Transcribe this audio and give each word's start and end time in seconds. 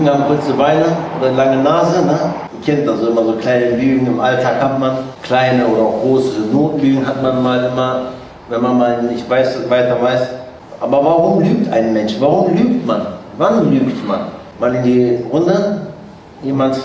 Lügen 0.00 0.12
haben 0.12 0.24
kurze 0.26 0.54
Beine 0.54 0.86
oder 1.20 1.32
lange 1.32 1.62
Nase. 1.62 2.06
Ne? 2.06 2.18
Ihr 2.52 2.64
kennt 2.64 2.88
das 2.88 3.00
immer 3.00 3.22
so 3.22 3.32
kleine 3.32 3.76
Lügen 3.76 4.06
im 4.06 4.18
Alltag 4.18 4.60
hat 4.62 4.78
man. 4.78 4.98
Kleine 5.22 5.66
oder 5.66 5.82
auch 5.82 6.00
große 6.00 6.40
Notlügen 6.50 7.06
hat 7.06 7.22
man 7.22 7.42
mal 7.42 7.64
immer, 7.64 8.02
wenn 8.48 8.62
man 8.62 8.78
mal 8.78 9.02
nicht 9.02 9.28
weiß, 9.28 9.68
weiter 9.68 10.00
weiß. 10.00 10.22
Aber 10.80 11.04
warum 11.04 11.42
lügt 11.42 11.70
ein 11.70 11.92
Mensch? 11.92 12.16
Warum 12.18 12.56
lügt 12.56 12.86
man? 12.86 13.06
Wann 13.36 13.70
lügt 13.70 14.08
man? 14.08 14.20
Mal 14.58 14.74
in 14.76 14.82
die 14.82 15.18
Runde. 15.30 15.82
Jemand, 16.42 16.78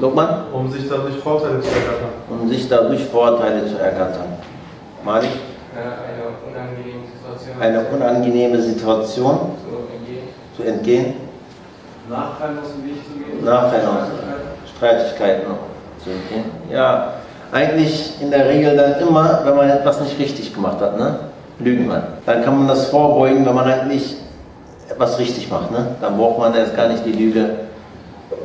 Lobmann? 0.00 0.44
Um 0.52 0.70
sich 0.70 0.88
dadurch 0.88 1.16
Vorteile 1.16 1.60
zu 1.60 1.68
ergattern. 1.68 2.10
Um 2.28 2.48
sich 2.48 2.68
dadurch 2.68 3.04
Vorteile 3.06 3.66
zu 3.66 3.78
ergattern. 3.78 4.26
Malik? 5.04 5.30
Eine 5.74 6.30
unangenehme 6.46 7.02
Situation. 7.12 7.60
Eine 7.60 7.80
unangenehme 7.92 8.62
Situation 8.62 9.38
zu 9.60 9.82
entgehen. 9.92 10.28
zu 10.56 10.62
entgehen. 10.62 11.29
Nachteil 12.10 12.50
aus 12.58 12.72
dem 12.74 12.84
Weg 12.84 13.04
zu 13.06 13.12
gehen. 13.18 13.44
Nachteil 13.44 13.86
aus 13.86 14.08
Streitigkeiten 14.76 15.46
zu 16.02 16.10
entgehen. 16.10 16.44
Ja, 16.70 17.14
eigentlich 17.52 18.14
in 18.20 18.30
der 18.30 18.48
Regel 18.48 18.76
dann 18.76 19.00
immer, 19.00 19.40
wenn 19.44 19.56
man 19.56 19.70
etwas 19.70 20.00
nicht 20.00 20.18
richtig 20.18 20.52
gemacht 20.52 20.80
hat, 20.80 20.98
ne? 20.98 21.16
lügen 21.60 21.86
man. 21.86 22.02
Dann 22.26 22.44
kann 22.44 22.58
man 22.58 22.68
das 22.68 22.86
vorbeugen, 22.86 23.46
wenn 23.46 23.54
man 23.54 23.66
halt 23.66 23.86
nicht 23.86 24.16
etwas 24.88 25.18
richtig 25.18 25.50
macht. 25.50 25.70
Ne? 25.70 25.96
Dann 26.00 26.16
braucht 26.16 26.38
man 26.38 26.54
erst 26.54 26.76
gar 26.76 26.88
nicht 26.88 27.04
die 27.04 27.12
Lüge, 27.12 27.40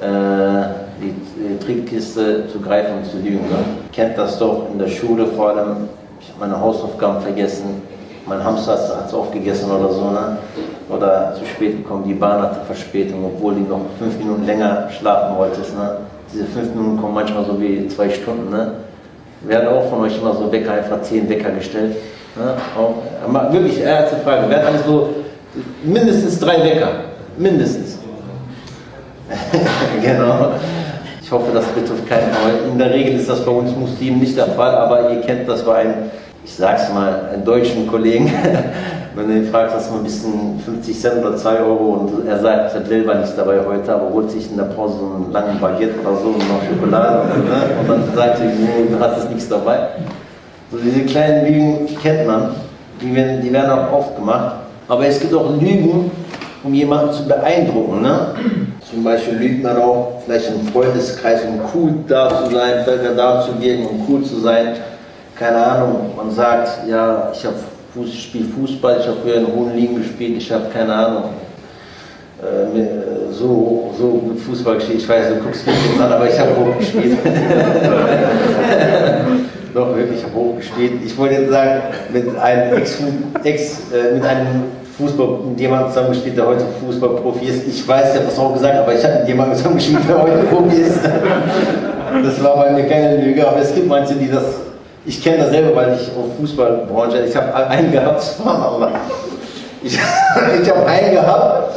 äh, 0.02 0.68
die, 1.02 1.16
die 1.38 1.66
Trickkiste 1.66 2.48
zu 2.50 2.60
greifen 2.60 2.98
und 2.98 3.06
zu 3.06 3.18
lügen. 3.18 3.50
Ne? 3.50 3.58
Kennt 3.92 4.18
das 4.18 4.38
doch 4.38 4.68
in 4.72 4.80
der 4.80 4.88
Schule 4.88 5.28
vor 5.28 5.50
allem. 5.50 5.90
Ich 6.20 6.30
habe 6.30 6.40
meine 6.40 6.60
Hausaufgaben 6.60 7.22
vergessen. 7.22 7.82
Mein 8.28 8.44
Hamster 8.44 8.74
hat 8.74 9.08
es 9.08 9.14
aufgegessen 9.14 9.72
oder 9.72 9.92
so. 9.92 10.10
Ne? 10.10 10.38
Oder 10.90 11.34
zu 11.38 11.46
spät 11.46 11.78
gekommen, 11.78 12.04
die 12.08 12.14
Bahn 12.14 12.42
hatte 12.42 12.64
Verspätung, 12.66 13.26
obwohl 13.26 13.56
die 13.56 13.62
noch 13.62 13.82
fünf 13.98 14.18
Minuten 14.20 14.46
länger 14.46 14.88
schlafen 14.92 15.36
wolltest. 15.36 15.76
Ne? 15.76 15.98
Diese 16.32 16.46
fünf 16.46 16.76
Minuten 16.76 17.02
kommen 17.02 17.16
manchmal 17.16 17.44
so 17.44 17.60
wie 17.60 17.88
zwei 17.88 18.10
Stunden. 18.10 18.52
Ne? 18.52 18.74
Wer 19.42 19.60
hat 19.60 19.68
auch 19.68 19.90
von 19.90 20.02
euch 20.02 20.18
immer 20.20 20.34
so 20.34 20.52
Wecker, 20.52 20.74
einfach 20.74 21.02
zehn 21.02 21.28
Wecker 21.28 21.50
gestellt? 21.52 21.96
Ne? 22.36 22.54
Auch, 22.78 23.52
wirklich, 23.52 23.82
erste 23.82 24.18
Frage. 24.18 24.44
Wer 24.48 24.58
hat 24.58 24.68
eigentlich 24.68 24.86
so 24.86 25.10
mindestens 25.84 26.40
drei 26.40 26.64
Wecker? 26.64 26.90
Mindestens. 27.38 27.98
genau. 30.04 30.52
Ich 31.22 31.32
hoffe, 31.32 31.52
das 31.52 31.66
betrifft 31.66 32.08
keinen 32.08 32.32
von 32.32 32.52
euch. 32.52 32.72
In 32.72 32.78
der 32.78 32.92
Regel 32.92 33.16
ist 33.16 33.28
das 33.28 33.44
bei 33.44 33.52
uns 33.52 33.76
Muslimen 33.76 34.20
nicht 34.20 34.38
der 34.38 34.48
Fall, 34.48 34.76
aber 34.76 35.12
ihr 35.12 35.22
kennt 35.22 35.50
das 35.50 35.64
bei 35.64 35.76
einem, 35.78 35.94
ich 36.44 36.54
sag's 36.54 36.94
mal, 36.94 37.32
einen 37.34 37.44
deutschen 37.44 37.88
Kollegen. 37.88 38.32
Wenn 39.16 39.30
du 39.30 39.34
ihn 39.38 39.48
fragst, 39.50 39.74
hast 39.74 39.88
du 39.88 39.94
mal 39.94 40.00
ein 40.00 40.04
bisschen 40.04 40.60
50 40.66 41.00
Cent 41.00 41.26
oder 41.26 41.38
2 41.38 41.60
Euro 41.60 41.86
und 41.94 42.28
er 42.28 42.38
sagt, 42.38 42.72
ich 42.72 42.76
habe 42.76 42.86
selber 42.86 43.16
nichts 43.16 43.34
dabei 43.34 43.60
heute, 43.66 43.94
aber 43.94 44.10
holt 44.12 44.30
sich 44.30 44.52
in 44.52 44.58
der 44.58 44.66
Pause 44.66 44.96
so 45.00 45.06
einen 45.06 45.32
langen 45.32 45.58
Baguette 45.58 46.02
oder 46.02 46.18
so 46.18 46.28
und 46.28 46.40
noch 46.40 46.62
Schokolade 46.68 47.28
ne? 47.28 47.80
und 47.80 47.90
dann 47.90 48.04
sagt 48.14 48.42
er, 48.42 48.48
nee, 48.48 48.90
du 48.92 49.00
hast 49.00 49.30
nichts 49.30 49.48
dabei. 49.48 49.88
So 50.70 50.78
diese 50.78 51.06
kleinen 51.06 51.46
Lügen 51.46 51.88
kennt 52.02 52.28
man, 52.28 52.56
die 53.02 53.16
werden, 53.16 53.42
die 53.42 53.54
werden 53.54 53.72
auch 53.72 53.94
oft 53.94 54.16
gemacht. 54.18 54.56
Aber 54.90 55.06
es 55.06 55.18
gibt 55.18 55.34
auch 55.34 55.50
Lügen, 55.62 56.12
um 56.62 56.74
jemanden 56.74 57.14
zu 57.14 57.26
beeindrucken. 57.26 58.02
Ne? 58.02 58.36
Zum 58.92 59.02
Beispiel 59.02 59.36
lügt 59.36 59.64
man 59.64 59.78
auch 59.78 60.22
vielleicht 60.26 60.50
im 60.50 60.68
Freundeskreis, 60.68 61.42
um 61.48 61.62
cool 61.74 61.94
da 62.06 62.28
zu 62.44 62.54
sein, 62.54 62.86
da 63.16 63.42
zu 63.42 63.62
wirken, 63.62 63.86
um 63.86 64.06
cool 64.10 64.24
zu 64.24 64.42
sein. 64.42 64.74
Keine 65.40 65.58
Ahnung, 65.58 66.12
man 66.18 66.30
sagt, 66.32 66.88
ja, 66.88 67.32
ich 67.34 67.46
habe 67.46 67.56
Fuß, 67.96 68.14
spiele 68.14 68.46
Fußball, 68.46 68.98
ich 69.00 69.08
habe 69.08 69.18
früher 69.24 69.36
in 69.36 69.48
hohen 69.48 69.74
Ligen 69.76 69.96
gespielt, 69.96 70.38
ich 70.38 70.52
habe 70.52 70.66
keine 70.74 70.94
Ahnung, 70.94 71.24
äh, 72.42 73.32
so, 73.32 73.94
so 73.98 74.08
gut 74.10 74.38
Fußball 74.40 74.76
gespielt. 74.76 75.00
Ich 75.00 75.08
weiß, 75.08 75.30
du 75.30 75.36
guckst 75.36 75.66
mich 75.66 75.76
jetzt 75.90 76.02
an, 76.02 76.12
aber 76.12 76.30
ich 76.30 76.38
habe 76.38 76.52
hoch 76.58 76.78
gespielt. 76.78 77.18
Doch, 79.74 79.96
wirklich, 79.96 80.20
ich 80.20 80.26
habe 80.26 80.36
hoch 80.36 80.58
gespielt. 80.58 80.94
Ich 81.06 81.18
wollte 81.18 81.36
jetzt 81.36 81.50
sagen, 81.52 81.82
mit 82.12 82.38
einem 82.38 82.78
Ex, 82.78 82.98
Ex 83.44 83.82
äh, 83.94 84.14
mit 84.14 84.26
einem 84.26 84.64
Fußball, 84.98 85.40
mit 85.50 85.60
jemandem 85.60 85.90
zusammengespielt, 85.90 86.38
der 86.38 86.48
heute 86.48 86.66
Fußballprofi 86.86 87.46
ist. 87.46 87.68
Ich 87.68 87.88
weiß, 87.88 88.10
ich 88.12 88.16
habe 88.16 88.26
das 88.26 88.40
auch 88.40 88.54
gesagt, 88.54 88.76
aber 88.76 88.94
ich 88.94 89.04
habe 89.04 89.20
mit 89.20 89.28
jemandem 89.30 89.58
zusammengespielt, 89.58 90.02
der 90.08 90.22
heute 90.22 90.38
Profi 90.50 90.82
ist. 90.82 91.00
Das 92.24 92.44
war 92.44 92.58
bei 92.58 92.72
mir 92.72 92.88
keine 92.88 93.26
Lüge, 93.26 93.48
aber 93.48 93.60
es 93.60 93.74
gibt 93.74 93.88
manche, 93.88 94.16
die 94.16 94.30
das. 94.30 94.44
Ich 95.06 95.24
kenne 95.24 95.38
das 95.38 95.50
selber, 95.52 95.76
weil 95.76 95.94
ich 95.94 96.10
auf 96.18 96.36
Fußballbranche, 96.40 97.26
ich 97.28 97.36
habe 97.36 97.54
einen 97.54 97.92
gehabt, 97.92 98.24
Allah. 98.46 98.92
Ich, 99.84 99.94
ich 99.94 100.70
habe 100.70 100.86
einen 100.88 101.12
gehabt, 101.14 101.76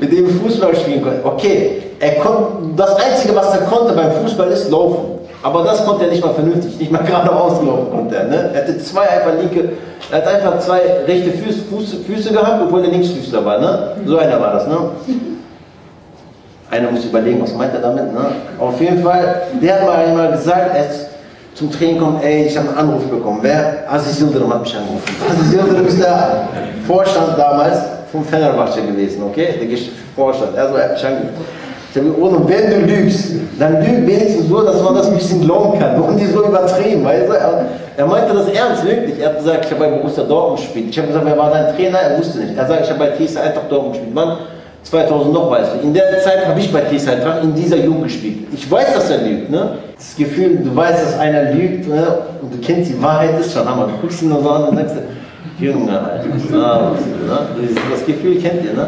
mit 0.00 0.10
dem 0.10 0.40
Fußball 0.40 0.74
spielen 0.74 1.02
konnte. 1.02 1.20
Okay, 1.22 1.82
er 2.00 2.14
konnte, 2.16 2.74
das 2.76 2.94
Einzige, 2.96 3.36
was 3.36 3.54
er 3.54 3.62
konnte 3.66 3.92
beim 3.92 4.10
Fußball 4.12 4.48
ist 4.48 4.70
laufen. 4.70 5.18
Aber 5.42 5.64
das 5.64 5.84
konnte 5.84 6.04
er 6.04 6.10
nicht 6.10 6.24
mal 6.24 6.32
vernünftig, 6.32 6.78
nicht 6.78 6.90
mal 6.90 7.02
geradeaus 7.06 7.62
laufen 7.62 7.90
konnte 7.90 8.16
er. 8.16 8.24
Ne? 8.24 8.50
Er 8.54 8.62
hatte 8.62 8.78
zwei 8.78 9.08
einfach 9.08 9.32
linke, 9.38 9.72
er 10.10 10.18
hat 10.18 10.26
einfach 10.28 10.58
zwei 10.60 10.80
rechte 11.06 11.32
Füße, 11.32 11.60
Füße, 11.68 11.96
Füße 12.04 12.32
gehabt, 12.32 12.62
obwohl 12.64 12.84
er 12.84 12.90
Linksfüßler 12.90 13.44
war. 13.44 13.58
Ne? 13.58 13.96
So 14.06 14.16
einer 14.16 14.40
war 14.40 14.54
das. 14.54 14.66
Ne? 14.66 14.76
Einer 16.70 16.90
muss 16.90 17.04
überlegen, 17.04 17.42
was 17.42 17.52
meint 17.54 17.74
er 17.74 17.80
damit. 17.80 18.14
Ne? 18.14 18.26
Auf 18.58 18.80
jeden 18.80 19.02
Fall, 19.02 19.42
der 19.60 19.74
hat 19.74 19.86
mal 19.86 19.96
einmal 19.96 20.32
gesagt, 20.32 20.74
er 20.74 20.88
ist 20.88 21.11
zum 21.54 21.70
Training 21.70 21.98
kommt, 21.98 22.24
ey, 22.24 22.46
ich 22.46 22.56
habe 22.56 22.68
einen 22.68 22.78
Anruf 22.78 23.04
bekommen. 23.04 23.40
Wer? 23.42 23.84
Aziz 23.90 24.20
Yıldırım 24.20 24.50
hat 24.50 24.62
mich 24.62 24.76
angerufen. 24.76 25.14
Aziz 25.30 25.54
Yıldırım 25.54 25.86
ist 25.86 26.02
der 26.02 26.48
Vorstand 26.88 27.38
damals 27.38 27.78
vom 28.12 28.24
Fenerbahce 28.24 28.80
gewesen, 28.80 29.22
okay? 29.22 29.60
Der 29.60 29.78
Vorstand. 30.16 30.56
Er 30.56 30.62
hat 30.62 30.92
mich 30.92 31.04
angerufen. 31.04 31.44
Ich 31.94 32.00
habe 32.00 32.08
gesagt, 32.08 32.32
und 32.32 32.48
wenn 32.48 32.70
du 32.70 32.86
lügst, 32.86 33.32
dann 33.58 33.82
lüg 33.84 34.06
wenigstens 34.06 34.48
so, 34.48 34.62
dass 34.62 34.82
man 34.82 34.94
das 34.94 35.08
ein 35.08 35.14
bisschen 35.14 35.42
glauben 35.42 35.78
kann. 35.78 36.00
Warum 36.00 36.16
die 36.16 36.24
so 36.24 36.42
übertrieben? 36.42 37.04
Weißt 37.04 37.28
du? 37.28 37.32
er, 37.34 37.66
er 37.98 38.06
meinte 38.06 38.34
das 38.34 38.48
ernst, 38.48 38.82
wirklich. 38.86 39.20
Er 39.20 39.28
hat 39.28 39.38
gesagt, 39.38 39.66
ich 39.66 39.70
habe 39.72 39.80
bei 39.84 39.90
Borussia 39.90 40.24
Dortmund 40.24 40.60
gespielt. 40.60 40.86
Ich 40.88 40.96
habe 40.96 41.08
gesagt, 41.08 41.26
wer 41.26 41.36
war 41.36 41.50
dein 41.50 41.76
Trainer? 41.76 41.98
Er 41.98 42.18
wusste 42.18 42.38
nicht. 42.38 42.56
Er 42.56 42.66
sagt, 42.66 42.84
ich 42.84 42.90
habe 42.90 42.98
bei 42.98 43.10
TSC 43.10 43.36
Eintracht 43.36 43.70
Dortmund 43.70 43.92
gespielt. 43.92 44.14
Mann, 44.14 44.38
2000 44.82 45.32
noch 45.32 45.50
weißt 45.50 45.70
du. 45.74 45.86
In 45.86 45.94
der 45.94 46.20
Zeit 46.20 46.46
habe 46.46 46.58
ich 46.58 46.72
bei 46.72 46.80
TSC 46.80 47.08
Eintracht 47.10 47.42
in 47.42 47.54
dieser 47.54 47.76
Jugend 47.76 48.04
gespielt. 48.04 48.48
Ich 48.52 48.70
weiß, 48.70 48.94
dass 48.94 49.10
er 49.10 49.18
lügt. 49.18 49.50
Ne? 49.50 49.78
Das 49.96 50.16
Gefühl, 50.16 50.60
du 50.62 50.74
weißt, 50.74 51.02
dass 51.04 51.18
einer 51.18 51.52
lügt 51.52 51.88
ne? 51.88 52.18
und 52.40 52.52
du 52.52 52.58
kennst 52.58 52.90
die 52.90 53.02
Wahrheit, 53.02 53.38
ist 53.38 53.52
schon 53.52 53.68
Hammer. 53.68 53.86
Du 53.86 53.92
guckst 54.00 54.22
ihn 54.22 54.28
nur 54.28 54.42
so 54.42 54.50
an 54.50 54.64
und 54.64 54.76
sagst, 54.76 54.96
Junge, 55.58 55.98
Alter, 55.98 56.26
ne? 56.26 56.92
das 57.90 58.04
Gefühl 58.04 58.40
kennt 58.40 58.64
ihr, 58.64 58.72
ne? 58.72 58.86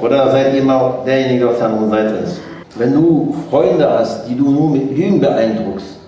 Oder 0.00 0.30
seid 0.30 0.52
ihr 0.52 0.60
immer 0.60 0.98
derjenige, 1.06 1.40
der 1.40 1.48
auf 1.50 1.58
der 1.58 1.66
anderen 1.66 1.90
Seite 1.90 2.14
ist? 2.24 2.40
Wenn 2.76 2.92
du 2.92 3.34
Freunde 3.48 3.88
hast, 3.88 4.28
die 4.28 4.36
du 4.36 4.50
nur 4.50 4.70
mit 4.70 4.96
Lügen 4.96 5.20
beeindruckst, 5.20 5.98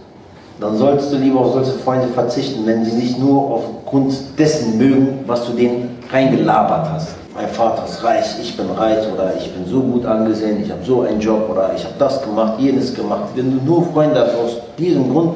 dann 0.60 0.76
solltest 0.76 1.12
du 1.12 1.16
lieber 1.18 1.40
auf 1.40 1.52
solche 1.52 1.72
Freunde 1.72 2.08
verzichten, 2.08 2.66
wenn 2.66 2.84
sie 2.84 2.90
sich 2.90 3.18
nur 3.18 3.50
aufgrund 3.52 4.14
dessen 4.38 4.78
mögen, 4.78 5.20
was 5.26 5.46
du 5.46 5.52
denen 5.52 5.98
reingelabert 6.10 6.90
hast. 6.92 7.08
Mein 7.36 7.48
Vater 7.48 7.84
ist 7.84 8.02
reich, 8.02 8.24
ich 8.40 8.56
bin 8.56 8.70
reich 8.70 9.06
oder 9.12 9.34
ich 9.36 9.52
bin 9.52 9.66
so 9.66 9.80
gut 9.80 10.06
angesehen, 10.06 10.62
ich 10.64 10.70
habe 10.70 10.82
so 10.82 11.02
einen 11.02 11.20
Job 11.20 11.50
oder 11.50 11.70
ich 11.76 11.84
habe 11.84 11.92
das 11.98 12.22
gemacht, 12.22 12.54
jenes 12.58 12.94
gemacht. 12.94 13.24
Wenn 13.34 13.50
du 13.50 13.62
nur 13.62 13.84
Freunde 13.92 14.20
hast 14.20 14.34
aus 14.36 14.56
diesem 14.78 15.12
Grund, 15.12 15.34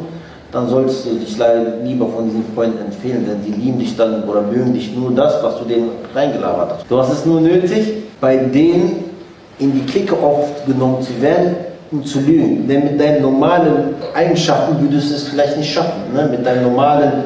dann 0.50 0.66
solltest 0.66 1.04
du 1.04 1.10
dich 1.16 1.36
lieber 1.84 2.06
von 2.06 2.24
diesen 2.24 2.42
Freunden 2.54 2.78
empfehlen, 2.86 3.26
denn 3.28 3.44
die 3.44 3.52
lieben 3.52 3.78
dich 3.78 3.94
dann 3.98 4.24
oder 4.24 4.40
mögen 4.40 4.72
dich 4.72 4.96
nur 4.96 5.10
das, 5.10 5.42
was 5.42 5.58
du 5.58 5.64
denen 5.66 5.90
reingelabert 6.14 6.70
hast. 6.72 6.90
Du 6.90 6.98
hast 6.98 7.12
es 7.12 7.26
nur 7.26 7.42
nötig, 7.42 8.04
bei 8.18 8.36
denen 8.36 9.04
in 9.58 9.74
die 9.74 9.84
Clique 9.84 10.16
aufgenommen 10.16 11.02
zu 11.02 11.20
werden 11.20 11.54
und 11.92 12.08
zu 12.08 12.20
lügen. 12.20 12.66
Denn 12.66 12.84
mit 12.84 12.98
deinen 12.98 13.20
normalen 13.20 13.94
Eigenschaften 14.14 14.80
würdest 14.80 15.10
du 15.10 15.14
es 15.16 15.28
vielleicht 15.28 15.58
nicht 15.58 15.70
schaffen. 15.70 16.14
Ne? 16.14 16.28
Mit 16.30 16.46
deinen 16.46 16.62
normalen, 16.62 17.24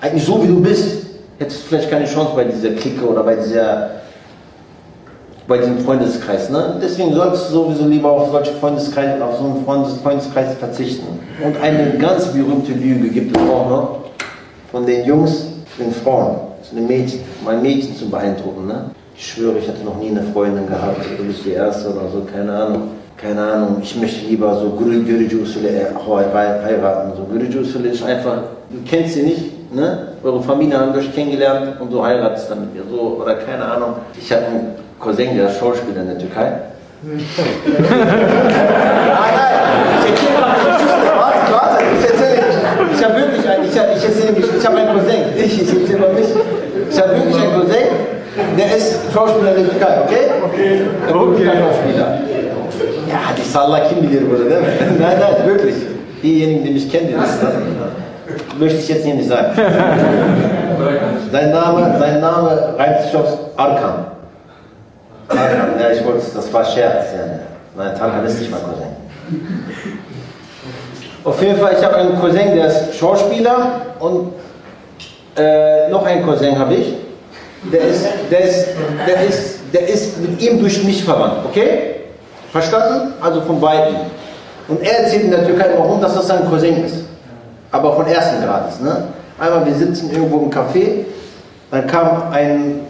eigentlich 0.00 0.24
so 0.24 0.40
wie 0.40 0.46
du 0.46 0.60
bist, 0.60 1.04
hättest 1.40 1.64
du 1.64 1.66
vielleicht 1.66 1.90
keine 1.90 2.04
Chance 2.04 2.30
bei 2.36 2.44
dieser 2.44 2.70
Clique 2.70 3.04
oder 3.04 3.24
bei 3.24 3.34
dieser 3.34 4.03
bei 5.46 5.58
diesem 5.58 5.78
Freundeskreis. 5.78 6.50
Ne? 6.50 6.76
Deswegen 6.82 7.14
solltest 7.14 7.50
du 7.50 7.54
sowieso 7.54 7.86
lieber 7.86 8.10
auf 8.10 8.30
solche 8.30 8.52
Freundeskreis, 8.52 9.20
auf 9.20 9.38
so 9.38 9.44
einen 9.44 9.64
Freundes 9.64 9.94
Freundeskreis 9.98 10.54
verzichten. 10.58 11.06
Und 11.42 11.60
eine 11.60 11.98
ganz 11.98 12.26
berühmte 12.28 12.72
Lüge 12.72 13.08
gibt 13.08 13.36
es 13.36 13.42
auch 13.42 13.68
noch 13.68 13.98
von 14.70 14.86
den 14.86 15.04
Jungs 15.04 15.46
den 15.78 15.92
Frauen, 15.92 16.36
zu 16.62 16.74
den 16.74 16.86
Mädchen, 16.86 17.20
um 17.42 17.48
ein 17.48 17.62
Mädchen 17.62 17.96
zu 17.96 18.08
beeindrucken. 18.08 18.66
Ne? 18.66 18.90
Ich 19.16 19.26
schwöre, 19.32 19.58
ich 19.58 19.68
hatte 19.68 19.84
noch 19.84 19.98
nie 19.98 20.10
eine 20.10 20.22
Freundin 20.22 20.66
gehabt, 20.66 21.04
du 21.18 21.24
bist 21.24 21.44
die 21.44 21.52
erste 21.52 21.90
oder 21.90 22.08
so, 22.12 22.26
keine 22.32 22.52
Ahnung. 22.52 22.88
Keine 23.16 23.40
Ahnung, 23.40 23.76
ich 23.80 23.94
möchte 23.96 24.26
lieber 24.26 24.58
so 24.58 24.70
Gürücü 24.70 25.40
Usulü 25.40 25.68
heiraten. 25.68 27.12
So 27.16 27.24
Gürücü 27.32 27.60
Usulü 27.60 27.90
ist 27.90 28.02
einfach, 28.02 28.38
du 28.70 28.78
kennst 28.84 29.14
sie 29.14 29.22
nicht, 29.22 29.72
ne? 29.72 30.08
Eure 30.22 30.42
Familie 30.42 30.78
haben 30.78 30.92
euch 30.94 31.14
kennengelernt 31.14 31.80
und 31.80 31.92
du 31.92 32.04
heiratest 32.04 32.50
dann 32.50 32.62
mit 32.62 32.74
ihr. 32.74 32.82
So, 32.90 33.20
oder 33.22 33.36
keine 33.36 33.64
Ahnung. 33.64 33.94
Ich 34.20 34.32
habe 34.32 34.42
ist 35.10 35.58
Schauspieler 35.58 36.00
in 36.00 36.08
der 36.08 36.18
Türkei. 36.18 36.52
nein, 37.04 37.20
nein, 39.36 39.54
ich 40.00 40.10
erzähle 40.10 41.12
warte, 41.16 41.52
warte, 41.52 41.84
ich 41.98 42.04
erzähle 42.10 42.36
nicht. 42.36 42.98
Ich 42.98 43.04
habe 43.04 43.14
wirklich 43.16 43.48
einen, 43.48 43.64
ich, 43.64 43.70
ich 43.70 44.04
erzähle 44.04 44.32
nicht, 44.32 44.48
ich 44.58 44.66
habe 44.66 44.76
einen 44.78 44.98
Cousin, 44.98 45.20
ich, 45.36 45.62
ich 45.62 45.80
erzähle 45.80 45.98
mal 45.98 46.12
mich. 46.12 46.28
Ich 46.90 47.00
habe 47.00 47.10
wirklich 47.16 47.36
einen 47.36 47.54
Cousin, 47.54 47.86
der 48.56 48.76
ist 48.76 49.00
Schauspieler 49.12 49.56
in 49.56 49.64
der 49.64 49.70
Türkei, 49.70 50.00
okay? 50.04 50.24
Okay. 50.46 50.80
Der 51.06 51.16
okay. 51.16 51.44
Schauspieler. 51.44 52.08
Ja, 53.08 53.20
die 53.36 53.48
Salah 53.48 53.80
kim 53.80 54.00
bilir 54.00 54.22
burada 54.28 54.50
değil 54.50 54.60
mi? 54.60 54.98
nein, 54.98 55.16
nein, 55.20 55.46
wirklich. 55.46 55.74
Diejenigen, 56.22 56.64
die 56.64 56.70
mich 56.70 56.90
kennen, 56.90 57.08
die 57.08 57.14
wissen 57.14 57.38
das. 57.42 58.58
Möchte 58.58 58.78
ich 58.78 58.88
jetzt 58.88 59.04
hier 59.04 59.14
nicht 59.14 59.28
sagen. 59.28 59.52
Sein 61.30 61.50
Name, 61.50 61.96
sein 61.98 62.20
Name 62.20 62.74
reimt 62.78 63.02
sich 63.02 63.14
auf 63.16 63.38
Arkan. 63.56 64.13
Arkan, 65.28 65.80
ja, 65.80 65.90
ich 65.90 66.04
wollte, 66.04 66.22
das 66.34 66.52
war 66.52 66.64
Scherz. 66.64 67.06
Ja. 67.14 67.38
Nein, 67.76 67.96
Tarkan 67.96 68.24
ist 68.26 68.38
nicht 68.38 68.50
mein 68.50 68.60
Cousin. 68.62 68.86
Auf 71.24 71.42
jeden 71.42 71.58
Fall, 71.58 71.74
ich 71.78 71.84
habe 71.84 71.96
einen 71.96 72.20
Cousin, 72.20 72.54
der 72.54 72.66
ist 72.66 72.94
Schauspieler 72.96 73.80
und 73.98 74.32
äh, 75.36 75.88
noch 75.88 76.04
einen 76.04 76.24
Cousin 76.24 76.58
habe 76.58 76.74
ich. 76.74 76.94
Der 77.72 77.80
ist, 77.80 78.06
der, 78.30 78.40
ist, 78.40 78.68
der, 79.06 79.22
ist, 79.22 79.58
der 79.72 79.88
ist 79.88 80.20
mit 80.20 80.40
ihm 80.42 80.60
durch 80.60 80.84
mich 80.84 81.02
verwandt, 81.02 81.46
okay? 81.46 81.94
Verstanden? 82.52 83.14
Also 83.22 83.40
von 83.40 83.58
beiden. 83.58 83.96
Und 84.68 84.82
er 84.82 85.00
erzählt 85.00 85.24
in 85.24 85.30
der 85.30 85.46
Türkei 85.46 85.66
immer 85.68 85.84
rum, 85.84 86.00
dass 86.00 86.14
das 86.14 86.26
sein 86.26 86.48
Cousin 86.48 86.84
ist. 86.84 87.04
Aber 87.70 87.96
von 87.96 88.06
ersten 88.06 88.44
Grades. 88.44 88.80
Ne? 88.80 89.04
Einmal, 89.38 89.66
wir 89.66 89.74
sitzen 89.74 90.12
irgendwo 90.12 90.38
im 90.38 90.50
Café, 90.50 91.04
dann 91.70 91.86
kam 91.86 92.30
ein 92.30 92.80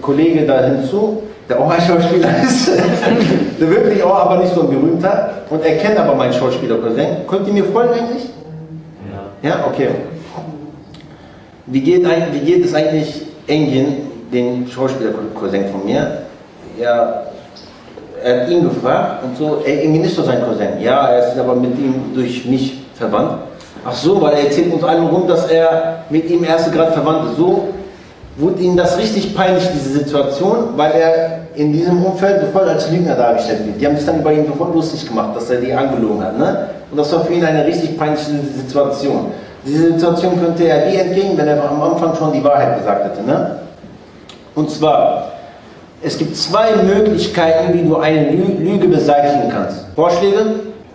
Kollege 0.00 0.46
da 0.46 0.62
hinzu, 0.62 1.22
der 1.48 1.60
auch 1.60 1.70
ein 1.70 1.80
Schauspieler 1.80 2.28
ist, 2.42 2.70
der 3.60 3.70
wirklich 3.70 4.02
auch 4.02 4.14
aber 4.14 4.38
nicht 4.38 4.54
so 4.54 4.62
ein 4.62 4.68
berühmter 4.68 5.30
und 5.50 5.64
er 5.64 5.76
kennt 5.78 5.98
aber 5.98 6.14
meinen 6.14 6.32
Schauspieler-Cousin. 6.32 7.26
Könnt 7.26 7.46
ihr 7.46 7.52
mir 7.52 7.64
folgen 7.64 7.94
eigentlich? 7.94 8.30
Ja. 9.42 9.48
Ja, 9.48 9.64
okay. 9.66 9.88
Wie 11.66 11.80
geht, 11.80 12.06
wie 12.32 12.40
geht 12.40 12.64
es 12.64 12.74
eigentlich 12.74 13.22
Engin, 13.46 13.96
den 14.32 14.66
Schauspieler-Cousin 14.68 15.66
von 15.70 15.84
mir? 15.84 16.22
Ja, 16.80 17.22
er 18.22 18.42
hat 18.42 18.50
ihn 18.50 18.62
gefragt 18.62 19.24
und 19.24 19.36
so, 19.36 19.62
ey, 19.64 19.84
Engin 19.84 20.04
ist 20.04 20.16
doch 20.18 20.24
sein 20.24 20.42
Cousin. 20.44 20.80
Ja, 20.80 21.08
er 21.08 21.28
ist 21.28 21.38
aber 21.38 21.54
mit 21.54 21.78
ihm 21.78 22.14
durch 22.14 22.46
mich 22.46 22.78
verwandt. 22.94 23.32
Ach 23.84 23.94
so, 23.94 24.20
weil 24.22 24.34
er 24.34 24.44
erzählt 24.44 24.72
uns 24.72 24.84
allen 24.84 25.06
rum, 25.06 25.26
dass 25.26 25.50
er 25.50 26.04
mit 26.08 26.30
ihm 26.30 26.44
erste 26.44 26.70
Grad 26.70 26.92
verwandt 26.92 27.30
ist. 27.30 27.36
So 27.36 27.68
wurde 28.36 28.62
ihm 28.62 28.76
das 28.76 28.96
richtig 28.98 29.34
peinlich, 29.34 29.64
diese 29.74 29.90
Situation, 29.90 30.70
weil 30.76 30.92
er 30.92 31.40
in 31.54 31.72
diesem 31.72 32.02
Umfeld 32.04 32.40
sofort 32.40 32.68
als 32.68 32.90
Lügner 32.90 33.14
dargestellt 33.14 33.66
wird. 33.66 33.80
Die 33.80 33.86
haben 33.86 33.96
sich 33.96 34.06
dann 34.06 34.20
über 34.20 34.32
ihn 34.32 34.46
sofort 34.46 34.74
lustig 34.74 35.06
gemacht, 35.06 35.36
dass 35.36 35.50
er 35.50 35.60
die 35.60 35.72
angelogen 35.72 36.24
hat. 36.24 36.38
Ne? 36.38 36.68
Und 36.90 36.96
das 36.96 37.12
war 37.12 37.24
für 37.24 37.32
ihn 37.32 37.44
eine 37.44 37.66
richtig 37.66 37.98
peinliche 37.98 38.30
Situation. 38.56 39.26
Diese 39.66 39.92
Situation 39.92 40.40
könnte 40.40 40.64
er 40.64 40.90
wie 40.90 40.96
entgegen, 40.96 41.36
wenn 41.36 41.46
er 41.46 41.70
am 41.70 41.80
Anfang 41.82 42.14
schon 42.14 42.32
die 42.32 42.42
Wahrheit 42.42 42.78
gesagt 42.78 43.04
hätte. 43.04 43.26
Ne? 43.26 43.58
Und 44.54 44.70
zwar, 44.70 45.32
es 46.02 46.18
gibt 46.18 46.36
zwei 46.36 46.70
Möglichkeiten, 46.82 47.74
wie 47.74 47.82
du 47.82 47.96
eine 47.96 48.30
Lüge 48.30 48.88
beseitigen 48.88 49.50
kannst. 49.50 49.86
Vorschläge? 49.94 50.38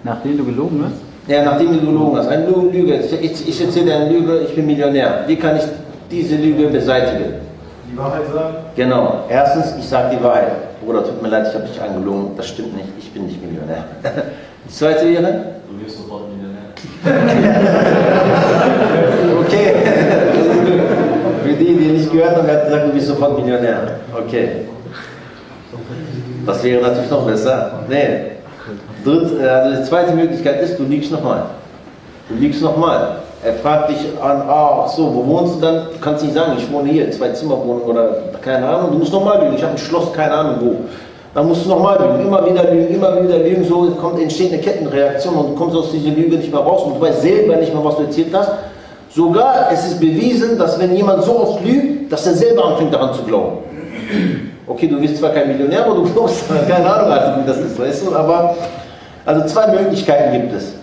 Nachdem 0.04 0.38
du 0.38 0.46
gelogen 0.46 0.84
hast? 0.86 1.32
Ja, 1.32 1.44
nachdem 1.44 1.74
du 1.74 1.86
gelogen 1.86 2.18
hast. 2.18 2.28
Eine 2.30 2.46
Lüge. 2.46 2.96
Ich, 3.22 3.48
ich 3.48 3.62
erzähle 3.62 3.96
eine 3.96 4.10
Lüge, 4.10 4.40
ich 4.48 4.56
bin 4.56 4.66
Millionär. 4.66 5.24
Wie 5.28 5.36
kann 5.36 5.58
ich 5.58 5.64
diese 6.10 6.36
Lüge 6.36 6.68
beseitigen? 6.68 7.36
Die 7.92 7.98
Wahrheit 7.98 8.28
sagen? 8.34 8.56
Genau. 8.76 9.24
Erstens, 9.30 9.76
ich 9.80 9.88
sage 9.88 10.18
die 10.18 10.24
Wahrheit. 10.24 10.82
Bruder, 10.84 11.04
tut 11.04 11.22
mir 11.22 11.30
leid, 11.30 11.48
ich 11.50 11.56
habe 11.56 11.66
dich 11.66 11.82
angelogen. 11.82 12.32
Das 12.36 12.48
stimmt 12.48 12.76
nicht. 12.76 12.90
Ich 13.00 13.12
bin 13.12 13.26
nicht 13.26 13.42
Millionär. 13.42 13.86
Die 14.66 14.70
zweite 14.74 15.10
wäre? 15.10 15.46
Du 15.70 15.84
wirst 15.84 15.98
sofort 15.98 16.24
Millionär. 16.30 16.58
okay. 19.40 19.74
Für 21.44 21.54
die, 21.54 21.76
die 21.76 21.84
nicht 21.92 22.12
gehört 22.12 22.36
haben, 22.36 22.48
hat 22.48 22.66
gesagt, 22.66 22.88
du 22.88 22.92
bist 22.92 23.08
sofort 23.08 23.40
Millionär. 23.40 24.00
Okay. 24.14 24.50
Das 26.46 26.64
wäre 26.64 26.82
natürlich 26.82 27.12
noch 27.12 27.26
besser. 27.26 27.80
Nee. 27.90 28.32
Dritt, 29.04 29.42
äh, 29.42 29.48
also 29.48 29.82
die 29.82 29.88
zweite 29.88 30.14
Möglichkeit 30.14 30.62
ist, 30.62 30.78
du 30.78 30.84
liegst 30.84 31.12
nochmal. 31.12 31.44
Du 32.30 32.36
liegst 32.36 32.62
nochmal. 32.62 33.18
Er 33.44 33.54
fragt 33.54 33.92
dich 33.92 34.00
an, 34.22 34.42
ah, 34.48 34.88
so, 34.88 35.14
wo 35.14 35.26
wohnst 35.28 35.56
du 35.56 35.62
dann? 35.62 35.76
Du 35.94 36.00
kannst 36.02 36.24
nicht 36.24 36.34
sagen, 36.34 36.54
ich 36.58 36.72
wohne 36.72 36.90
hier, 36.90 37.10
zwei 37.12 37.30
Zimmerwohnung 37.30 37.84
oder 37.84 38.10
keine 38.42 38.68
Ahnung. 38.68 38.92
Du 38.94 38.98
musst 38.98 39.14
nochmal 39.14 39.42
lügen. 39.42 39.56
Ich 39.56 39.64
habe 39.64 39.74
ein 39.74 39.78
Schloss, 39.78 40.12
keine 40.12 40.34
Ahnung 40.34 40.56
wo. 40.60 40.76
Dann 41.36 41.48
musst 41.48 41.66
du 41.66 41.70
nochmal 41.70 42.00
lügen, 42.00 42.28
immer 42.28 42.44
wieder 42.50 42.64
lügen, 42.72 42.96
immer 42.96 43.24
wieder 43.24 43.38
lügen. 43.38 43.64
So 43.64 43.92
kommt, 43.92 44.20
entsteht 44.20 44.52
eine 44.52 44.62
Kettenreaktion 44.62 45.36
und 45.36 45.50
du 45.52 45.56
kommst 45.56 45.76
aus 45.76 45.92
dieser 45.92 46.16
Lüge 46.16 46.38
nicht 46.38 46.52
mehr 46.52 46.62
raus 46.62 46.84
und 46.84 46.96
du 46.96 47.02
weißt 47.02 47.22
selber 47.22 47.58
nicht 47.58 47.74
mehr, 47.74 47.84
was 47.84 47.98
du 47.98 48.04
erzählt 48.04 48.34
hast. 48.34 48.52
Sogar 49.10 49.70
es 49.72 49.86
ist 49.86 50.00
bewiesen, 50.00 50.58
dass 50.58 50.80
wenn 50.80 50.96
jemand 50.96 51.24
so 51.24 51.40
oft 51.40 51.64
lügt, 51.64 52.12
dass 52.12 52.26
er 52.26 52.34
selber 52.34 52.66
anfängt 52.66 52.94
daran 52.94 53.14
zu 53.14 53.22
glauben. 53.24 53.60
Okay, 54.66 54.88
du 54.88 55.00
bist 55.00 55.18
zwar 55.18 55.30
kein 55.30 55.48
Millionär, 55.48 55.86
aber 55.86 55.96
du 55.96 56.04
glaubst, 56.04 56.44
keine 56.68 56.92
Ahnung, 56.92 57.12
also, 57.12 57.42
wie 57.42 57.48
das 57.48 57.58
ist, 57.58 57.80
weißt 57.80 58.08
du, 58.08 58.16
aber 58.16 58.56
also 59.26 59.46
zwei 59.46 59.68
Möglichkeiten 59.68 60.34
gibt 60.34 60.54
es. 60.54 60.74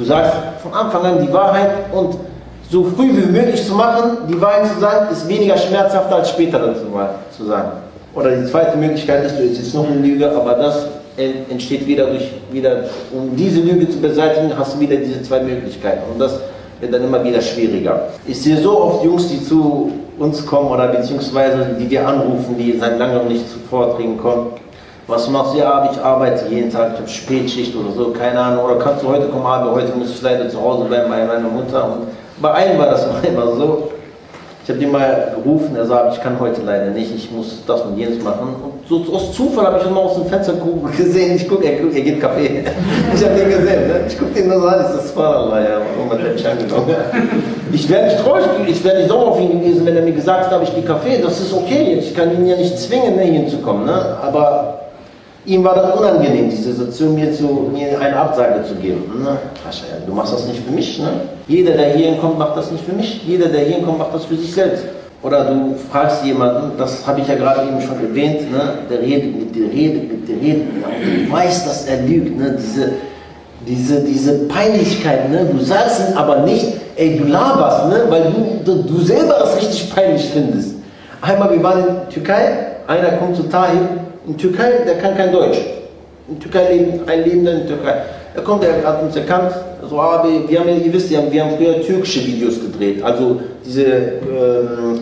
Du 0.00 0.06
sagst 0.06 0.32
von 0.62 0.72
Anfang 0.72 1.04
an 1.04 1.26
die 1.26 1.30
Wahrheit 1.30 1.72
und 1.92 2.16
so 2.70 2.84
früh 2.84 3.08
wie 3.08 3.30
möglich 3.30 3.66
zu 3.66 3.74
machen, 3.74 4.16
die 4.30 4.40
Wahrheit 4.40 4.66
zu 4.72 4.80
sagen, 4.80 5.12
ist 5.12 5.28
weniger 5.28 5.58
schmerzhafter 5.58 6.16
als 6.16 6.30
später 6.30 6.58
dazu 6.58 6.86
zu 7.36 7.44
sagen. 7.44 7.72
Oder 8.14 8.34
die 8.34 8.46
zweite 8.46 8.78
Möglichkeit 8.78 9.26
ist, 9.26 9.38
du 9.38 9.42
ist 9.42 9.74
noch 9.74 9.86
eine 9.86 9.96
Lüge, 10.00 10.30
aber 10.32 10.54
das 10.54 10.86
entsteht 11.50 11.86
wieder 11.86 12.06
durch, 12.06 12.30
wieder, 12.50 12.84
um 13.12 13.36
diese 13.36 13.60
Lüge 13.60 13.90
zu 13.90 14.00
beseitigen, 14.00 14.50
hast 14.56 14.76
du 14.76 14.80
wieder 14.80 14.96
diese 14.96 15.22
zwei 15.22 15.40
Möglichkeiten. 15.40 16.00
Und 16.10 16.18
das 16.18 16.40
wird 16.80 16.94
dann 16.94 17.04
immer 17.04 17.22
wieder 17.22 17.42
schwieriger. 17.42 18.04
Ich 18.26 18.40
sehe 18.40 18.56
so 18.56 18.80
oft 18.80 19.04
Jungs, 19.04 19.28
die 19.28 19.44
zu 19.44 19.92
uns 20.18 20.46
kommen 20.46 20.70
oder 20.70 20.88
beziehungsweise 20.88 21.76
die 21.78 21.90
wir 21.90 22.08
anrufen, 22.08 22.56
die 22.56 22.78
seit 22.78 22.98
langem 22.98 23.28
nicht 23.28 23.50
zu 23.50 23.58
Vorträgen 23.68 24.16
kommen 24.16 24.46
was 25.10 25.28
machst 25.28 25.54
du? 25.54 25.58
Ja, 25.58 25.90
ich 25.92 26.00
arbeite 26.00 26.46
jeden 26.48 26.70
Tag, 26.70 26.92
ich 26.94 26.98
habe 27.00 27.08
Spätschicht 27.08 27.74
oder 27.74 27.92
so, 27.92 28.10
keine 28.10 28.38
Ahnung. 28.38 28.64
Oder 28.64 28.76
kannst 28.76 29.02
du 29.02 29.08
heute 29.08 29.26
kommen, 29.26 29.44
aber 29.44 29.72
heute 29.72 29.92
muss 29.96 30.10
ich 30.10 30.22
leider 30.22 30.48
zu 30.48 30.60
Hause 30.62 30.84
bleiben 30.84 31.10
bei 31.10 31.24
meiner 31.24 31.48
Mutter. 31.48 31.84
Und 31.84 32.06
bei 32.40 32.52
einem 32.52 32.78
war 32.78 32.86
das 32.86 33.06
immer 33.22 33.46
so. 33.56 33.90
Ich 34.62 34.68
habe 34.68 34.78
den 34.78 34.92
mal 34.92 35.32
gerufen, 35.34 35.74
er 35.74 35.86
sagt, 35.86 36.14
ich 36.14 36.22
kann 36.22 36.38
heute 36.38 36.60
leider 36.64 36.90
nicht, 36.90 37.12
ich 37.12 37.30
muss 37.32 37.62
das 37.66 37.80
und 37.80 37.96
jenes 37.96 38.22
machen. 38.22 38.54
Und 38.62 38.86
so 38.86 39.12
aus 39.12 39.32
Zufall 39.32 39.66
habe 39.66 39.78
ich 39.80 39.86
ihn 39.86 39.94
mal 39.94 40.02
aus 40.02 40.14
dem 40.14 40.26
Fenster 40.26 40.52
gesehen, 40.96 41.34
ich 41.34 41.48
gucke, 41.48 41.64
er, 41.64 41.80
er 41.80 42.00
geht 42.02 42.20
Kaffee. 42.20 42.64
Ich 43.14 43.24
habe 43.24 43.34
den 43.34 43.48
gesehen, 43.48 43.88
ne? 43.88 44.00
ich 44.06 44.16
gucke 44.16 44.32
den 44.32 44.48
nur 44.48 44.60
so 44.60 44.68
an, 44.68 44.80
ist 44.80 44.94
das 44.94 45.10
Fahrrad, 45.10 45.64
ja, 45.64 45.80
warum 45.96 46.12
hat 46.12 46.24
der 46.24 46.32
mich 46.34 46.46
angenommen? 46.46 46.94
Ich 47.72 47.88
wäre 47.88 48.04
nicht 48.04 48.18
traurig, 48.20 48.44
ich 48.68 48.84
wäre 48.84 48.98
nicht 48.98 49.08
sauer 49.08 49.28
auf 49.28 49.40
ihn 49.40 49.60
gewesen, 49.60 49.84
wenn 49.86 49.96
er 49.96 50.02
mir 50.02 50.12
gesagt 50.12 50.50
hat, 50.50 50.62
ich 50.62 50.74
gehe 50.74 50.84
Kaffee, 50.84 51.20
das 51.20 51.40
ist 51.40 51.52
okay, 51.52 51.96
ich 51.98 52.14
kann 52.14 52.32
ihn 52.32 52.46
ja 52.46 52.56
nicht 52.56 52.78
zwingen, 52.78 53.16
ne, 53.16 53.22
hinzukommen. 53.22 53.86
Ne? 53.86 54.18
Aber 54.22 54.80
Ihm 55.46 55.64
war 55.64 55.74
das 55.74 55.98
unangenehm, 55.98 56.50
diese 56.50 56.72
Situation, 56.72 57.14
mir, 57.14 57.32
zu, 57.32 57.70
mir 57.72 57.98
eine 57.98 58.16
Absage 58.16 58.62
zu 58.62 58.74
geben. 58.74 59.04
Ne? 59.22 59.38
Du 60.06 60.12
machst 60.12 60.34
das 60.34 60.46
nicht 60.46 60.62
für 60.62 60.70
mich. 60.70 60.98
Ne? 60.98 61.08
Jeder, 61.48 61.72
der 61.72 61.94
hier 61.94 62.14
kommt, 62.16 62.38
macht 62.38 62.58
das 62.58 62.70
nicht 62.70 62.84
für 62.84 62.92
mich. 62.92 63.22
Jeder, 63.26 63.46
der 63.46 63.60
hier 63.60 63.82
kommt, 63.82 63.98
macht 63.98 64.14
das 64.14 64.26
für 64.26 64.36
sich 64.36 64.52
selbst. 64.52 64.84
Oder 65.22 65.44
du 65.44 65.74
fragst 65.90 66.24
jemanden, 66.24 66.72
das 66.76 67.06
habe 67.06 67.20
ich 67.20 67.28
ja 67.28 67.36
gerade 67.36 67.68
eben 67.68 67.80
schon 67.80 68.00
erwähnt, 68.00 68.50
ne? 68.50 68.78
der 68.90 69.00
redet 69.00 69.38
mit 69.38 69.54
dir, 69.54 69.70
redet 69.70 70.10
mit 70.10 70.28
dir, 70.28 70.36
redet 70.36 70.74
mit 70.74 70.84
dir. 70.84 71.26
Du 71.26 71.32
weißt, 71.32 71.66
dass 71.66 71.86
er 71.86 72.02
lügt. 72.02 72.38
Ne? 72.38 72.56
Diese, 72.58 72.92
diese, 73.66 74.00
diese 74.00 74.32
Peinlichkeit, 74.46 75.30
ne? 75.30 75.46
du 75.50 75.62
sagst 75.62 76.00
ihm 76.00 76.16
aber 76.16 76.40
nicht, 76.40 76.66
ey, 76.96 77.18
du 77.18 77.24
laberst, 77.24 77.88
ne? 77.88 78.04
weil 78.08 78.24
du, 78.24 78.60
du, 78.64 78.82
du 78.82 79.00
selber 79.00 79.36
das 79.40 79.56
richtig 79.56 79.94
peinlich 79.94 80.24
findest. 80.24 80.76
Einmal, 81.22 81.50
wir 81.50 81.62
waren 81.62 81.80
in 81.80 82.10
Türkei, 82.10 82.66
einer 82.86 83.12
kommt 83.12 83.36
zu 83.36 83.42
Tahir, 83.44 83.88
in 84.26 84.36
Türkei, 84.36 84.70
der 84.86 84.98
kann 84.98 85.16
kein 85.16 85.32
Deutsch. 85.32 85.58
In 86.28 86.38
Türkei 86.38 86.72
leben, 86.72 87.00
ein 87.06 87.24
Lebender 87.24 87.52
in 87.52 87.66
Türkei. 87.66 88.02
Er 88.34 88.42
kommt, 88.42 88.64
er 88.64 88.84
hat 88.86 89.02
uns 89.02 89.16
erkannt, 89.16 89.52
so, 89.88 90.00
aber 90.00 90.28
wir 90.46 90.60
haben 90.60 90.68
ja, 90.68 90.76
ihr 90.76 90.92
wisst, 90.92 91.10
wir 91.10 91.18
haben, 91.18 91.32
wir 91.32 91.44
haben 91.44 91.56
früher 91.56 91.82
türkische 91.82 92.24
Videos 92.24 92.60
gedreht, 92.60 93.02
also 93.02 93.40
diese 93.64 93.82
ähm, 93.82 95.00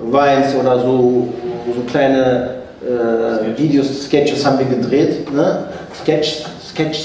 Weins 0.00 0.54
oder 0.60 0.80
so, 0.80 1.28
so 1.72 1.80
kleine 1.88 2.56
äh, 2.82 3.56
Videos, 3.56 4.06
Sketches 4.06 4.44
haben 4.44 4.58
wir 4.58 4.66
gedreht, 4.66 5.32
ne? 5.32 5.68
Sketch, 6.02 6.44
Sketch, 6.68 6.98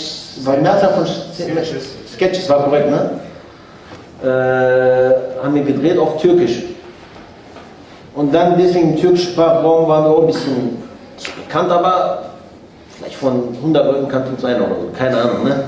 war 0.44 0.58
Mehrzahl 0.58 0.94
von 0.94 1.06
Sketches. 1.06 1.90
Sketches 2.14 2.50
war 2.50 2.64
korrekt, 2.64 2.90
ne? 2.90 3.12
Äh, 4.24 5.44
haben 5.44 5.54
wir 5.54 5.64
gedreht 5.64 5.98
auf 5.98 6.20
Türkisch. 6.20 6.64
Und 8.16 8.34
dann 8.34 8.58
deswegen 8.58 8.94
im 8.94 9.00
türkischen 9.00 9.34
Sprachraum 9.34 9.88
waren 9.88 10.04
wir 10.06 10.10
auch 10.10 10.22
ein 10.22 10.28
bisschen 10.28 10.89
bekannt, 11.50 11.72
aber 11.72 12.20
vielleicht 12.98 13.16
von 13.16 13.56
100 13.56 13.86
Leuten 13.86 14.08
kannte 14.08 14.30
uns 14.30 14.46
einer 14.46 14.66
oder 14.66 14.76
so, 14.76 14.90
keine 14.98 15.20
Ahnung. 15.20 15.44
Ne? 15.44 15.64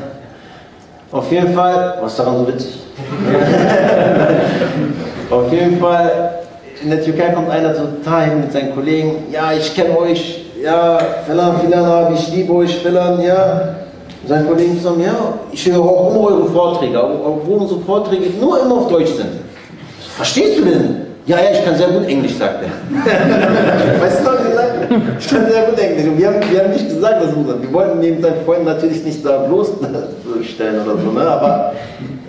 Auf 1.11 1.29
jeden 1.31 1.53
Fall, 1.53 1.97
was 2.01 2.15
daran 2.15 2.37
so 2.37 2.47
witzig? 2.47 2.79
Auf 5.29 5.51
jeden 5.51 5.77
Fall, 5.79 6.39
in 6.83 6.89
der 6.91 7.03
Türkei 7.03 7.29
kommt 7.29 7.49
einer 7.49 7.73
zu 7.73 8.01
Tahim 8.03 8.41
mit 8.41 8.51
seinen 8.51 8.75
Kollegen, 8.75 9.23
ja, 9.31 9.53
ich 9.53 9.73
kenne 9.73 9.97
euch, 9.97 10.45
ja, 10.61 10.99
Filan, 11.25 11.59
Filan 11.59 11.85
habe 11.85 12.13
ich 12.13 12.27
liebe 12.31 12.53
euch, 12.53 12.77
Filan, 12.77 13.19
ja. 13.21 13.75
Seine 14.27 14.45
Kollegen 14.45 14.79
sagen, 14.79 15.01
ja, 15.01 15.15
ich 15.51 15.65
höre 15.65 15.81
auch 15.81 16.11
immer 16.11 16.27
eure 16.27 16.45
Vorträge, 16.45 17.03
obwohl 17.03 17.61
unsere 17.61 17.79
Vorträge 17.79 18.29
nur 18.39 18.61
immer 18.61 18.75
auf 18.75 18.87
Deutsch 18.87 19.13
sind. 19.13 19.31
Verstehst 20.15 20.59
du 20.59 20.65
denn? 20.65 21.07
Ja, 21.25 21.37
ja, 21.37 21.49
ich 21.51 21.65
kann 21.65 21.75
sehr 21.75 21.87
gut 21.87 22.07
Englisch, 22.07 22.35
sagt 22.35 22.61
er. 22.61 22.69
weißt 24.01 24.19
du, 24.19 24.25
was 24.25 24.35
er 24.35 24.43
gesagt? 24.49 24.70
Ich 25.19 25.27
kann 25.29 25.49
sehr 25.49 25.63
gut. 25.63 25.79
Und 25.79 26.17
wir 26.17 26.27
haben, 26.27 26.51
wir 26.51 26.63
haben 26.63 26.71
nicht 26.71 26.89
gesagt, 26.89 27.23
dass 27.23 27.35
wir, 27.35 27.61
wir 27.61 27.73
wollten 27.73 27.99
neben 27.99 28.21
seinen 28.21 28.43
Freunden 28.45 28.65
natürlich 28.65 29.03
nicht 29.03 29.25
da 29.25 29.37
bloßstellen 29.39 30.81
oder 30.85 30.97
so, 30.97 31.11
ne? 31.11 31.21
aber 31.21 31.73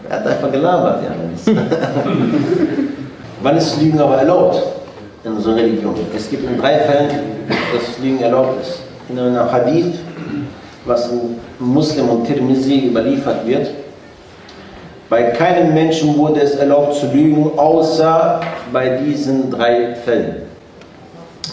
er 0.09 0.17
hat 0.17 0.27
einfach 0.27 0.53
gelabert. 0.53 1.03
Ja. 1.05 1.53
Wann 3.43 3.57
ist 3.57 3.81
Lügen 3.81 3.99
aber 3.99 4.19
erlaubt 4.19 4.63
in 5.25 5.33
unserer 5.33 5.57
Religion? 5.57 5.95
Es 6.15 6.31
gibt 6.31 6.49
in 6.49 6.61
drei 6.61 6.79
Fällen, 6.79 7.09
dass 7.49 7.99
Lügen 8.03 8.21
erlaubt 8.21 8.63
ist. 8.63 8.81
In 9.09 9.19
einem 9.19 9.51
Hadith, 9.51 9.95
was 10.85 11.11
in 11.11 11.37
Muslim 11.59 12.09
und 12.09 12.27
Tirmizi 12.27 12.87
überliefert 12.87 13.47
wird, 13.47 13.71
bei 15.09 15.25
keinem 15.25 15.75
Menschen 15.75 16.17
wurde 16.17 16.41
es 16.41 16.55
erlaubt 16.55 16.95
zu 16.95 17.07
lügen, 17.13 17.51
außer 17.59 18.41
bei 18.73 18.97
diesen 18.97 19.51
drei 19.51 19.95
Fällen. 19.95 20.37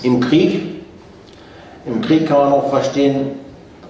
Im 0.02 0.22
Krieg, 0.22 0.79
im 1.86 2.02
Krieg 2.02 2.28
kann 2.28 2.38
man 2.38 2.54
auch 2.54 2.70
verstehen, 2.70 3.40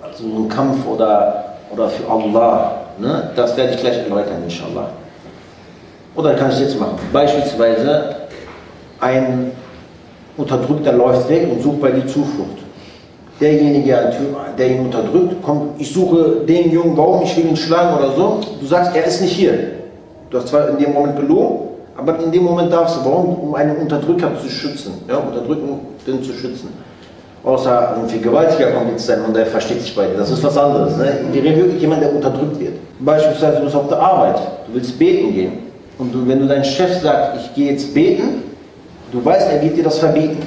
also 0.01 0.23
ein 0.23 0.49
Kampf 0.49 0.85
oder, 0.87 1.55
oder 1.71 1.89
für 1.89 2.09
Allah, 2.09 2.81
ne? 2.97 3.31
das 3.35 3.55
werde 3.57 3.73
ich 3.73 3.79
gleich 3.79 3.97
erläutern, 3.97 4.43
inshallah. 4.43 4.89
Oder 6.15 6.33
kann 6.35 6.51
ich 6.51 6.59
jetzt 6.59 6.79
machen? 6.79 6.97
Beispielsweise, 7.13 8.15
ein 8.99 9.51
Unterdrückter 10.37 10.91
läuft 10.91 11.29
weg 11.29 11.47
und 11.51 11.61
sucht 11.61 11.81
bei 11.81 11.91
dir 11.91 12.05
Zuflucht. 12.07 12.57
Derjenige, 13.39 14.11
der 14.57 14.69
ihn 14.69 14.81
unterdrückt, 14.81 15.41
kommt, 15.41 15.79
ich 15.79 15.93
suche 15.93 16.41
den 16.45 16.71
jungen 16.71 16.95
Baum, 16.95 17.21
ich 17.23 17.37
will 17.37 17.45
ihn 17.45 17.55
schlagen 17.55 17.97
oder 17.97 18.11
so. 18.13 18.41
Du 18.59 18.65
sagst, 18.65 18.93
er 18.95 19.05
ist 19.05 19.21
nicht 19.21 19.33
hier. 19.33 19.53
Du 20.29 20.37
hast 20.37 20.49
zwar 20.49 20.69
in 20.69 20.77
dem 20.77 20.93
Moment 20.93 21.15
belogen, 21.15 21.69
aber 21.95 22.19
in 22.19 22.31
dem 22.31 22.43
Moment 22.43 22.71
darfst 22.71 22.97
du, 22.97 23.05
warum? 23.05 23.35
Um 23.35 23.55
einen 23.55 23.77
Unterdrücker 23.77 24.31
zu 24.41 24.49
schützen, 24.49 24.93
ja, 25.07 25.17
Unterdrückenden 25.17 26.21
zu 26.21 26.33
schützen. 26.33 26.73
Außer 27.43 27.95
ein 27.95 28.09
Vergewaltiger 28.09 28.71
kommt 28.71 28.91
jetzt 28.91 29.05
sein 29.05 29.23
und 29.25 29.35
der 29.35 29.45
versteckt 29.45 29.81
sich 29.81 29.95
bei 29.95 30.07
dir. 30.07 30.17
Das 30.17 30.29
ist 30.29 30.43
was 30.43 30.57
anderes. 30.57 30.97
Ne? 30.97 31.19
Wir 31.31 31.41
reden 31.41 31.57
wirklich 31.57 31.81
jemand, 31.81 32.01
der 32.01 32.13
unterdrückt 32.13 32.59
wird. 32.59 32.73
Beispielsweise, 32.99 33.57
du 33.57 33.63
bist 33.63 33.75
auf 33.75 33.87
der 33.87 33.99
Arbeit, 33.99 34.37
du 34.67 34.73
willst 34.73 34.99
beten 34.99 35.33
gehen. 35.33 35.51
Und 35.97 36.13
du, 36.13 36.27
wenn 36.27 36.39
du 36.39 36.47
deinem 36.47 36.63
Chef 36.63 37.01
sagst, 37.01 37.41
ich 37.41 37.55
gehe 37.55 37.71
jetzt 37.71 37.93
beten, 37.93 38.43
du 39.11 39.23
weißt, 39.23 39.49
er 39.51 39.61
wird 39.61 39.77
dir 39.77 39.83
das 39.83 39.99
verbieten. 39.99 40.41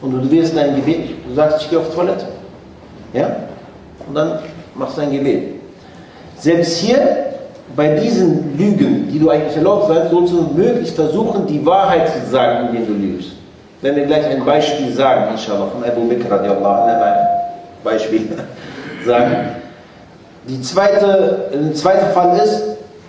Und 0.00 0.12
du 0.12 0.30
willst 0.30 0.56
dein 0.56 0.76
Gebet, 0.76 1.10
du 1.28 1.34
sagst, 1.34 1.62
ich 1.62 1.70
gehe 1.70 1.78
auf 1.80 1.92
Toilette. 1.92 2.26
Ja? 3.12 3.36
Und 4.06 4.14
dann 4.14 4.38
machst 4.74 4.96
du 4.96 5.00
ein 5.00 5.10
Gebet. 5.10 5.54
Selbst 6.38 6.78
hier, 6.78 7.26
bei 7.74 7.96
diesen 7.96 8.56
Lügen, 8.56 9.08
die 9.12 9.18
du 9.18 9.30
eigentlich 9.30 9.56
erlaubt 9.56 9.88
hast, 9.88 10.10
sollst 10.10 10.32
du 10.32 10.42
möglichst 10.54 10.94
versuchen, 10.94 11.46
die 11.46 11.64
Wahrheit 11.66 12.08
zu 12.08 12.30
sagen, 12.30 12.68
indem 12.68 12.86
du 12.86 12.92
lügst. 12.92 13.32
Wenn 13.82 13.96
wir 13.96 14.06
gleich 14.06 14.26
ein 14.26 14.44
Beispiel 14.44 14.92
sagen, 14.92 15.32
inshallah, 15.32 15.66
von 15.66 15.84
Abu 15.84 16.08
Bakr 16.08 16.30
radiallahu 16.30 16.90
anhu, 16.90 17.02
ein 17.02 17.26
Beispiel 17.84 18.28
sagen. 19.06 19.36
Die 20.48 20.60
zweite, 20.62 21.50
der 21.52 21.74
zweite 21.74 22.06
Fall 22.06 22.36
ist, 22.38 22.62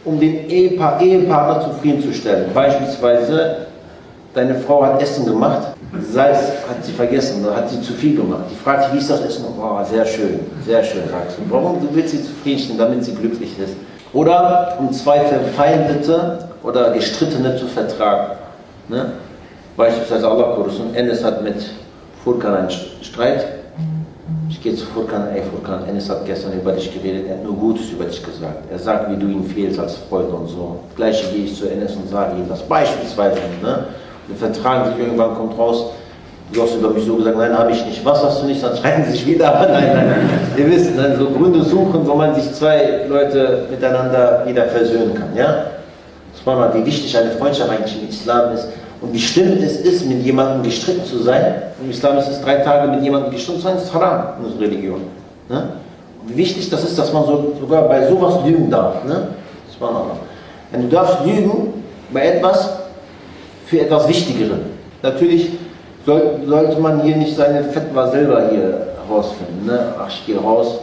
um 0.03 0.19
den 0.19 0.49
Ehepa 0.49 0.99
Ehepartner 0.99 1.63
zufriedenzustellen. 1.63 2.51
Beispielsweise, 2.53 3.67
deine 4.33 4.55
Frau 4.55 4.83
hat 4.83 5.01
Essen 5.01 5.25
gemacht, 5.25 5.73
Salz 6.11 6.39
hat 6.67 6.83
sie 6.83 6.91
vergessen 6.91 7.45
oder 7.45 7.55
hat 7.55 7.69
sie 7.69 7.81
zu 7.81 7.93
viel 7.93 8.15
gemacht. 8.15 8.43
Die 8.51 8.55
fragt 8.55 8.85
sich, 8.85 8.93
wie 8.93 8.97
ist 8.97 9.09
das 9.09 9.21
Essen? 9.21 9.45
Oh, 9.59 9.83
sehr 9.83 10.05
schön, 10.05 10.39
sehr 10.65 10.83
schön, 10.83 11.03
sagst 11.09 11.37
du. 11.37 11.43
Warum? 11.49 11.79
Du 11.79 11.87
willst 11.95 12.11
sie 12.11 12.23
zufriedenstellen, 12.23 12.77
damit 12.77 13.05
sie 13.05 13.13
glücklich 13.13 13.57
ist. 13.57 13.73
Oder 14.13 14.77
um 14.79 14.91
zwei 14.91 15.19
Verfeindete 15.21 16.39
oder 16.63 16.91
Gestrittene 16.91 17.55
zu 17.55 17.67
vertragen. 17.67 18.37
Ne? 18.89 19.11
Beispielsweise 19.77 20.27
Allah 20.27 20.55
und 20.55 20.95
Enes 20.95 21.23
hat 21.23 21.43
mit 21.43 21.63
Furkan 22.23 22.55
einen 22.55 22.69
Streit. 23.03 23.45
Ich 24.49 24.59
gehe 24.63 24.73
zu 24.73 24.87
Furkan, 24.87 25.27
ey 25.35 25.43
Furkan, 25.43 25.87
Enes 25.87 26.09
hat 26.09 26.25
gestern 26.25 26.53
über 26.53 26.71
dich 26.71 26.91
geredet, 26.91 27.27
er 27.27 27.35
hat 27.35 27.43
nur 27.43 27.53
Gutes 27.53 27.91
über 27.91 28.05
dich 28.05 28.23
gesagt. 28.23 28.71
Er 28.71 28.79
sagt, 28.79 29.11
wie 29.11 29.15
du 29.15 29.27
ihm 29.27 29.45
fehlst 29.45 29.79
als 29.79 29.95
Freund 30.09 30.31
und 30.33 30.47
so. 30.47 30.79
Gleiche 30.95 31.27
gehe 31.31 31.45
ich 31.45 31.55
zu 31.55 31.69
Enes 31.69 31.95
und 31.95 32.09
sage 32.09 32.37
ihm 32.37 32.49
das 32.49 32.63
beispielsweise. 32.63 33.37
Ne? 33.61 33.85
Wir 34.25 34.35
vertragen 34.35 34.93
sich, 34.93 35.05
irgendwann 35.05 35.35
kommt 35.35 35.55
raus, 35.59 35.91
du 36.51 36.63
hast 36.63 36.73
über 36.73 36.89
mich 36.89 37.05
so 37.05 37.15
gesagt, 37.15 37.37
nein, 37.37 37.55
habe 37.55 37.71
ich 37.71 37.85
nicht. 37.85 38.03
Was 38.03 38.23
hast 38.23 38.41
du 38.41 38.47
nicht? 38.47 38.63
Dann 38.63 38.75
streiten 38.75 39.03
sie 39.05 39.11
sich 39.11 39.27
wieder, 39.27 39.53
aber 39.53 39.71
nein, 39.71 39.91
nein. 39.93 40.29
Ihr 40.57 40.71
wisst, 40.71 40.97
dann 40.97 41.19
so 41.19 41.29
Gründe 41.29 41.61
suchen, 41.61 42.01
wo 42.03 42.15
man 42.15 42.33
sich 42.33 42.51
zwei 42.51 43.05
Leute 43.07 43.67
miteinander 43.69 44.41
wieder 44.47 44.63
versöhnen 44.65 45.13
kann. 45.13 45.35
Ja? 45.35 45.65
Das 46.33 46.43
war 46.45 46.55
mal, 46.55 46.73
wie 46.73 46.83
wichtig 46.83 47.15
eine 47.15 47.29
Freundschaft 47.29 47.69
eigentlich 47.69 48.01
im 48.01 48.09
Islam 48.09 48.53
ist 48.55 48.69
und 49.01 49.13
wie 49.13 49.19
schlimm 49.19 49.57
es 49.63 49.77
ist, 49.77 50.05
mit 50.05 50.23
jemandem 50.23 50.63
gestritten 50.63 51.05
zu 51.05 51.19
sein. 51.19 51.61
Im 51.81 51.89
Islam 51.89 52.17
ist 52.17 52.29
es 52.29 52.41
drei 52.41 52.55
Tage 52.55 52.91
mit 52.91 53.03
jemandem 53.03 53.31
gestritten 53.31 53.59
zu 53.59 53.67
sein, 53.67 53.77
ist 53.77 53.93
haram 53.93 54.39
in 54.39 54.45
unserer 54.45 54.61
Religion. 54.61 55.01
Ne? 55.49 55.69
Und 56.21 56.29
wie 56.29 56.37
wichtig 56.37 56.69
das 56.69 56.83
ist, 56.83 56.97
dass 56.97 57.13
man 57.13 57.25
so, 57.25 57.53
sogar 57.59 57.83
bei 57.83 58.07
sowas 58.07 58.39
lügen 58.45 58.69
darf. 58.69 59.03
Ne? 59.05 59.29
Noch. 59.79 60.17
Wenn 60.71 60.81
du 60.81 60.87
darfst 60.87 61.23
lügen 61.23 61.83
bei 62.11 62.25
etwas, 62.25 62.69
für 63.67 63.81
etwas 63.81 64.07
Wichtigeren. 64.07 64.61
Natürlich 65.03 65.51
soll, 66.05 66.39
sollte 66.47 66.79
man 66.79 67.01
hier 67.01 67.17
nicht 67.17 67.35
seine 67.35 67.63
Fetwa 67.65 68.09
selber 68.09 68.49
hier 68.49 68.87
herausfinden. 69.05 69.67
Ne? 69.67 69.93
Ach, 69.99 70.09
ich 70.09 70.25
gehe 70.25 70.39
raus, 70.39 70.79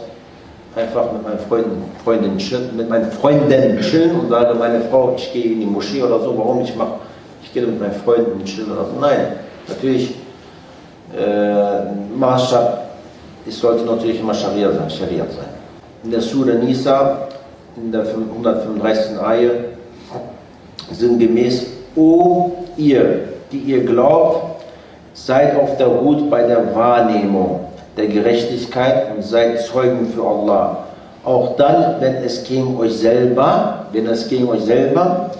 einfach 0.75 1.11
mit 1.11 1.23
meinen 1.23 1.39
Freunden, 1.39 1.83
Freundinnen 2.03 2.37
chillen, 2.37 2.77
mit 2.77 2.89
meinen 2.89 3.11
Freundinnen 3.11 3.81
chillen 3.81 4.19
und 4.19 4.29
sage, 4.29 4.53
meine 4.53 4.81
Frau, 4.81 5.13
ich 5.17 5.33
gehe 5.33 5.53
in 5.53 5.59
die 5.59 5.65
Moschee 5.65 6.03
oder 6.03 6.19
so, 6.19 6.37
warum 6.37 6.61
ich 6.61 6.75
mache, 6.75 6.93
ich 7.45 7.53
gehe 7.53 7.65
mit 7.65 7.79
meinen 7.79 7.93
Freunden 7.93 8.43
chillen 8.43 8.71
oder 8.71 8.85
so. 8.85 8.99
Nein, 8.99 9.37
natürlich, 9.67 10.15
äh, 11.15 12.17
Maßstab, 12.17 12.89
es 13.47 13.59
sollte 13.59 13.85
natürlich 13.85 14.19
immer 14.19 14.33
Scharia 14.33 14.71
sein, 14.71 14.89
Scharia 14.89 15.25
sein. 15.25 15.53
In 16.03 16.11
der 16.11 16.21
Surah 16.21 16.55
Nisa, 16.55 17.27
in 17.77 17.91
der 17.91 18.01
135. 18.01 19.19
Eihe, 19.21 19.51
sinngemäß, 20.91 21.67
O 21.95 22.51
ihr, 22.77 23.19
die 23.51 23.59
ihr 23.59 23.85
glaubt, 23.85 24.63
seid 25.13 25.55
auf 25.57 25.77
der 25.77 25.87
Hut 25.87 26.29
bei 26.29 26.43
der 26.43 26.75
Wahrnehmung 26.75 27.61
der 27.95 28.07
Gerechtigkeit 28.07 29.15
und 29.15 29.23
seid 29.23 29.61
Zeugen 29.61 30.07
für 30.07 30.25
Allah. 30.25 30.85
Auch 31.23 31.55
dann, 31.55 32.01
wenn 32.01 32.15
es 32.15 32.43
gegen 32.43 32.77
euch 32.77 32.93
selber, 32.93 33.85
wenn 33.91 34.07
es 34.07 34.27
gegen 34.27 34.49
euch 34.49 34.61
selber 34.61 35.31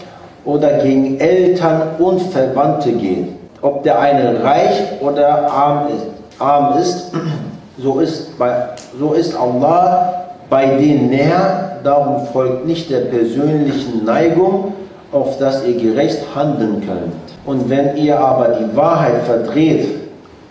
oder 0.45 0.79
gegen 0.79 1.19
Eltern 1.19 1.81
und 1.97 2.21
Verwandte 2.21 2.91
geht. 2.91 3.29
Ob 3.61 3.83
der 3.83 3.99
eine 3.99 4.43
reich 4.43 5.01
oder 5.01 5.51
arm 5.51 5.87
ist, 5.87 6.05
arm 6.39 6.77
ist 6.77 7.11
so, 7.77 7.99
ist 7.99 8.37
bei, 8.37 8.69
so 8.97 9.13
ist 9.13 9.35
Allah 9.35 10.25
bei 10.49 10.65
denen 10.77 11.09
näher, 11.09 11.79
darum 11.83 12.27
folgt 12.27 12.65
nicht 12.65 12.89
der 12.89 13.01
persönlichen 13.01 14.05
Neigung, 14.05 14.73
auf 15.11 15.37
das 15.39 15.65
ihr 15.65 15.75
gerecht 15.79 16.19
handeln 16.35 16.83
könnt. 16.85 17.13
Und 17.45 17.69
wenn 17.69 17.95
ihr 17.97 18.19
aber 18.19 18.49
die 18.49 18.75
Wahrheit 18.75 19.23
verdreht 19.25 19.87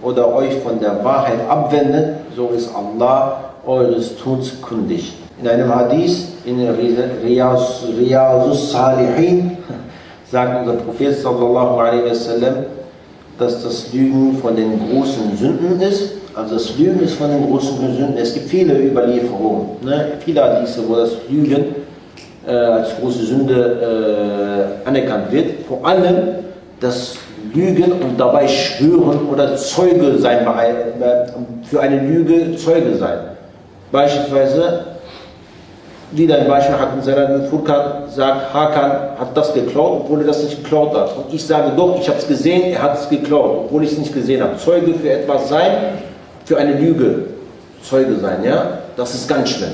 oder 0.03 0.35
euch 0.35 0.55
von 0.59 0.81
der 0.81 1.05
Wahrheit 1.05 1.39
abwendet, 1.49 2.17
so 2.35 2.49
ist 2.49 2.71
Allah 2.75 3.37
eures 3.67 4.17
Tuns 4.17 4.61
kundig. 4.61 5.13
In 5.41 5.49
einem 5.49 5.75
Hadith, 5.75 6.29
in 6.45 6.69
Riyadus 6.69 8.73
Salihin, 8.73 9.57
sagt 10.31 10.67
unser 10.67 10.83
Prophet 10.83 11.15
sallallahu 11.15 11.81
alaihi 11.81 12.11
wasallam, 12.11 12.55
dass 13.39 13.63
das 13.63 13.93
Lügen 13.93 14.39
von 14.41 14.57
den 14.57 14.79
großen 14.79 15.37
Sünden 15.37 15.81
ist. 15.81 16.13
Also 16.35 16.55
das 16.55 16.77
Lügen 16.79 17.01
ist 17.01 17.15
von 17.15 17.31
den 17.31 17.49
großen 17.49 17.79
Sünden. 17.79 18.17
Es 18.17 18.35
gibt 18.35 18.49
viele 18.49 18.79
Überlieferungen, 18.79 19.69
ne? 19.83 20.13
viele 20.21 20.43
Hadithe, 20.43 20.81
wo 20.89 20.97
das 20.97 21.13
Lügen 21.29 21.75
äh, 22.47 22.53
als 22.53 22.97
große 23.01 23.25
Sünde 23.25 24.75
äh, 24.85 24.89
anerkannt 24.89 25.33
wird. 25.33 25.67
Vor 25.69 25.85
allem 25.87 26.17
das 26.81 27.17
Lügen 27.53 27.93
und 27.93 28.19
dabei 28.19 28.49
schwören 28.49 29.29
oder 29.31 29.57
Zeuge 29.57 30.19
sein, 30.19 30.47
für 31.63 31.81
eine 31.81 32.01
Lüge 32.01 32.57
Zeuge 32.57 32.97
sein. 32.97 33.19
Beispielsweise, 33.93 34.87
wieder 36.17 36.39
ein 36.39 36.49
Beispiel 36.49 36.79
hatten 36.79 37.03
Saladin 37.03 37.47
Furkan 37.49 38.09
sagt, 38.09 38.55
Hakan 38.55 38.91
hat 39.19 39.37
das 39.37 39.53
geklaut, 39.53 40.03
obwohl 40.05 40.21
er 40.21 40.27
das 40.27 40.43
nicht 40.43 40.63
geklaut 40.63 40.95
hat. 40.95 41.17
Und 41.17 41.33
ich 41.33 41.45
sage 41.45 41.73
doch, 41.77 41.99
ich 41.99 42.09
habe 42.09 42.19
es 42.19 42.27
gesehen, 42.27 42.73
er 42.73 42.83
hat 42.83 42.99
es 42.99 43.09
geklaut, 43.09 43.65
obwohl 43.65 43.85
ich 43.85 43.93
es 43.93 43.99
nicht 43.99 44.15
gesehen 44.15 44.43
habe. 44.43 44.57
Zeuge 44.57 44.95
für 44.95 45.11
etwas 45.11 45.49
sein, 45.49 45.73
für 46.45 46.57
eine 46.57 46.75
Lüge 46.79 47.27
Zeuge 47.83 48.17
sein, 48.17 48.43
ja, 48.45 48.79
das 48.97 49.15
ist 49.15 49.29
ganz 49.29 49.51
schlimm. 49.51 49.73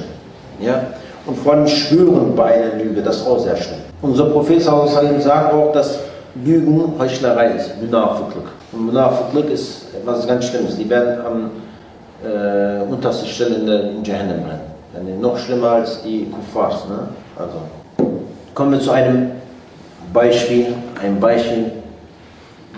Ja? 0.61 0.83
und 1.27 1.39
vor 1.39 1.55
allem 1.55 1.67
Schwören 1.67 2.35
bei 2.35 2.55
einer 2.55 2.83
Lüge, 2.83 3.03
das 3.03 3.19
ist 3.19 3.27
auch 3.27 3.39
sehr 3.39 3.57
schlimm. 3.57 3.79
Unser 4.03 4.27
Prophet 4.27 4.63
sagt 4.63 5.53
auch, 5.53 5.73
dass 5.73 6.01
Lügen 6.45 6.95
Heuchlerei 6.99 7.53
ist, 7.57 7.81
Munafiqlik. 7.81 8.45
Und 8.73 8.87
Munafiqlik 8.87 9.51
ist 9.51 9.95
etwas 9.95 10.27
ganz 10.27 10.47
Schlimmes. 10.47 10.77
Die 10.77 10.89
werden 10.89 11.21
am 11.25 11.51
äh, 12.25 12.83
untersten 12.91 13.27
Stelle 13.29 13.57
in, 13.57 13.67
der, 13.67 13.91
in 13.91 14.05
Jahannam 14.05 14.43
brennen. 14.43 14.70
Noch 15.21 15.39
schlimmer 15.39 15.71
als 15.71 16.03
die 16.03 16.27
Kuffars. 16.27 16.87
Ne? 16.89 17.09
Also, 17.37 17.59
kommen 18.55 18.73
wir 18.73 18.81
zu 18.81 18.91
einem 18.91 19.31
Beispiel, 20.13 20.75
ein 21.03 21.19
Beispiel, 21.19 21.73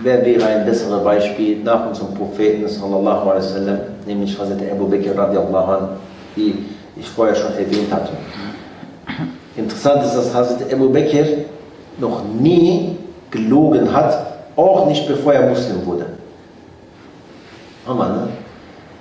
wer 0.03 0.25
wäre 0.25 0.45
ein 0.47 0.65
besseres 0.65 1.03
Beispiel 1.03 1.63
nach 1.63 1.89
unserem 1.89 2.15
Propheten 2.15 2.69
sallallahu 2.69 3.31
alaihi 3.31 3.45
wasallam, 3.45 3.79
nämlich 4.07 4.39
Hazrat 4.39 4.59
Abu 4.71 4.87
Bakr 4.87 5.17
radiallahu 5.17 5.73
anh, 5.73 5.89
wie 6.35 6.55
ich 6.97 7.09
vorher 7.09 7.35
schon 7.35 7.53
erwähnt 7.53 7.93
hatte. 7.93 8.13
Interessant 9.57 10.05
ist, 10.05 10.15
dass 10.15 10.35
Hazrat 10.35 10.73
Abu 10.73 10.93
Bakr 10.93 11.25
noch 11.99 12.23
nie 12.25 12.97
gelogen 13.31 13.93
hat, 13.93 14.27
auch 14.57 14.87
nicht 14.87 15.09
bevor 15.09 15.33
er 15.35 15.49
Muslim 15.49 15.85
wurde. 15.87 16.07
Hammer, 17.87 18.09
ne? 18.09 18.29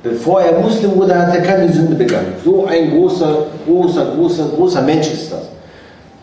Bevor 0.03 0.41
er 0.41 0.59
Muslim 0.59 0.95
wurde, 0.95 1.15
hat 1.15 1.35
er 1.35 1.41
keine 1.41 1.71
Sünde 1.71 1.95
begangen. 1.95 2.33
So 2.43 2.65
ein 2.65 2.89
großer, 2.91 3.45
großer, 3.67 4.05
großer, 4.15 4.45
großer 4.55 4.81
Mensch 4.81 5.13
ist 5.13 5.31
das. 5.31 5.41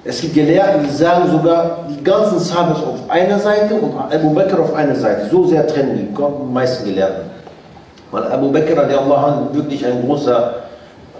Es 0.04 0.20
gibt 0.20 0.35
Gelehrten, 0.35 0.85
die 0.85 0.90
sagen 0.90 1.30
sogar, 1.30 1.85
die 1.88 2.02
ganzen 2.02 2.38
Sahabas 2.38 2.78
auf 2.78 3.08
einer 3.08 3.38
Seite 3.38 3.75
und 3.75 3.92
Abu 3.97 4.30
Bakr 4.30 4.58
auf 4.61 4.75
einer 4.75 4.94
Seite. 4.94 5.28
So 5.30 5.47
sehr 5.47 5.66
trennen 5.66 6.08
die 6.16 6.52
meisten 6.52 6.87
Gelehrten. 6.87 7.30
Weil 8.11 8.25
Abu 8.25 8.50
Bakr 8.50 8.76
radiallahu 8.76 9.54
wirklich 9.54 9.85
ein 9.85 10.04
großer, 10.06 10.54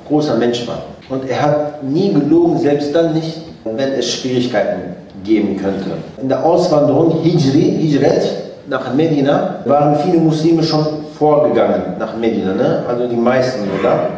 großer 0.09 0.37
Mensch 0.37 0.67
war. 0.67 0.83
Und 1.11 1.29
er 1.29 1.41
hat 1.41 1.83
nie 1.83 2.13
gelogen, 2.13 2.59
selbst 2.59 2.95
dann 2.95 3.15
nicht, 3.15 3.43
wenn 3.65 3.93
es 3.93 4.11
Schwierigkeiten 4.11 4.97
geben 5.23 5.57
könnte. 5.57 5.91
In 6.21 6.29
der 6.29 6.45
Auswanderung 6.45 7.23
Hijri, 7.23 7.79
Hijret 7.81 8.48
nach 8.69 8.93
Medina, 8.95 9.57
waren 9.65 9.97
viele 9.97 10.19
Muslime 10.19 10.63
schon 10.63 10.85
vorgegangen 11.19 11.95
nach 11.99 12.17
Medina, 12.17 12.55
ne? 12.55 12.85
also 12.89 13.07
die 13.07 13.17
meisten 13.17 13.61
sogar. 13.77 14.11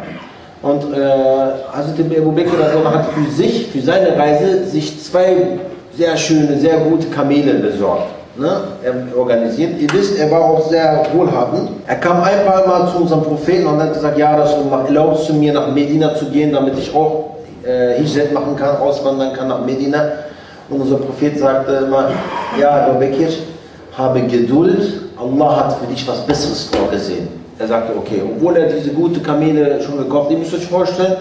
Und 0.61 0.93
äh, 0.93 0.99
Hazrat 1.73 1.99
Abu 2.17 2.31
Bakr 2.31 2.91
hat 2.93 3.05
für 3.07 3.31
sich, 3.31 3.67
für 3.67 3.81
seine 3.81 4.15
Reise, 4.15 4.65
sich 4.65 5.03
zwei 5.03 5.59
sehr 5.97 6.15
schöne, 6.15 6.57
sehr 6.59 6.77
gute 6.77 7.07
Kamele 7.07 7.53
besorgt. 7.55 8.09
Ne? 8.37 8.61
Er 8.83 9.17
organisiert. 9.17 9.81
Ihr 9.81 9.91
wisst, 9.91 10.17
er 10.19 10.29
war 10.29 10.41
auch 10.41 10.69
sehr 10.69 11.05
wohlhabend. 11.13 11.69
Er 11.87 11.95
kam 11.95 12.21
ein 12.21 12.45
paar 12.45 12.65
Mal 12.67 12.91
zu 12.91 12.97
unserem 13.01 13.23
Propheten 13.23 13.65
und 13.65 13.81
hat 13.81 13.93
gesagt, 13.93 14.17
ja, 14.17 14.37
das 14.37 14.55
erlaubst 14.87 15.27
du 15.29 15.33
mir 15.33 15.51
nach 15.51 15.73
Medina 15.73 16.15
zu 16.15 16.25
gehen, 16.25 16.53
damit 16.53 16.77
ich 16.77 16.93
auch 16.95 17.37
äh, 17.63 18.01
Hijret 18.01 18.31
machen 18.31 18.55
kann, 18.55 18.77
auswandern 18.77 19.33
kann 19.33 19.47
nach 19.47 19.65
Medina. 19.65 20.11
Und 20.69 20.81
unser 20.81 20.97
Prophet 20.97 21.37
sagte 21.37 21.85
immer, 21.87 22.09
ja, 22.59 22.85
Abu 22.85 22.99
Bakr, 22.99 23.31
habe 23.97 24.21
Geduld, 24.21 25.01
Allah 25.17 25.65
hat 25.65 25.79
für 25.79 25.87
dich 25.87 26.07
was 26.07 26.25
Besseres 26.25 26.69
vorgesehen. 26.71 27.27
Er 27.59 27.67
sagte, 27.67 27.93
okay, 27.97 28.21
obwohl 28.25 28.57
er 28.57 28.69
diese 28.69 28.89
gute 28.91 29.19
Kamele 29.19 29.81
schon 29.81 29.97
gekauft 29.97 30.25
hat, 30.25 30.31
ihr 30.31 30.39
müsst 30.39 30.53
euch 30.53 30.65
vorstellen, 30.65 31.15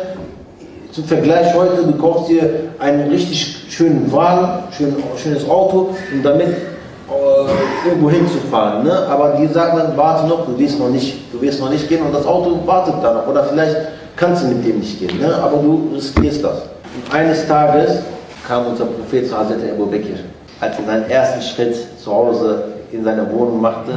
zum 0.92 1.04
Vergleich 1.04 1.54
heute, 1.54 1.84
du 1.84 1.92
kaufst 1.92 2.30
dir 2.30 2.70
einen 2.78 3.10
richtig 3.10 3.66
schönen 3.68 4.10
Wagen, 4.12 4.64
schön, 4.76 4.96
schönes 5.16 5.48
Auto, 5.48 5.94
um 6.12 6.22
damit 6.22 6.48
äh, 6.48 7.88
irgendwo 7.88 8.10
hinzufahren. 8.10 8.84
Ne? 8.84 8.92
Aber 9.08 9.36
die 9.38 9.46
sagen 9.46 9.78
dann, 9.78 9.96
warte 9.96 10.26
noch, 10.26 10.46
du 10.46 10.58
wirst 10.58 10.78
noch, 10.78 10.88
nicht, 10.88 11.32
du 11.32 11.40
wirst 11.40 11.60
noch 11.60 11.70
nicht 11.70 11.88
gehen 11.88 12.02
und 12.02 12.12
das 12.12 12.26
Auto 12.26 12.58
wartet 12.66 12.94
dann 13.02 13.14
noch. 13.14 13.28
Oder 13.28 13.44
vielleicht 13.44 13.76
kannst 14.16 14.42
du 14.42 14.48
mit 14.48 14.64
dem 14.66 14.80
nicht 14.80 14.98
gehen, 14.98 15.18
ne? 15.20 15.34
aber 15.34 15.58
du 15.58 15.90
riskierst 15.94 16.42
das. 16.42 16.62
Und 16.94 17.14
eines 17.14 17.46
Tages 17.46 18.00
kam 18.46 18.66
unser 18.66 18.86
Prophet 18.86 19.28
zu 19.28 19.38
Hazrat 19.38 19.58
Abu 19.72 19.86
Bakr. 19.86 20.18
Als 20.60 20.78
er 20.78 20.84
seinen 20.84 21.10
ersten 21.10 21.40
Schritt 21.42 21.76
zu 21.98 22.12
Hause 22.12 22.64
in 22.92 23.02
seine 23.02 23.30
Wohnung 23.32 23.60
machte, 23.60 23.92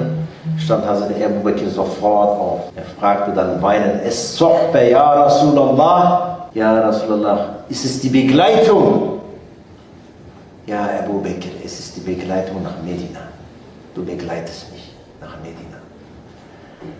stand 0.57 0.85
Hazrat 0.85 1.11
Abu 1.21 1.43
Bakr 1.43 1.69
sofort 1.69 2.39
auf. 2.39 2.59
Er 2.75 2.83
fragte 2.99 3.31
dann 3.33 3.61
weinend, 3.61 4.01
es 4.05 4.37
sohbe 4.37 4.89
ya 4.89 5.23
Rasulallah, 5.23 6.49
ja 6.53 6.79
Rasulallah, 6.79 7.55
ist 7.69 7.83
es 7.83 7.99
die 7.99 8.09
Begleitung? 8.09 9.19
Ja 10.65 10.87
Abu 11.03 11.19
Bakr, 11.19 11.49
es 11.65 11.79
ist 11.79 11.97
die 11.97 12.01
Begleitung 12.01 12.63
nach 12.63 12.81
Medina. 12.83 13.19
Du 13.93 14.05
begleitest 14.05 14.71
mich 14.71 14.93
nach 15.19 15.35
Medina. 15.43 15.79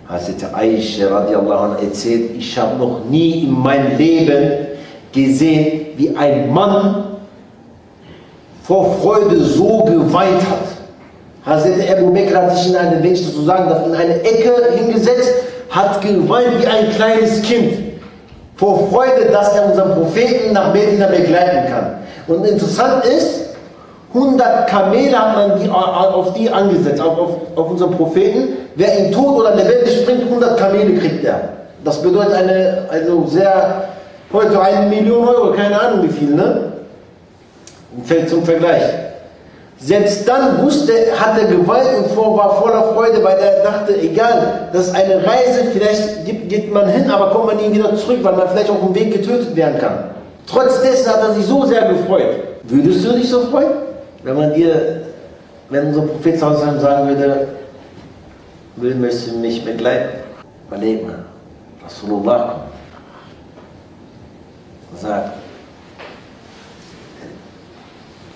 Hazrat 0.10 0.54
Aisha 0.54 1.08
radiallahu 1.08 1.64
anha 1.64 1.80
erzählt, 1.82 2.32
ich 2.38 2.58
habe 2.58 2.76
noch 2.78 3.06
nie 3.06 3.46
in 3.46 3.52
meinem 3.58 3.98
Leben 3.98 4.68
gesehen, 5.14 5.88
wie 5.96 6.16
ein 6.18 6.52
Mann 6.52 7.13
vor 8.64 8.96
Freude 9.02 9.40
so 9.42 9.84
geweint 9.84 10.42
hat. 10.42 10.74
Hazrat 11.46 11.98
Abu 11.98 12.14
Bakr 12.14 12.42
hat 12.42 12.58
sich 12.58 12.70
in 12.70 12.78
eine, 12.78 13.04
wenn 13.04 13.16
so 13.16 13.44
sagen 13.44 13.70
darf, 13.70 13.86
in 13.86 13.94
eine 13.94 14.22
Ecke 14.24 14.54
hingesetzt, 14.74 15.34
hat 15.70 16.02
geweint 16.02 16.62
wie 16.62 16.68
ein 16.68 16.90
kleines 16.92 17.42
Kind. 17.42 17.74
Vor 18.56 18.88
Freude, 18.90 19.30
dass 19.32 19.54
er 19.56 19.66
unseren 19.66 19.94
Propheten 19.96 20.54
nach 20.54 20.74
Medina 20.74 21.08
begleiten 21.08 21.70
kann. 21.70 21.98
Und 22.28 22.46
interessant 22.46 23.04
ist, 23.06 23.42
100 24.14 24.68
Kamele 24.68 25.18
hat 25.18 25.36
man 25.36 25.60
die, 25.60 25.70
auf 25.70 26.34
die 26.34 26.50
angesetzt, 26.50 27.02
auf, 27.02 27.18
auf, 27.18 27.30
auf 27.56 27.72
unseren 27.72 27.92
Propheten. 27.92 28.50
Wer 28.76 29.00
ihn 29.00 29.12
tot 29.12 29.40
oder 29.40 29.56
lebendig 29.56 30.06
bringt, 30.06 30.24
100 30.24 30.58
Kamele 30.58 30.98
kriegt 31.00 31.26
er. 31.26 31.50
Das 31.84 32.02
bedeutet 32.02 32.36
eine, 32.36 32.86
also 32.90 33.26
sehr, 33.28 33.84
heute 34.32 34.62
eine 34.62 34.86
Million 34.88 35.28
Euro, 35.28 35.52
keine 35.52 35.82
Ahnung 35.82 36.04
wie 36.04 36.14
viel, 36.14 36.30
ne? 36.30 36.74
Zum 38.28 38.44
Vergleich. 38.44 38.84
Selbst 39.80 40.28
dann 40.28 40.62
wusste, 40.64 40.94
hat 41.20 41.38
er 41.38 41.46
Gewalt 41.46 41.88
und 41.98 42.16
war 42.16 42.62
voller 42.62 42.94
Freude, 42.94 43.24
weil 43.24 43.38
er 43.38 43.64
dachte, 43.64 44.00
egal, 44.00 44.70
das 44.72 44.88
ist 44.88 44.96
eine 44.96 45.18
Reise, 45.18 45.66
vielleicht 45.74 46.26
geht 46.26 46.74
man 46.74 46.88
hin, 46.88 47.10
aber 47.12 47.32
kommt 47.32 47.48
man 47.48 47.58
nie 47.58 47.74
wieder 47.74 47.96
zurück, 47.96 48.20
weil 48.22 48.34
man 48.34 48.48
vielleicht 48.50 48.70
auf 48.70 48.80
dem 48.80 48.96
Weg 48.96 49.12
getötet 49.12 49.56
werden 49.56 49.80
kann. 49.80 50.06
Trotz 50.48 50.80
hat 51.08 51.22
er 51.22 51.34
sich 51.34 51.46
so 51.46 51.66
sehr 51.66 51.86
gefreut. 51.90 52.36
Würdest 52.64 53.06
du 53.06 53.12
dich 53.14 53.30
so 53.30 53.42
freuen, 53.42 53.72
wenn 54.24 54.38
man 54.38 54.54
dir, 54.54 55.02
wenn 55.70 55.88
unser 55.88 56.04
Prophet 56.04 56.40
sagen 56.40 57.10
würde, 57.10 57.48
will, 58.78 58.96
möchtest 58.96 59.32
du 59.32 59.40
mich 59.40 59.66
begleiten? 59.66 60.20
Überleg 60.68 61.06
mal, 61.06 61.26
Rasulullah 61.84 62.62
kommt 64.90 65.02
sagt, 65.02 65.32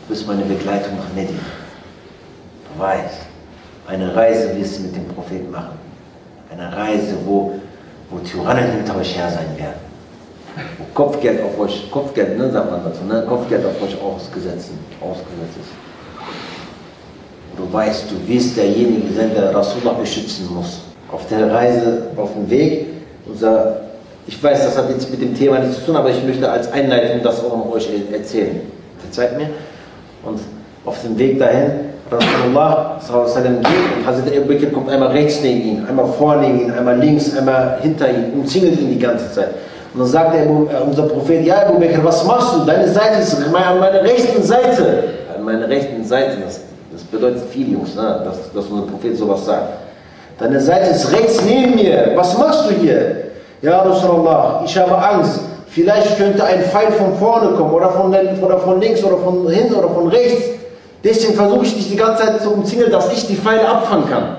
Du 0.07 0.13
bist 0.13 0.25
meine 0.25 0.43
Begleitung 0.43 0.95
nach 0.95 1.13
Medina. 1.13 1.41
Du 2.63 2.81
weißt, 2.81 3.25
eine 3.87 4.15
Reise 4.15 4.55
wirst 4.57 4.77
du 4.77 4.83
mit 4.83 4.95
dem 4.95 5.05
Propheten 5.09 5.51
machen. 5.51 5.77
Eine 6.49 6.73
Reise, 6.73 7.17
wo, 7.25 7.59
wo 8.09 8.19
Tyrannen 8.19 8.71
hinter 8.71 8.95
euch 8.95 9.17
her 9.17 9.29
sein 9.29 9.57
werden. 9.57 9.81
Wo 10.77 10.85
Kopfgeld 10.93 11.43
auf 11.43 11.59
euch, 11.59 11.91
Kopfgeld, 11.91 12.37
ne, 12.37 12.49
sagt 12.49 12.71
man 12.71 12.85
dazu, 12.85 13.03
ne, 13.03 13.25
Kopfgeld 13.27 13.65
auf 13.65 13.81
euch 13.81 14.01
ausgesetzt, 14.01 14.69
ausgesetzt 15.01 15.57
ist. 15.59 15.71
Du 17.57 17.71
weißt, 17.73 18.05
du 18.09 18.27
wirst 18.29 18.55
derjenige 18.55 19.13
sein, 19.13 19.31
der 19.35 19.53
Rasulullah 19.53 19.93
beschützen 19.93 20.47
muss. 20.55 20.83
Auf 21.11 21.27
der 21.27 21.51
Reise, 21.51 22.07
auf 22.15 22.31
dem 22.31 22.49
Weg, 22.49 22.87
unser, 23.25 23.81
ich 24.25 24.41
weiß, 24.41 24.63
das 24.63 24.77
hat 24.77 24.89
jetzt 24.89 25.11
mit 25.11 25.21
dem 25.21 25.35
Thema 25.35 25.59
nichts 25.59 25.79
zu 25.79 25.87
tun, 25.87 25.97
aber 25.97 26.11
ich 26.11 26.23
möchte 26.23 26.49
als 26.49 26.71
Einleitung 26.71 27.21
das 27.23 27.43
auch 27.43 27.57
noch 27.57 27.71
euch 27.71 27.89
erzählen. 28.09 28.61
Verzeiht 28.99 29.37
mir. 29.37 29.49
Und 30.27 30.39
auf 30.85 31.01
dem 31.01 31.17
Weg 31.17 31.39
dahin, 31.39 31.71
Rasulullah 32.11 32.99
geht 32.99 33.47
und 33.47 34.07
Hazrat 34.07 34.37
Abu 34.37 34.53
Bakr 34.53 34.67
kommt 34.67 34.89
einmal 34.89 35.09
rechts 35.09 35.41
neben 35.41 35.61
ihn, 35.61 35.85
einmal 35.87 36.05
vor 36.05 36.37
neben 36.37 36.61
ihn, 36.61 36.71
einmal 36.71 36.97
links, 36.97 37.35
einmal 37.35 37.79
hinter 37.81 38.09
ihm, 38.09 38.33
umzingelt 38.33 38.79
ihn 38.79 38.89
die 38.89 38.99
ganze 38.99 39.31
Zeit. 39.31 39.49
Und 39.93 40.01
dann 40.01 40.07
sagt 40.07 40.35
der, 40.35 40.47
unser 40.85 41.03
Prophet, 41.03 41.45
ja 41.45 41.67
Abu 41.67 41.79
Bakr, 41.79 42.03
was 42.03 42.23
machst 42.25 42.55
du? 42.55 42.65
Deine 42.65 42.87
Seite 42.87 43.21
ist 43.21 43.35
an 43.35 43.51
meiner 43.51 44.03
rechten 44.03 44.41
Seite. 44.43 45.03
An 45.35 45.43
meiner 45.43 45.67
rechten 45.67 46.03
Seite, 46.03 46.37
das, 46.43 46.61
das 46.91 47.03
bedeutet 47.03 47.43
viel, 47.49 47.73
Jungs, 47.73 47.95
ne? 47.95 48.21
dass, 48.23 48.51
dass 48.53 48.71
unser 48.71 48.87
Prophet 48.87 49.17
sowas 49.17 49.45
sagt. 49.45 49.67
Deine 50.39 50.61
Seite 50.61 50.91
ist 50.91 51.11
rechts 51.11 51.41
neben 51.45 51.75
mir. 51.75 52.11
Was 52.15 52.37
machst 52.37 52.69
du 52.69 52.75
hier? 52.75 53.23
Ja, 53.61 53.81
Rasulullah, 53.81 54.61
ich 54.65 54.77
habe 54.77 54.97
Angst. 54.97 55.39
Vielleicht 55.77 56.17
könnte 56.17 56.43
ein 56.43 56.63
Pfeil 56.63 56.91
von 56.93 57.15
vorne 57.19 57.55
kommen 57.55 57.71
oder 57.71 57.91
von, 57.91 58.11
oder 58.11 58.57
von 58.57 58.81
links 58.81 59.03
oder 59.03 59.17
von 59.17 59.47
hinten 59.47 59.75
oder 59.75 59.89
von 59.89 60.07
rechts. 60.07 60.45
Deswegen 61.03 61.35
versuche 61.35 61.65
ich 61.67 61.75
dich 61.75 61.89
die 61.91 61.95
ganze 61.95 62.23
Zeit 62.23 62.41
zu 62.41 62.49
umzingeln, 62.49 62.91
dass 62.91 63.13
ich 63.13 63.27
die 63.27 63.35
Pfeile 63.35 63.69
abfangen 63.69 64.09
kann. 64.09 64.37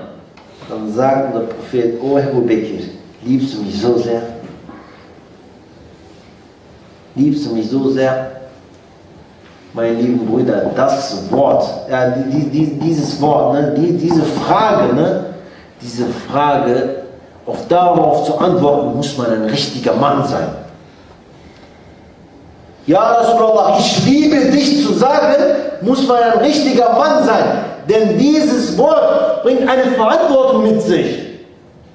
Dann 0.67 0.91
sagt 0.91 1.33
der 1.33 1.39
Prophet, 1.39 1.93
oh 2.03 2.17
Abu 2.17 2.41
Bekir, 2.41 2.81
liebst 3.23 3.53
du 3.53 3.61
mich 3.61 3.79
so 3.79 3.97
sehr? 3.97 4.21
Liebst 7.15 7.45
du 7.45 7.53
mich 7.53 7.69
so 7.69 7.89
sehr? 7.89 8.31
Meine 9.73 9.93
lieben 9.93 10.27
Brüder, 10.27 10.71
das 10.75 11.31
Wort, 11.31 11.63
ja, 11.89 12.09
die, 12.09 12.49
die, 12.49 12.65
dieses 12.79 13.21
Wort, 13.21 13.53
ne, 13.53 13.75
die, 13.77 13.93
diese 13.93 14.23
Frage, 14.23 14.93
ne, 14.93 15.25
diese 15.81 16.05
Frage, 16.29 16.95
auf 17.45 17.65
darauf 17.69 18.25
zu 18.25 18.37
antworten, 18.39 18.97
muss 18.97 19.17
man 19.17 19.31
ein 19.31 19.45
richtiger 19.45 19.93
Mann 19.93 20.27
sein. 20.27 20.58
Ja, 22.89 23.03
Rasulallah, 23.03 23.77
ich 23.77 24.03
liebe 24.03 24.45
dich 24.49 24.83
zu 24.83 24.93
sagen, 24.93 25.35
muss 25.81 26.07
man 26.07 26.23
ein 26.23 26.39
richtiger 26.39 26.91
Mann 26.93 27.23
sein. 27.23 27.43
Denn 27.87 28.17
dieses 28.17 28.75
Wort 28.79 29.43
bringt 29.43 29.69
eine 29.69 29.91
Verantwortung 29.91 30.63
mit 30.63 30.81
sich. 30.81 31.19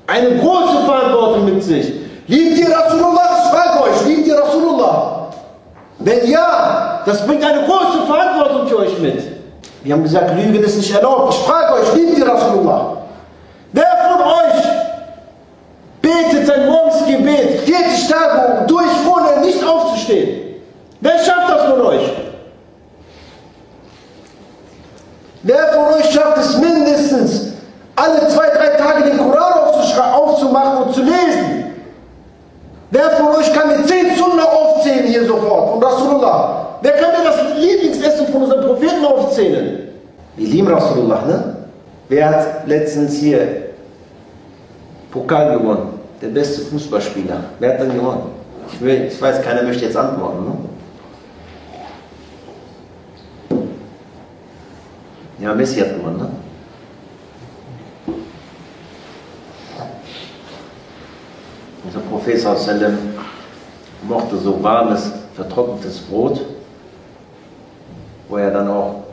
Eine 0.06 0.38
große 0.38 0.84
Verantwortung 0.86 1.46
mit 1.46 1.64
sich. 1.64 1.94
Liebt 2.28 2.58
ihr 2.58 2.72
Rasulullah? 2.72 3.28
Ich 3.42 3.50
frage 3.50 3.82
euch, 3.82 4.06
liebt 4.06 4.28
ihr 4.28 4.38
Rasulullah? 4.38 5.30
Wenn 5.98 6.30
ja, 6.30 7.02
das 7.04 7.26
bringt 7.26 7.44
eine 7.44 7.64
große 7.66 8.06
Verantwortung 8.06 8.68
für 8.68 8.78
euch 8.78 8.96
mit. 9.00 9.20
Wir 9.82 9.94
haben 9.94 10.04
gesagt, 10.04 10.30
Lügen 10.36 10.62
ist 10.62 10.76
nicht 10.76 10.94
erlaubt. 10.94 11.34
Ich 11.34 11.40
frage 11.40 11.74
euch, 11.74 11.92
liebt 11.96 12.18
ihr 12.18 12.28
Rasulullah? 12.28 12.98
Wer 13.72 13.96
von 14.12 14.24
euch 14.26 14.64
betet 16.00 16.46
sein 16.46 16.66
morgens 16.68 17.04
Gebet 17.04 17.62
40 17.66 18.08
Tage 18.08 18.66
durch, 18.68 18.86
ohne 19.12 19.44
nicht 19.44 19.66
aufzustehen? 19.66 20.43
Wer 21.04 21.18
schafft 21.18 21.50
das 21.50 21.64
von 21.66 21.82
euch? 21.82 22.12
Wer 25.42 25.68
von 25.74 25.94
euch 25.94 26.10
schafft 26.10 26.38
es 26.38 26.56
mindestens, 26.56 27.52
alle 27.94 28.26
zwei, 28.28 28.48
drei 28.48 28.68
Tage 28.78 29.10
den 29.10 29.18
Koran 29.18 29.52
aufzumachen 29.52 30.84
und 30.84 30.94
zu 30.94 31.02
lesen? 31.02 31.74
Wer 32.90 33.10
von 33.10 33.36
euch 33.36 33.52
kann 33.52 33.68
mir 33.68 33.84
zehn 33.84 34.16
Sunnah 34.16 34.44
aufzählen 34.44 35.04
hier 35.04 35.26
sofort 35.26 35.72
von 35.72 35.84
Rasulullah? 35.84 36.78
Wer 36.80 36.92
kann 36.92 37.10
mir 37.10 37.28
das 37.28 37.58
Lieblingsessen 37.58 38.28
von 38.28 38.44
unserem 38.44 38.64
Propheten 38.64 39.04
aufzählen? 39.04 39.88
Wir 40.36 40.48
lieben 40.48 40.68
Rasulullah, 40.68 41.20
ne? 41.26 41.56
Wer 42.08 42.30
hat 42.30 42.66
letztens 42.66 43.16
hier 43.16 43.46
Pokal 45.10 45.58
gewonnen? 45.58 45.98
Der 46.22 46.28
beste 46.28 46.62
Fußballspieler. 46.62 47.40
Wer 47.58 47.74
hat 47.74 47.80
dann 47.80 47.94
gewonnen? 47.94 48.22
Ich, 48.72 48.80
will, 48.80 49.08
ich 49.12 49.20
weiß, 49.20 49.42
keiner 49.42 49.64
möchte 49.64 49.84
jetzt 49.84 49.96
antworten. 49.98 50.44
Ne? 50.46 50.73
Ja, 55.38 55.54
Messi 55.54 55.80
hat 55.80 55.96
gewonnen, 55.96 56.18
ne? 56.18 56.30
Unser 61.84 62.00
Prophet 62.00 62.40
sallam 62.40 62.98
mochte 64.08 64.36
so 64.36 64.62
warmes, 64.62 65.10
vertrocknetes 65.34 66.00
Brot, 66.00 66.40
wo 68.28 68.36
er 68.36 68.50
dann 68.50 68.68
auch 68.68 69.04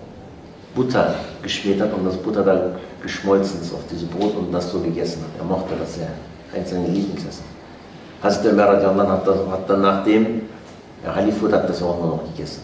Butter 0.76 1.16
geschmiert 1.42 1.82
hat 1.82 1.94
und 1.94 2.06
das 2.06 2.18
Butter 2.18 2.44
dann 2.44 2.76
geschmolzen 3.02 3.62
ist 3.62 3.74
auf 3.74 3.82
dieses 3.90 4.08
Brot 4.08 4.36
und 4.36 4.52
das 4.52 4.72
so 4.72 4.80
gegessen 4.80 5.24
hat. 5.24 5.40
Er 5.40 5.46
mochte 5.46 5.74
das 5.78 5.96
sehr. 5.96 6.08
Eins 6.56 6.70
seiner 6.70 6.88
Lieblingsessen. 6.88 7.44
Hazrat 8.22 8.54
Umar 8.54 9.08
hat, 9.10 9.28
das, 9.28 9.38
hat 9.50 9.70
dann 9.70 9.82
nachdem 9.82 10.44
der 11.04 11.16
Halifut 11.16 11.52
hat 11.52 11.68
das 11.68 11.82
auch 11.82 11.98
nur 11.98 12.08
noch 12.18 12.24
gegessen. 12.32 12.62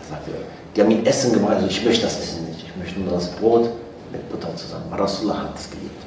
Er 0.00 0.16
sagte, 0.16 0.30
die 0.76 0.80
haben 0.82 0.90
ihm 0.90 1.04
Essen 1.04 1.32
gebracht, 1.32 1.54
also 1.54 1.66
ich 1.66 1.84
möchte 1.84 2.04
das 2.04 2.20
Essen 2.20 2.47
ich 2.68 2.76
möchte 2.76 3.00
nur 3.00 3.12
das 3.12 3.28
Brot 3.32 3.70
mit 4.12 4.28
Butter 4.30 4.54
zusammen. 4.56 4.92
Rasulullah 4.92 5.44
hat 5.44 5.56
es 5.56 5.70
geliebt. 5.70 6.02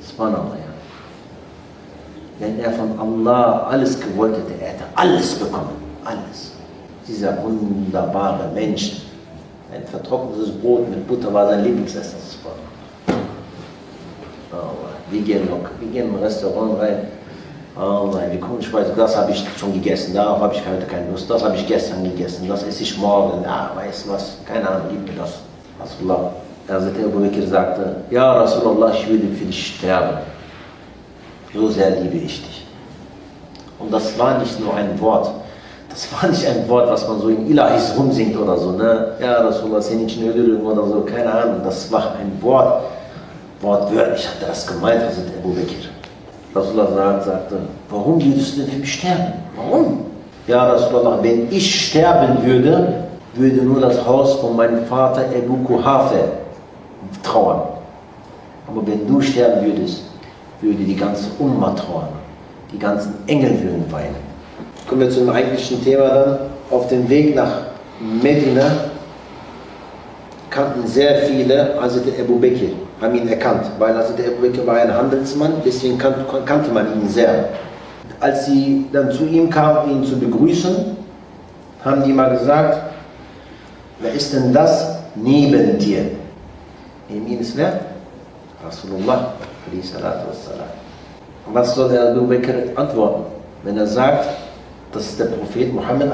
Subhanallah, 0.00 0.56
ja. 0.56 0.68
Wenn 2.38 2.58
er 2.60 2.72
von 2.72 2.98
Allah 2.98 3.66
alles 3.68 4.00
gewollt 4.00 4.36
hätte, 4.36 4.60
er 4.60 4.68
hätte 4.68 4.84
alles 4.94 5.34
bekommen. 5.34 5.76
Alles. 6.04 6.52
Dieser 7.06 7.42
wunderbare 7.42 8.50
Mensch, 8.54 9.02
ein 9.72 9.86
vertrocknetes 9.86 10.50
Brot 10.60 10.88
mit 10.88 11.06
Butter 11.06 11.32
war 11.32 11.48
sein 11.48 11.64
Lieblingsessen. 11.64 12.18
Oh, 14.50 14.56
wir 15.10 15.20
gehen, 15.20 15.48
wir 15.80 15.90
gehen 15.90 16.08
im 16.08 16.14
Restaurant 16.16 16.80
rein. 16.80 17.17
Oh 17.80 18.10
nein, 18.12 18.32
wir 18.32 18.40
kommen 18.40 18.60
Speise, 18.60 18.92
das 18.96 19.16
habe 19.16 19.30
ich 19.30 19.44
schon 19.56 19.72
gegessen, 19.72 20.12
darauf 20.12 20.40
habe 20.40 20.52
ich 20.52 20.62
heute 20.66 20.84
keine 20.84 21.08
Lust, 21.12 21.30
das 21.30 21.44
habe 21.44 21.54
ich 21.54 21.64
gestern 21.64 22.02
gegessen, 22.02 22.48
das 22.48 22.64
esse 22.64 22.82
ich 22.82 22.98
morgen, 22.98 23.46
ah, 23.46 23.70
weißt 23.76 24.06
du 24.06 24.10
was, 24.10 24.38
keine 24.44 24.68
Ahnung, 24.68 24.86
gib 24.90 25.06
mir 25.06 25.22
das. 25.22 25.34
Rasulullah. 25.80 26.32
Hazreti 26.68 26.98
also 26.98 27.08
Ebu 27.08 27.20
Bekir 27.20 27.46
sagte, 27.46 27.96
ja 28.10 28.32
Rasulullah, 28.32 28.92
ich 28.92 29.08
würde 29.08 29.28
für 29.28 29.44
dich 29.44 29.76
sterben. 29.76 30.18
So 31.54 31.68
sehr 31.68 31.90
liebe 32.00 32.16
ich 32.16 32.42
dich. 32.42 32.66
Und 33.78 33.92
das 33.92 34.18
war 34.18 34.38
nicht 34.38 34.58
nur 34.58 34.74
ein 34.74 35.00
Wort, 35.00 35.30
das 35.88 36.08
war 36.12 36.28
nicht 36.28 36.44
ein 36.46 36.68
Wort, 36.68 36.90
was 36.90 37.06
man 37.06 37.20
so 37.20 37.28
in 37.28 37.48
Ilahis 37.48 37.94
rumsingt 37.96 38.36
oder 38.36 38.56
so, 38.56 38.72
ne? 38.72 39.12
Ja, 39.20 39.40
Rasulullah, 39.40 39.80
senin 39.80 40.06
için 40.06 40.28
ölürüm 40.28 40.66
oder 40.66 40.84
so, 40.84 41.02
keine 41.02 41.32
Ahnung, 41.32 41.60
das 41.62 41.92
war 41.92 42.16
ein 42.20 42.42
Wort, 42.42 42.82
wortwörtlich 43.60 44.26
hat 44.26 44.42
er 44.42 44.48
das 44.48 44.66
gemeint, 44.66 45.00
Hazreti 45.00 45.30
Ebu 45.38 45.54
Bekir. 45.54 45.97
Rasulullah 46.54 47.20
sagte, 47.20 47.56
warum 47.90 48.22
würdest 48.22 48.56
du 48.56 48.62
denn 48.62 48.70
für 48.70 48.78
mich 48.78 48.94
sterben? 48.94 49.32
Warum? 49.56 50.00
Ja, 50.46 50.66
Rasulullah, 50.66 51.18
wenn 51.22 51.50
ich 51.52 51.88
sterben 51.88 52.44
würde, 52.44 53.04
würde 53.34 53.62
nur 53.62 53.80
das 53.80 54.04
Haus 54.06 54.34
von 54.34 54.56
meinem 54.56 54.84
Vater 54.86 55.24
Ebu 55.34 55.56
Kuhafe 55.58 56.24
trauern. 57.22 57.62
Aber 58.66 58.86
wenn 58.86 59.06
du 59.06 59.20
sterben 59.20 59.66
würdest, 59.66 60.04
würde 60.60 60.82
die 60.82 60.96
ganze 60.96 61.28
Umma 61.38 61.70
trauern. 61.74 62.08
Die 62.72 62.78
ganzen 62.78 63.14
Engel 63.26 63.50
würden 63.62 63.84
weinen. 63.90 64.16
Kommen 64.88 65.02
wir 65.02 65.10
zum 65.10 65.28
eigentlichen 65.30 65.82
Thema 65.82 66.08
dann. 66.08 66.38
Auf 66.70 66.88
dem 66.88 67.08
Weg 67.08 67.34
nach 67.34 67.50
Medina 68.22 68.70
kannten 70.50 70.86
sehr 70.86 71.22
viele 71.22 71.74
Hazrat 71.80 72.06
Ebu 72.18 72.38
Bekir, 72.38 72.70
haben 73.00 73.14
ihn 73.14 73.28
erkannt, 73.28 73.66
weil 73.78 73.96
Hazrat 73.96 74.20
Ebu 74.20 74.42
Bekir 74.42 74.66
war 74.66 74.76
ein 74.76 74.92
Handelsmann, 74.94 75.54
deswegen 75.64 75.98
kannte, 75.98 76.72
man 76.72 76.86
ihn 76.94 77.08
sehr. 77.08 77.48
Als 78.20 78.46
sie 78.46 78.86
dann 78.92 79.10
zu 79.10 79.24
ihm 79.24 79.48
kamen, 79.48 79.90
ihn 79.90 80.04
zu 80.04 80.18
begrüßen, 80.18 80.96
haben 81.84 82.02
die 82.02 82.12
mal 82.12 82.36
gesagt, 82.36 82.78
wer 84.00 84.12
ist 84.12 84.32
denn 84.32 84.52
das 84.52 84.98
neben 85.14 85.78
dir? 85.78 86.10
Neben 87.08 87.26
ihm 87.26 87.40
ist 87.40 87.56
wer? 87.56 87.80
Rasulullah. 88.64 89.34
Was 91.52 91.74
soll 91.74 91.90
der 91.90 92.10
Abu 92.10 92.26
Bakr 92.26 92.54
antworten, 92.74 93.24
wenn 93.62 93.76
er 93.76 93.86
sagt, 93.86 94.26
das 94.92 95.04
ist 95.04 95.20
der 95.20 95.26
Prophet 95.26 95.72
Muhammad 95.72 96.08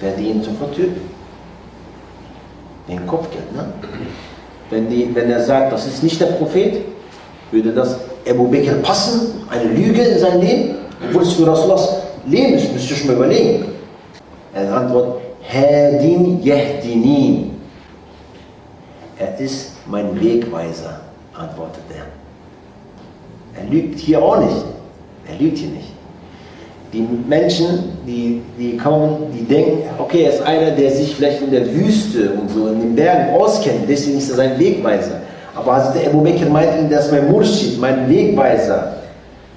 werden 0.00 0.14
die 0.18 0.30
ihn 0.30 0.42
sofort 0.42 0.74
töten. 0.74 1.19
Den 2.90 3.06
Kopfgeld, 3.06 3.54
ne? 3.54 3.66
Wenn, 4.68 4.88
die, 4.88 5.14
wenn 5.14 5.30
er 5.30 5.42
sagt, 5.42 5.72
das 5.72 5.86
ist 5.86 6.02
nicht 6.02 6.20
der 6.20 6.26
Prophet, 6.26 6.80
würde 7.50 7.72
das 7.72 7.96
Abu 8.28 8.48
Bakr 8.48 8.74
passen, 8.82 9.42
eine 9.48 9.72
Lüge 9.72 10.02
in 10.02 10.18
sein 10.18 10.40
Leben, 10.40 10.74
obwohl 11.06 11.22
es 11.22 11.32
für 11.32 11.46
Rasullahs 11.46 11.88
Leben 12.26 12.54
ist, 12.54 12.72
müsst 12.72 12.90
ihr 12.90 12.96
schon 12.96 13.06
mal 13.08 13.16
überlegen. 13.16 13.64
Er 14.54 14.74
antwortet. 14.74 15.22
Er 19.18 19.38
ist 19.38 19.72
mein 19.86 20.20
Wegweiser, 20.20 21.00
antwortet 21.34 21.82
er. 21.90 22.06
Er 23.60 23.68
lügt 23.68 23.98
hier 23.98 24.22
auch 24.22 24.38
nicht. 24.38 24.64
Er 25.28 25.38
lügt 25.38 25.58
hier 25.58 25.70
nicht. 25.70 25.89
Die 26.92 27.06
Menschen, 27.28 27.98
die, 28.04 28.42
die 28.58 28.76
kommen, 28.76 29.30
die 29.32 29.44
denken, 29.44 29.82
okay, 29.98 30.24
er 30.24 30.32
ist 30.32 30.42
einer, 30.42 30.72
der 30.72 30.90
sich 30.90 31.14
vielleicht 31.14 31.40
in 31.40 31.50
der 31.52 31.72
Wüste 31.72 32.32
und 32.32 32.50
so 32.50 32.66
in 32.66 32.80
den 32.80 32.96
Bergen 32.96 33.34
auskennt, 33.34 33.88
deswegen 33.88 34.18
ist 34.18 34.30
er 34.30 34.36
sein 34.36 34.58
Wegweiser. 34.58 35.20
Aber 35.54 35.92
der 35.94 36.10
Abu 36.10 36.20
Bakr 36.22 36.48
meint 36.50 36.80
ihn, 36.80 36.90
das 36.90 37.06
ist 37.06 37.12
mein 37.12 37.30
Murshid, 37.30 37.80
mein 37.80 38.08
Wegweiser, 38.08 38.94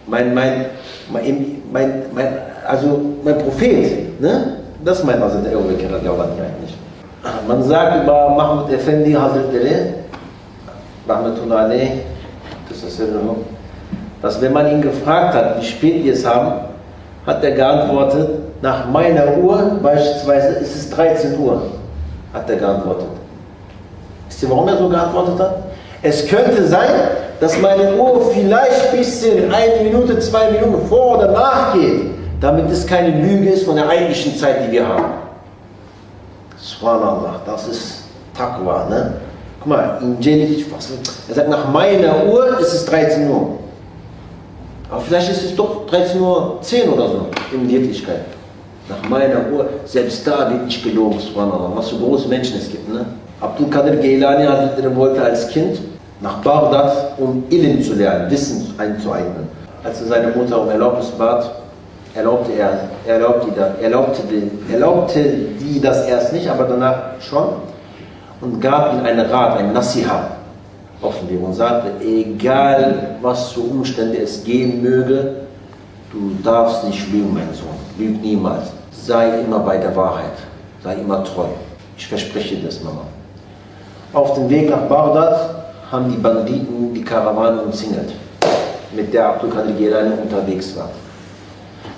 mein, 0.06 0.34
mein, 0.34 0.66
mein, 1.12 1.62
mein, 1.72 1.92
mein, 2.14 2.28
also 2.68 3.02
mein 3.24 3.38
Prophet. 3.40 4.22
Ne? 4.22 4.58
Das 4.86 5.04
meint 5.04 5.20
der 5.20 5.58
Abu 5.58 5.70
Bakr, 5.70 5.96
eigentlich. 5.96 6.78
Man 7.48 7.64
sagt 7.64 8.04
über 8.04 8.30
Mahmoud 8.30 8.72
Effendi 8.72 9.14
Hazretleri, 9.14 9.94
Rahmatullah 11.08 11.70
dass 14.22 14.42
wenn 14.42 14.54
man 14.54 14.72
ihn 14.72 14.82
gefragt 14.82 15.34
hat, 15.34 15.60
wie 15.60 15.66
spät 15.66 16.04
wir 16.04 16.14
es 16.14 16.26
haben, 16.26 16.73
hat 17.26 17.44
er 17.44 17.52
geantwortet, 17.52 18.30
nach 18.62 18.90
meiner 18.90 19.38
Uhr 19.38 19.80
beispielsweise 19.82 20.56
ist 20.56 20.76
es 20.76 20.90
13 20.90 21.38
Uhr, 21.40 21.62
hat 22.34 22.50
er 22.50 22.56
geantwortet. 22.58 23.08
Wisst 24.28 24.44
ihr, 24.44 24.50
warum 24.50 24.68
er 24.68 24.78
so 24.78 24.90
geantwortet 24.90 25.40
hat? 25.40 25.56
Es 26.02 26.28
könnte 26.28 26.68
sein, 26.68 26.90
dass 27.40 27.60
meine 27.60 27.96
Uhr 27.96 28.30
vielleicht 28.34 28.90
ein 28.92 28.98
bisschen 28.98 29.54
eine 29.54 29.84
Minute, 29.84 30.20
zwei 30.20 30.52
Minuten 30.52 30.88
vor 30.88 31.18
oder 31.18 31.32
nach 31.32 31.74
geht, 31.74 32.12
damit 32.42 32.70
es 32.70 32.86
keine 32.86 33.22
Lüge 33.22 33.52
ist 33.52 33.66
von 33.66 33.76
der 33.76 33.88
eigentlichen 33.88 34.36
Zeit, 34.38 34.68
die 34.68 34.72
wir 34.72 34.88
haben. 34.88 35.06
Subhanallah, 36.58 37.42
das 37.46 37.68
ist 37.68 38.04
Taqwa, 38.34 38.88
ne? 38.90 39.14
Guck 39.60 39.68
mal, 39.68 39.98
in 40.02 40.20
Genitiv, 40.20 40.68
er 41.30 41.36
sagt, 41.36 41.50
nach 41.50 41.70
meiner 41.70 42.26
Uhr 42.26 42.60
ist 42.60 42.74
es 42.74 42.86
13 42.86 43.30
Uhr. 43.30 43.60
Aber 44.90 45.02
vielleicht 45.02 45.32
ist 45.32 45.44
es 45.44 45.56
doch 45.56 45.88
13 45.88 46.22
Uhr 46.22 46.58
10 46.62 46.90
oder 46.90 47.08
so 47.08 47.28
in 47.54 47.70
Wirklichkeit. 47.70 48.26
Nach 48.90 49.10
meiner 49.10 49.50
Uhr, 49.52 49.70
selbst 49.86 50.28
da 50.28 50.52
wird 50.52 50.66
nicht 50.66 50.84
subhanallah, 50.84 51.72
was 51.74 51.90
für 51.90 51.96
große 51.96 52.28
Menschen 52.28 52.58
es 52.58 52.70
gibt. 52.70 52.92
Ne? 52.92 53.06
Abdul 53.40 53.68
Qadir 53.70 53.96
Geilani 53.96 54.46
wollte 54.96 55.22
als 55.22 55.48
Kind 55.50 55.80
nach 56.22 56.42
Bagdad, 56.42 57.18
um 57.18 57.44
Ilm 57.50 57.82
zu 57.82 57.94
lernen, 57.94 58.30
Wissen 58.30 58.74
einzueignen. 58.78 59.48
Als 59.84 60.02
er 60.02 60.08
seine 60.08 60.28
Mutter 60.32 60.62
um 60.62 60.70
Erlaubnis 60.70 61.08
bat, 61.12 61.52
erlaubte 62.16 62.52
er, 62.54 62.90
erlaubte 63.06 63.48
die, 63.52 63.84
erlaubte, 63.84 64.22
die, 64.30 64.74
erlaubte 64.74 65.24
die 65.60 65.82
das 65.82 66.06
erst 66.06 66.34
nicht, 66.34 66.50
aber 66.50 66.66
danach 66.66 67.20
schon 67.20 67.48
und 68.42 68.62
gab 68.62 68.94
ihm 68.94 69.06
einen 69.06 69.26
Rat, 69.26 69.58
ein 69.58 69.74
Nasiha, 69.74 70.33
Offenlegung 71.04 71.46
und 71.46 71.54
sagte, 71.54 71.92
egal 72.04 73.18
was 73.22 73.52
für 73.52 73.62
Umstände 73.62 74.18
es 74.18 74.44
geben 74.44 74.82
möge, 74.82 75.36
du 76.12 76.38
darfst 76.44 76.84
nicht 76.86 77.12
lügen, 77.12 77.34
mein 77.34 77.54
Sohn, 77.54 77.76
lüg 77.98 78.22
niemals. 78.22 78.68
Sei 78.92 79.42
immer 79.42 79.60
bei 79.60 79.78
der 79.78 79.96
Wahrheit, 79.96 80.38
sei 80.84 80.96
immer 80.96 81.24
treu. 81.24 81.48
Ich 81.98 82.08
verspreche 82.08 82.56
dir 82.56 82.68
das, 82.68 82.82
Mama. 82.82 83.02
Auf 84.14 84.36
dem 84.36 84.50
Weg 84.50 84.70
nach 84.70 84.84
Bagdad 84.84 85.66
haben 85.92 86.10
die 86.12 86.18
Banditen 86.18 86.94
die 86.94 87.04
Karawane 87.04 87.62
umzingelt. 87.62 88.14
mit 88.96 89.14
der 89.14 89.30
Abdul 89.30 89.52
Gilani 89.78 90.12
unterwegs 90.22 90.76
war. 90.78 90.90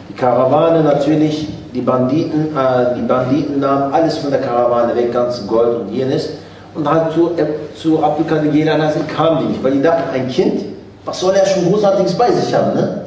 Die 0.09 0.13
Karawane 0.13 0.81
natürlich, 0.83 1.49
die 1.73 1.81
Banditen, 1.81 2.55
äh, 2.55 2.95
die 2.95 3.01
Banditen 3.01 3.59
nahmen 3.59 3.93
alles 3.93 4.17
von 4.17 4.31
der 4.31 4.41
Karawane 4.41 4.95
weg, 4.95 5.11
ganzen 5.11 5.47
Gold 5.47 5.81
und 5.81 5.89
jenes. 5.89 6.29
Und 6.75 6.89
halt 6.89 7.13
zu, 7.13 7.31
äh, 7.37 7.45
zu 7.75 8.03
Abdul 8.03 8.25
Gilani 8.51 8.83
kamen 9.07 9.39
die 9.39 9.45
nicht, 9.45 9.63
weil 9.63 9.71
die 9.71 9.81
dachten, 9.81 10.03
ein 10.13 10.27
Kind, 10.27 10.65
was 11.05 11.19
soll 11.19 11.33
er 11.33 11.45
schon 11.45 11.71
Großartiges 11.71 12.15
bei 12.15 12.31
sich 12.31 12.53
haben, 12.53 12.73
ne? 12.73 13.01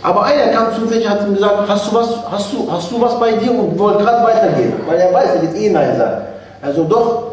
Aber 0.00 0.24
einer 0.24 0.52
kam 0.52 0.72
zufällig 0.74 1.08
hat 1.08 1.26
ihm 1.26 1.34
gesagt, 1.34 1.56
hast 1.68 1.90
du 1.90 1.96
was, 1.96 2.08
hast 2.30 2.52
du, 2.52 2.70
hast 2.70 2.90
du 2.90 3.00
was 3.00 3.18
bei 3.18 3.32
dir 3.32 3.50
und 3.50 3.76
wollte 3.78 4.04
gerade 4.04 4.24
weitergehen, 4.24 4.72
weil 4.86 4.98
er 4.98 5.12
weiß, 5.12 5.34
er 5.34 5.42
wird 5.42 5.56
eh 5.56 5.70
Nein 5.70 5.96
sagen. 5.98 6.22
Also 6.62 6.84
doch, 6.84 7.32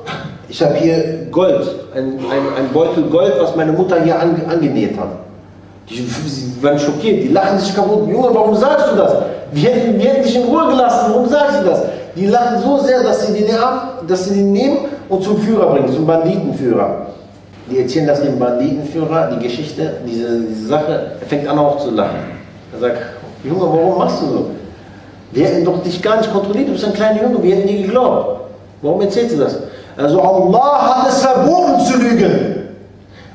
ich 0.50 0.62
habe 0.63 0.74
hier 0.76 1.28
Gold, 1.32 1.68
ein, 1.96 2.20
ein, 2.20 2.58
ein 2.58 2.70
Beutel 2.74 3.04
Gold, 3.04 3.34
was 3.39 3.56
meine 3.56 3.72
Mutter 3.72 4.02
hier 4.02 4.20
an, 4.20 4.41
angenäht 4.50 4.98
hat. 5.00 5.10
Die, 5.89 5.98
sie 5.98 6.62
werden 6.63 6.80
schockiert, 6.80 7.24
die 7.24 7.28
lachen 7.28 7.60
sich 7.60 7.76
kaputt. 7.76 8.10
Junge, 8.10 8.30
warum 8.34 8.56
sagst 8.56 8.91
du 8.91 8.96
das? 8.96 9.13
Wir 9.52 9.70
hätten, 9.70 10.00
wir 10.00 10.10
hätten 10.10 10.24
dich 10.24 10.36
in 10.36 10.44
Ruhe 10.44 10.68
gelassen, 10.68 11.12
warum 11.12 11.30
sagst 11.30 11.62
du 11.62 11.65
das? 11.65 11.84
Die 12.15 12.26
lachen 12.26 12.63
so 12.63 12.80
sehr, 12.80 13.04
dass 13.04 13.28
sie 13.28 13.34
den, 13.34 13.48
dass 14.08 14.26
sie 14.26 14.36
den 14.36 14.52
nehmen 14.52 14.78
und 15.10 15.24
zum 15.24 15.38
Führer 15.38 15.68
bringen, 15.68 15.94
zum 15.94 16.06
Banditenführer. 16.06 17.08
Die 17.70 17.80
erzählen 17.80 18.08
das 18.08 18.22
dem 18.22 18.38
Banditenführer, 18.38 19.32
die 19.32 19.44
Geschichte, 19.44 19.94
diese, 20.06 20.41
diese 20.41 20.68
Sache, 20.68 21.12
er 21.20 21.28
fängt 21.28 21.48
an 21.48 21.58
auch 21.58 21.80
zu 21.80 21.91
lachen. 21.91 22.20
Er 22.74 22.80
sagt, 22.80 22.98
Junge, 23.44 23.62
warum 23.62 23.98
machst 23.98 24.22
du 24.22 24.28
so? 24.28 24.46
Wir 25.32 25.48
hätten 25.48 25.65
doch 25.65 25.82
dich 25.82 26.02
gar 26.02 26.18
nicht 26.18 26.32
kontrolliert, 26.32 26.68
du 26.68 26.74
bist 26.74 26.86
ein 26.86 26.94
kleiner 26.94 27.24
Junge, 27.24 27.41
wir 27.41 27.56
hätten 27.56 27.68
dir 27.68 27.82
geglaubt. 27.82 28.41
Warum 28.82 29.02
erzählst 29.02 29.36
du 29.36 29.39
das? 29.39 29.58
Also 29.98 30.22
Allah 30.22 30.96
hat 30.96 31.10
es 31.10 31.22
verboten 31.22 31.80
zu 31.80 31.98
lügen. 31.98 32.56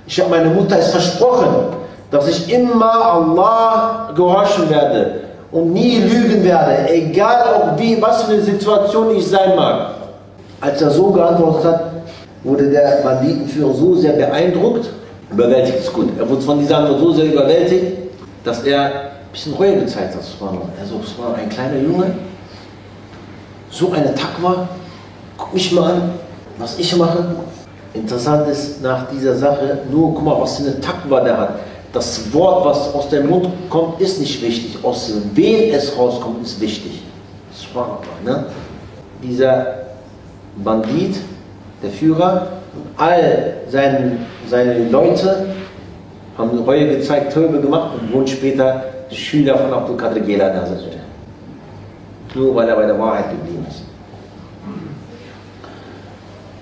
Ich 0.07 0.21
habe 0.21 0.31
meine 0.31 0.49
Mutter 0.51 0.79
es 0.79 0.91
versprochen, 0.91 1.77
dass 2.11 2.29
ich 2.29 2.53
immer 2.53 2.93
Allah 2.93 4.11
gehorchen 4.15 4.69
werde 4.71 5.21
und 5.53 5.73
nie 5.73 5.99
lügen 5.99 6.45
werde, 6.45 6.89
egal 6.91 7.45
ob 7.55 7.81
wie, 7.81 8.01
was 8.01 8.25
für 8.25 8.35
eine 8.35 8.43
Situation 8.43 9.17
ich 9.17 9.27
sein 9.27 9.57
mag. 9.57 10.00
Als 10.61 10.83
er 10.83 10.91
so 10.91 11.11
geantwortet 11.11 11.65
hat, 11.65 11.93
wurde 12.45 12.71
der 12.71 13.01
Banditenführer 13.03 13.73
so 13.75 13.95
sehr 13.95 14.13
beeindruckt, 14.13 14.91
überwältigt 15.31 15.79
ist 15.79 15.93
gut. 15.93 16.09
Er 16.19 16.29
wurde 16.29 16.43
von 16.43 16.59
dieser 16.59 16.79
Antwort 16.79 17.01
so 17.01 17.13
sehr 17.13 17.27
überwältigt, 17.27 17.99
dass 18.45 18.63
er 18.65 18.85
ein 18.85 18.93
bisschen 19.33 19.55
Reue 19.55 19.81
gezeigt 19.81 20.15
hat. 20.15 20.23
Also, 20.81 21.01
es 21.03 21.19
war 21.19 21.35
ein 21.35 21.49
kleiner 21.49 21.79
Junge, 21.79 22.15
so 23.71 23.93
eine 23.93 24.15
Takwa, 24.15 24.69
guck 25.39 25.55
mich 25.55 25.73
mal 25.73 25.93
an, 25.93 26.03
was 26.59 26.79
ich 26.79 26.95
mache. 26.97 27.25
Interessant 27.95 28.49
ist 28.49 28.83
nach 28.83 29.09
dieser 29.11 29.35
Sache, 29.35 29.79
nur 29.91 30.15
guck 30.15 30.25
mal, 30.25 30.41
was 30.41 30.59
für 30.59 30.65
eine 30.65 30.81
Takwa 30.81 31.21
der 31.21 31.37
hat. 31.39 31.59
Das 31.93 32.33
Wort, 32.33 32.65
was 32.65 32.95
aus 32.95 33.09
dem 33.09 33.29
Mund 33.29 33.49
kommt, 33.69 34.01
ist 34.01 34.21
nicht 34.21 34.41
wichtig. 34.43 34.79
Aus 34.83 35.13
wem 35.35 35.75
es 35.75 35.97
rauskommt, 35.97 36.45
ist 36.45 36.61
wichtig. 36.61 37.03
Ne? 38.25 38.45
Dieser 39.23 39.80
Bandit, 40.65 41.17
der 41.83 41.91
Führer, 41.91 42.49
und 42.75 42.87
all 42.97 43.55
seine, 43.69 44.19
seine 44.49 44.89
Leute 44.89 45.47
haben 46.39 46.59
Reue 46.61 46.97
gezeigt, 46.97 47.33
Töbe 47.33 47.61
gemacht 47.61 47.91
und 48.01 48.13
wurden 48.13 48.27
später 48.27 48.85
Schüler 49.11 49.59
von 49.59 49.73
Abdul 49.73 49.97
Qadir 49.97 50.23
Gelan. 50.23 50.53
Nur 52.35 52.55
weil 52.55 52.69
er 52.69 52.77
bei 52.77 52.87
der 52.87 52.99
Wahrheit 52.99 53.31
geblieben 53.31 53.67
ist. 53.69 53.83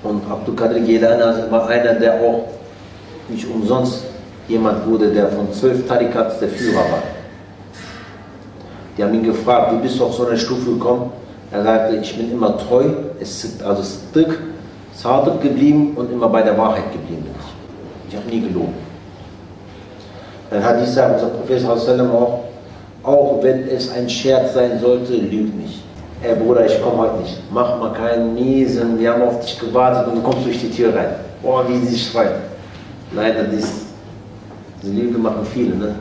Und 0.02 0.22
Abdul 0.30 0.56
Qadir 0.56 0.80
Gelan 0.80 1.50
war 1.50 1.68
einer, 1.68 1.94
der 1.94 2.14
auch 2.14 2.48
nicht 3.28 3.46
umsonst 3.50 4.04
jemand 4.48 4.86
wurde, 4.86 5.12
der 5.12 5.28
von 5.28 5.52
zwölf 5.52 5.86
Tarikats 5.86 6.38
der 6.38 6.48
Führer 6.48 6.78
war. 6.90 7.02
Die 8.96 9.04
haben 9.04 9.14
ihn 9.14 9.24
gefragt, 9.24 9.72
wie 9.74 9.82
bist 9.82 10.00
du 10.00 10.04
auf 10.06 10.14
so 10.14 10.26
eine 10.26 10.38
Stufe 10.38 10.72
gekommen? 10.72 11.12
Er 11.50 11.62
sagte, 11.62 11.96
ich 11.96 12.16
bin 12.16 12.30
immer 12.30 12.56
treu, 12.58 12.84
also 13.64 13.82
Stück, 13.82 14.38
Sadiq 14.94 15.40
geblieben 15.40 15.92
und 15.96 16.12
immer 16.12 16.28
bei 16.28 16.42
der 16.42 16.58
Wahrheit 16.58 16.92
geblieben 16.92 17.24
ich. 17.34 18.16
Habe 18.16 18.28
nie 18.28 18.40
gelogen. 18.40 18.74
Dann 20.50 20.64
hat 20.64 20.80
sagt 20.92 21.14
unser 21.14 21.28
Prophet 21.28 21.60
auch, 22.10 22.40
auch 23.02 23.38
wenn 23.42 23.68
es 23.68 23.90
ein 23.92 24.08
Scherz 24.08 24.54
sein 24.54 24.78
sollte, 24.80 25.14
lüg 25.14 25.54
nicht. 25.54 25.82
Ey 26.22 26.34
Bruder, 26.34 26.66
ich 26.66 26.82
komme 26.82 26.98
heute 26.98 27.18
nicht. 27.22 27.38
Mach 27.52 27.78
mal 27.78 27.92
keinen 27.92 28.34
Niesen, 28.34 28.98
wir 28.98 29.12
haben 29.12 29.22
auf 29.22 29.40
dich 29.40 29.58
gewartet 29.58 30.08
und 30.08 30.16
du 30.16 30.22
kommst 30.22 30.44
durch 30.46 30.60
die 30.60 30.70
Tür 30.70 30.94
rein. 30.94 31.10
Boah, 31.42 31.68
wie 31.68 31.78
sie 31.86 31.96
schreien. 31.96 32.40
Leider, 33.14 33.44
dies, 33.44 33.86
diese 34.82 34.92
Lüge 34.92 35.18
machen 35.18 35.46
viele, 35.52 35.76
ne? 35.76 35.94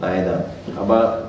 Leider. 0.00 0.44
Aber 0.78 1.25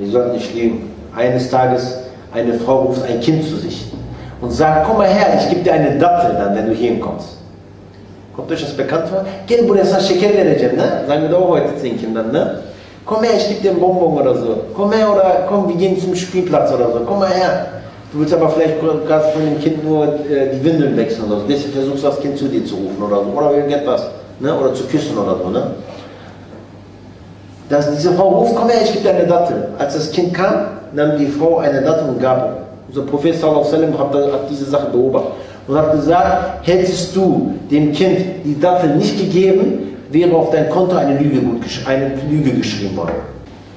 wir 0.00 0.10
sollten 0.10 0.32
nicht 0.32 0.54
lügen. 0.54 0.90
Eines 1.14 1.50
Tages, 1.50 1.98
eine 2.32 2.54
Frau 2.54 2.82
ruft 2.82 3.02
ein 3.04 3.20
Kind 3.20 3.44
zu 3.44 3.56
sich 3.56 3.92
und 4.40 4.50
sagt, 4.50 4.86
komm 4.86 4.98
mal 4.98 5.08
her, 5.08 5.38
ich 5.38 5.48
gebe 5.50 5.62
dir 5.62 5.74
eine 5.74 5.98
Dattel 5.98 6.34
dann, 6.36 6.56
wenn 6.56 6.66
du 6.66 6.72
hier 6.74 6.98
kommst. 6.98 7.36
Kommt 8.34 8.50
euch 8.52 8.62
das 8.62 8.76
bekannt 8.76 9.08
vor? 9.08 9.24
Gel 9.46 9.68
buraya 9.68 9.84
sana 9.84 10.00
şeker 10.00 10.32
vereceğim, 10.32 10.76
ne? 10.76 11.04
Sagen 11.06 11.22
wir 11.22 11.30
doch 11.30 11.48
heute 11.48 11.76
zehn 11.80 11.98
Kindern, 11.98 12.32
ne? 12.32 12.60
Komm 13.04 13.24
her, 13.24 13.36
ich 13.36 13.48
gebe 13.48 13.60
dir 13.60 13.70
einen 13.70 13.80
Bonbon 13.80 14.18
oder 14.18 14.34
so. 14.34 14.56
Komm 14.74 14.92
her 14.92 15.12
oder 15.12 15.46
komm, 15.48 15.68
wir 15.68 15.76
gehen 15.76 16.00
zum 16.00 16.14
Spielplatz 16.14 16.72
oder 16.72 16.92
so. 16.92 17.00
Komm 17.06 17.18
mal 17.18 17.28
her. 17.28 17.66
Du 18.12 18.20
willst 18.20 18.32
aber 18.34 18.48
vielleicht 18.50 18.80
gerade 18.80 19.24
von 19.32 19.42
dem 19.44 19.60
Kind 19.60 19.84
nur 19.84 20.04
äh, 20.04 20.54
die 20.54 20.64
Windeln 20.64 20.96
wechseln 20.96 21.26
oder 21.26 21.40
so. 21.40 21.46
Deswegen 21.48 21.72
versuchst 21.72 22.02
du 22.02 22.06
das 22.06 22.20
Kind 22.20 22.38
zu 22.38 22.46
dir 22.46 22.64
zu 22.64 22.76
rufen 22.76 23.02
oder 23.02 23.16
so. 23.16 23.30
Oder 23.36 23.54
irgendetwas. 23.54 24.02
Ne? 24.38 24.54
Oder 24.58 24.74
zu 24.74 24.84
küssen 24.84 25.18
oder 25.18 25.36
so. 25.42 25.50
Ne? 25.50 25.62
Dass 27.70 27.90
diese 27.90 28.12
Frau 28.12 28.28
ruft, 28.28 28.56
komm 28.56 28.68
her, 28.68 28.80
ich 28.84 28.92
gebe 28.92 29.04
dir 29.04 29.14
eine 29.14 29.26
Dattel. 29.26 29.68
Als 29.78 29.94
das 29.94 30.10
Kind 30.10 30.34
kam, 30.34 30.66
nahm 30.92 31.16
die 31.16 31.26
Frau 31.26 31.58
eine 31.58 31.80
Dattel 31.80 32.08
und 32.10 32.20
gab 32.20 32.60
Unser 32.88 33.02
Prophet 33.02 33.36
sallallahu 33.36 33.72
alaihi 33.72 34.32
hat, 34.32 34.50
diese 34.50 34.64
Sache 34.64 34.88
beobachtet 34.90 35.30
und 35.68 35.76
hat 35.76 35.92
gesagt, 35.92 36.66
hättest 36.66 37.14
du 37.14 37.54
dem 37.70 37.92
Kind 37.92 38.18
die 38.44 38.58
Dattel 38.58 38.96
nicht 38.96 39.16
gegeben, 39.16 39.96
wäre 40.10 40.34
auf 40.34 40.50
dein 40.50 40.68
Konto 40.68 40.96
eine 40.96 41.16
Lüge, 41.16 41.38
gut, 41.38 41.62
eine 41.86 42.10
Lüge 42.28 42.50
geschrieben 42.50 42.96
worden. 42.96 43.14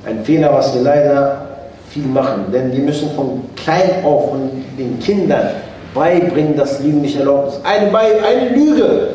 Ein 0.04 0.24
Fehler, 0.26 0.52
was 0.52 0.74
wir 0.74 0.82
leider 0.82 1.46
viel 1.90 2.08
machen, 2.08 2.46
denn 2.52 2.72
wir 2.72 2.80
müssen 2.80 3.12
von 3.12 3.42
klein 3.56 4.04
auf 4.04 4.32
von 4.32 4.50
den 4.80 4.98
Kindern 5.00 5.50
beibringen, 5.94 6.58
dass 6.58 6.80
Lügen 6.80 7.02
nicht 7.02 7.20
erlaubt 7.20 7.50
ist. 7.50 7.62
Eine, 7.64 7.96
eine 7.96 8.50
Lüge, 8.56 9.10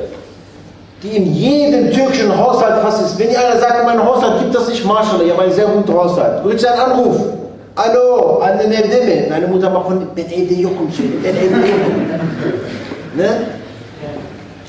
die 1.03 1.17
in 1.17 1.33
jedem 1.33 1.93
türkischen 1.93 2.37
Haushalt 2.37 2.83
fast 2.83 3.03
ist. 3.03 3.19
Wenn 3.19 3.29
einer 3.29 3.59
sagt, 3.59 3.81
in 3.81 3.87
meinem 3.87 4.05
Haushalt 4.05 4.41
gibt 4.41 4.55
das 4.55 4.69
nicht, 4.69 4.85
Marshall, 4.85 5.23
ich 5.23 5.31
habe 5.33 5.43
einen 5.43 5.53
sehr 5.53 5.67
guten 5.67 5.93
Haushalt. 5.93 6.45
Du 6.45 6.49
kriegst 6.49 6.67
einen 6.67 6.81
Anruf. 6.81 7.17
Alo, 7.77 8.39
annem 8.41 8.73
evde 8.73 9.05
mi? 9.05 9.31
Meine 9.31 9.47
Mutter 9.47 9.71
macht 9.71 9.87
von, 9.87 10.09
ben 10.15 10.27
evde 10.27 10.55
yokum 10.55 10.91
söyle, 10.91 11.19
ben 11.23 11.37
evde 11.37 11.69
yokum. 11.69 11.95
ne? 13.17 13.29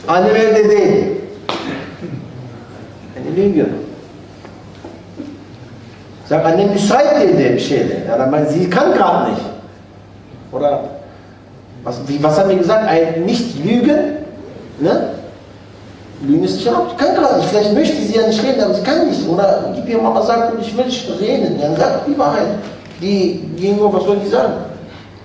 Annem 0.05 0.35
evde 0.35 0.69
değil. 0.69 1.05
Eine 3.15 3.35
Lüge. 3.35 3.65
Sag, 6.27 6.45
annem 6.45 6.69
müsait 6.71 7.23
evde 7.23 7.53
bir 7.53 7.59
şeyde. 7.59 8.03
Ja, 8.07 8.17
dann 8.17 8.29
meint 8.29 8.49
sie 8.49 8.69
kann 8.69 8.93
gerade 8.93 9.31
nicht. 9.31 9.41
Oder, 10.51 10.83
was, 11.83 11.99
wie, 12.07 12.21
was 12.21 12.37
haben 12.39 12.49
wir 12.49 12.57
gesagt? 12.57 12.87
Ein 12.87 13.25
Nicht-Lügen, 13.25 13.99
ne? 14.79 15.18
Lügen 16.21 16.43
ist 16.43 16.55
nicht 16.55 16.67
erlaubt. 16.67 16.97
Kann 16.97 17.15
gerade. 17.15 17.41
Vielleicht 17.43 17.73
möchte 17.73 17.95
sie 17.95 18.15
ja 18.15 18.27
nicht 18.27 18.43
reden, 18.43 18.62
aber 18.62 18.73
sie 18.73 18.84
kann 18.84 19.08
nicht. 19.08 19.27
Oder 19.27 19.71
gib 19.75 19.88
ihr 19.88 20.01
mal 20.01 20.21
sagt, 20.23 20.53
ich 20.62 20.77
will 20.77 20.86
nicht 20.86 21.10
reden. 21.19 21.60
Dann 21.62 21.75
sagt 21.75 22.08
die 22.08 22.17
Wahrheit. 22.17 22.47
Die 23.01 23.39
gegenüber, 23.55 23.93
was 23.93 24.03
soll 24.03 24.17
die 24.17 24.29
sagen? 24.29 24.53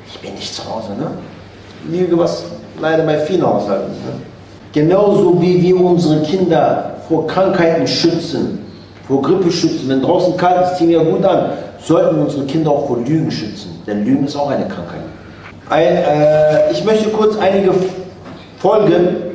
Ich 0.06 0.18
bin 0.20 0.34
nicht 0.34 0.54
zu 0.54 0.62
Hause, 0.64 0.90
ne? 0.96 1.10
Lüge, 1.90 2.16
was 2.16 2.44
leider 2.80 3.02
bei 3.02 3.18
vielen 3.18 3.44
Haushalten 3.44 3.90
ist. 3.90 4.04
Ne? 4.04 4.22
Genauso 4.72 5.40
wie 5.40 5.60
wir 5.60 5.80
unsere 5.80 6.22
Kinder 6.22 6.94
vor 7.08 7.26
Krankheiten 7.26 7.86
schützen, 7.86 8.64
vor 9.06 9.22
Grippe 9.22 9.50
schützen, 9.50 9.88
wenn 9.88 10.02
draußen 10.02 10.36
kalt 10.36 10.64
ist, 10.64 10.78
ziehen 10.78 10.88
wir 10.88 11.04
gut 11.04 11.24
an, 11.24 11.50
sollten 11.80 12.16
wir 12.16 12.24
unsere 12.24 12.44
Kinder 12.44 12.70
auch 12.70 12.86
vor 12.86 12.98
Lügen 12.98 13.30
schützen. 13.30 13.82
Denn 13.86 14.04
Lügen 14.04 14.24
ist 14.24 14.36
auch 14.36 14.50
eine 14.50 14.66
Krankheit. 14.66 15.02
Ein, 15.68 15.96
äh, 15.96 16.72
ich 16.72 16.84
möchte 16.84 17.08
kurz 17.10 17.36
einige 17.38 17.72
Folgen 18.58 19.33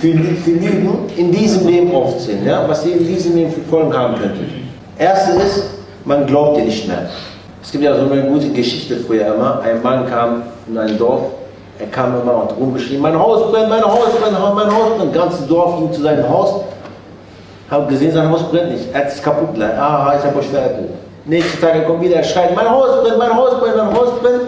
für, 0.00 0.12
für 0.12 0.50
Lügen 0.50 1.10
in 1.16 1.30
diesem 1.32 1.66
Leben 1.66 1.94
aufzählen, 1.94 2.46
ja? 2.46 2.64
was 2.68 2.84
ihr 2.86 2.96
in 2.96 3.06
diesem 3.06 3.36
Leben 3.36 3.52
für 3.52 3.62
Folgen 3.62 3.96
haben 3.96 4.14
könnte. 4.14 4.40
Erste 4.98 5.32
ist, 5.38 5.64
man 6.04 6.26
glaubt 6.26 6.56
dir 6.58 6.64
nicht 6.64 6.86
mehr. 6.86 7.08
Es 7.62 7.72
gibt 7.72 7.82
ja 7.82 7.96
so 7.96 8.10
eine 8.10 8.22
gute 8.24 8.50
Geschichte 8.50 8.96
früher 8.96 9.34
immer. 9.34 9.60
Ein 9.62 9.82
Mann 9.82 10.06
kam 10.06 10.42
in 10.68 10.76
ein 10.76 10.98
Dorf, 10.98 11.22
er 11.78 11.86
kam 11.86 12.20
immer 12.20 12.42
und 12.42 12.56
rumgeschrien, 12.56 13.00
mein 13.00 13.18
Haus 13.18 13.50
brennt, 13.50 13.68
mein 13.68 13.82
Haus 13.82 14.10
brennt, 14.20 14.38
mein 14.38 14.70
Haus 14.70 14.96
brennt. 14.96 15.14
Das 15.14 15.22
ganze 15.22 15.42
Dorf 15.44 15.78
ging 15.78 15.92
zu 15.92 16.02
seinem 16.02 16.28
Haus, 16.28 16.60
hat 17.70 17.88
gesehen, 17.88 18.12
sein 18.12 18.30
Haus 18.30 18.42
brennt 18.50 18.72
nicht. 18.72 18.84
Er 18.92 19.00
hat 19.00 19.08
es 19.08 19.22
kaputt 19.22 19.54
gelassen. 19.54 19.78
Aha, 19.78 20.16
ich 20.18 20.24
habe 20.24 20.38
euch 20.38 20.46
veräppelt. 20.46 20.90
Nächste 21.24 21.58
Tage 21.60 21.82
kommt 21.84 22.02
wieder, 22.02 22.16
er 22.16 22.24
schreit, 22.24 22.54
mein 22.54 22.70
Haus 22.70 23.02
brennt, 23.02 23.18
mein 23.18 23.34
Haus 23.34 23.58
brennt, 23.58 23.76
mein 23.76 23.94
Haus 23.94 24.20
brennt. 24.20 24.42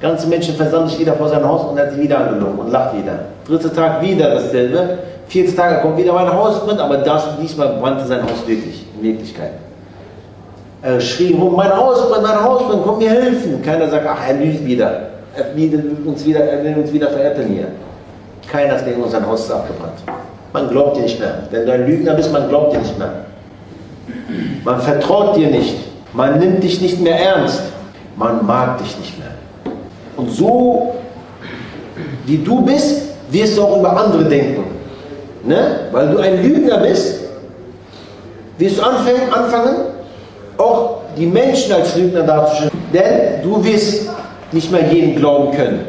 Ganze 0.00 0.26
Menschen 0.28 0.54
versammeln 0.54 0.88
sich 0.88 1.00
wieder 1.00 1.14
vor 1.14 1.28
sein 1.28 1.44
Haus 1.44 1.64
und 1.64 1.76
er 1.76 1.86
hat 1.86 1.92
sie 1.92 2.00
wieder 2.00 2.18
angelogen 2.18 2.58
und 2.58 2.70
lacht 2.70 2.96
wieder. 2.96 3.18
Dritter 3.46 3.72
Tag 3.72 4.02
wieder 4.02 4.30
dasselbe. 4.30 4.98
Vier 5.28 5.54
Tage 5.54 5.80
kommt 5.80 5.96
wieder 5.96 6.12
mein 6.12 6.32
Hausbrand, 6.32 6.80
aber 6.80 6.98
das, 6.98 7.36
diesmal 7.40 7.78
brannte 7.80 8.06
sein 8.06 8.22
Haus 8.22 8.46
wirklich, 8.46 8.86
in 8.96 9.02
Wirklichkeit. 9.02 9.52
Er 10.82 11.00
schrie 11.00 11.34
rum, 11.34 11.56
mein 11.56 11.74
Haus 11.74 12.10
brennt, 12.10 12.22
mein 12.22 12.42
Haus 12.42 12.62
brennt, 12.68 12.82
komm 12.84 12.98
mir 12.98 13.10
helfen. 13.10 13.62
Keiner 13.62 13.88
sagt, 13.88 14.06
ach, 14.06 14.28
er 14.28 14.34
lügt 14.34 14.64
wieder. 14.66 15.00
Er 15.34 15.56
will 15.56 15.96
uns 16.04 16.24
wieder, 16.24 16.40
er 16.40 16.62
will 16.62 16.76
uns 16.76 16.92
wieder 16.92 17.08
veräppeln 17.08 17.48
hier. 17.48 17.68
Keiner 18.50 18.74
hat 18.74 18.84
gegen 18.84 19.08
sein 19.08 19.26
Haus 19.26 19.44
ist 19.44 19.50
abgebrannt. 19.50 19.98
Man 20.52 20.68
glaubt 20.68 20.96
dir 20.96 21.02
nicht 21.02 21.18
mehr. 21.18 21.38
Wenn 21.50 21.66
du 21.66 21.72
ein 21.72 21.86
Lügner 21.86 22.14
bist, 22.14 22.30
man 22.32 22.48
glaubt 22.48 22.74
dir 22.74 22.78
nicht 22.78 22.98
mehr. 22.98 23.12
Man 24.62 24.80
vertraut 24.80 25.36
dir 25.36 25.48
nicht. 25.48 25.76
Man 26.12 26.38
nimmt 26.38 26.62
dich 26.62 26.80
nicht 26.80 27.00
mehr 27.00 27.18
ernst. 27.18 27.62
Man 28.16 28.44
mag 28.46 28.78
dich 28.78 28.96
nicht 28.98 29.18
mehr. 29.18 29.30
Und 30.16 30.30
so, 30.30 30.94
wie 32.26 32.38
du 32.38 32.62
bist, 32.62 33.13
wirst 33.30 33.56
du 33.56 33.62
auch 33.62 33.78
über 33.78 33.96
andere 33.96 34.24
denken. 34.24 34.64
Ne? 35.44 35.88
Weil 35.92 36.08
du 36.08 36.18
ein 36.18 36.42
Lügner 36.42 36.78
bist, 36.78 37.20
wirst 38.58 38.78
du 38.78 38.82
anfangen, 38.82 39.32
anfangen 39.32 39.76
auch 40.56 40.98
die 41.16 41.26
Menschen 41.26 41.72
als 41.72 41.96
Lügner 41.96 42.22
darzustellen. 42.22 42.70
Denn 42.92 43.42
du 43.42 43.64
wirst 43.64 44.08
nicht 44.52 44.70
mehr 44.70 44.86
jeden 44.92 45.16
glauben 45.16 45.56
können. 45.56 45.86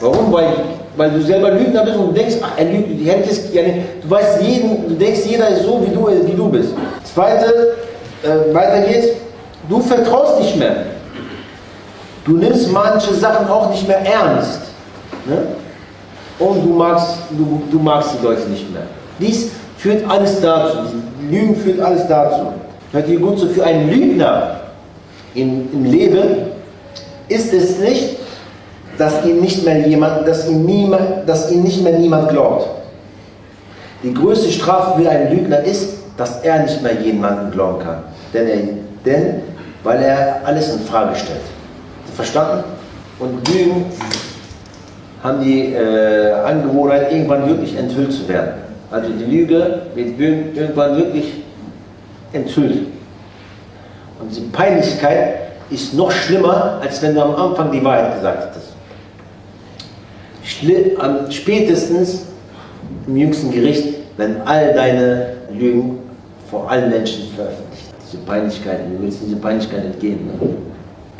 Warum? 0.00 0.32
Weil, 0.32 0.48
weil 0.96 1.10
du 1.10 1.22
selber 1.22 1.50
Lügner 1.50 1.84
bist 1.84 1.96
und 1.96 2.16
denkst, 2.16 2.36
ach, 2.42 2.52
er 2.56 2.64
lügt, 2.64 2.88
die 2.88 3.04
hättest, 3.04 3.52
ja, 3.52 3.62
du 3.62 4.10
weißt 4.10 4.42
jeden, 4.42 4.88
du 4.88 4.94
denkst, 4.94 5.20
jeder 5.26 5.48
ist 5.48 5.64
so, 5.64 5.82
wie 5.84 5.94
du, 5.94 6.08
wie 6.26 6.34
du 6.34 6.48
bist. 6.48 6.70
Zweite, 7.04 7.76
äh, 8.22 8.54
weiter 8.54 8.86
geht's, 8.86 9.08
du 9.68 9.80
vertraust 9.80 10.40
nicht 10.40 10.56
mehr. 10.56 10.76
Du 12.24 12.36
nimmst 12.36 12.70
manche 12.72 13.12
Sachen 13.14 13.48
auch 13.48 13.70
nicht 13.70 13.86
mehr 13.86 14.00
ernst. 14.00 14.60
Ne? 15.26 15.38
Und 16.38 16.64
du 16.64 16.70
magst, 16.70 17.16
du, 17.30 17.62
du 17.70 17.78
magst 17.78 18.10
die 18.18 18.24
Leute 18.24 18.48
nicht 18.48 18.72
mehr. 18.72 18.84
Dies 19.18 19.50
führt 19.76 20.08
alles 20.08 20.40
dazu, 20.40 20.78
Lügen 21.28 21.56
führt 21.56 21.80
alles 21.80 22.06
dazu. 22.06 22.52
Hört 22.92 23.08
ihr 23.08 23.18
gut 23.18 23.38
so, 23.38 23.48
für 23.48 23.64
einen 23.64 23.90
Lügner 23.90 24.60
im, 25.34 25.68
im 25.72 25.84
Leben 25.84 26.48
ist 27.28 27.52
es 27.52 27.78
nicht, 27.78 28.18
dass 28.96 29.24
ihn 29.24 29.40
nicht 29.40 29.64
mehr 29.64 29.86
jemand, 29.86 30.26
dass 30.26 30.48
ihn 30.48 30.64
niemand, 30.64 31.28
dass 31.28 31.50
ihn 31.50 31.62
nicht 31.62 31.82
mehr 31.82 31.98
niemand 31.98 32.30
glaubt. 32.30 32.68
Die 34.02 34.14
größte 34.14 34.50
Strafe 34.50 35.00
für 35.00 35.08
einen 35.08 35.36
Lügner 35.36 35.60
ist, 35.60 35.94
dass 36.16 36.40
er 36.42 36.62
nicht 36.62 36.82
mehr 36.82 37.00
jemanden 37.00 37.50
glauben 37.50 37.80
kann. 37.80 38.02
Denn, 38.32 38.48
er, 38.48 38.58
denn 39.04 39.42
weil 39.82 40.02
er 40.02 40.40
alles 40.44 40.72
in 40.72 40.80
Frage 40.80 41.14
stellt. 41.16 41.40
Verstanden? 42.14 42.64
Und 43.18 43.48
Lügen 43.48 43.86
haben 45.22 45.42
die 45.42 45.72
äh, 45.72 46.32
Angewohnheit, 46.32 47.12
irgendwann 47.12 47.48
wirklich 47.48 47.76
enthüllt 47.76 48.12
zu 48.12 48.28
werden. 48.28 48.52
Also 48.90 49.10
die 49.10 49.24
Lüge 49.24 49.82
wird 49.94 50.18
irgendwann 50.18 50.96
wirklich 50.96 51.42
enthüllt. 52.32 52.86
Und 54.20 54.34
die 54.34 54.40
Peinlichkeit 54.52 55.48
ist 55.70 55.94
noch 55.94 56.10
schlimmer, 56.10 56.80
als 56.80 57.02
wenn 57.02 57.14
du 57.14 57.22
am 57.22 57.34
Anfang 57.34 57.70
die 57.70 57.84
Wahrheit 57.84 58.14
gesagt 58.14 58.48
hättest. 58.48 58.68
Schli 60.42 60.96
am 60.98 61.30
spätestens 61.30 62.22
im 63.06 63.16
jüngsten 63.16 63.50
Gericht, 63.50 63.94
wenn 64.16 64.40
all 64.42 64.72
deine 64.72 65.34
Lügen 65.52 65.98
vor 66.50 66.70
allen 66.70 66.88
Menschen 66.88 67.28
veröffentlicht. 67.34 67.84
Diese 68.06 68.22
Peinlichkeit, 68.22 68.80
du 68.90 69.02
willst 69.02 69.18
diese 69.24 69.36
Peinlichkeit 69.36 69.84
entgehen. 69.84 70.26
Ne? 70.26 70.48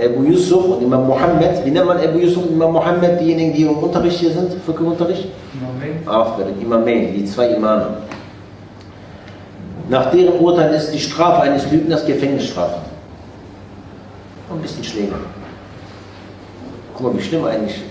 Abu 0.00 0.22
Yusuf 0.22 0.64
und 0.64 0.82
Imam 0.82 1.06
Muhammad, 1.06 1.64
wie 1.64 1.70
nennt 1.70 1.86
man 1.86 1.98
Abu 1.98 2.18
Yusuf 2.18 2.44
und 2.44 2.52
Imam 2.52 2.72
Muhammad, 2.72 3.20
diejenigen, 3.20 3.52
die 3.52 3.62
im 3.62 3.76
Unterricht 3.78 4.20
hier 4.20 4.30
sind, 4.30 4.52
für 4.64 4.72
Unterricht? 4.72 5.28
Imamain. 5.54 6.08
Auch 6.08 6.36
für 6.36 6.44
den 6.44 6.60
Imamain, 6.60 7.14
die 7.14 7.24
zwei 7.24 7.48
Imame. 7.48 7.86
Nach 9.88 10.10
deren 10.10 10.38
Urteil 10.38 10.74
ist 10.74 10.92
die 10.92 11.00
Strafe 11.00 11.42
eines 11.42 11.70
Lügners 11.70 12.06
Gefängnisstrafe. 12.06 12.76
Und 14.48 14.58
ein 14.58 14.62
bisschen 14.62 14.84
Schläge. 14.84 15.14
Guck 16.94 17.12
mal, 17.12 17.18
wie 17.18 17.22
schlimm 17.22 17.44
eigentlich 17.44 17.82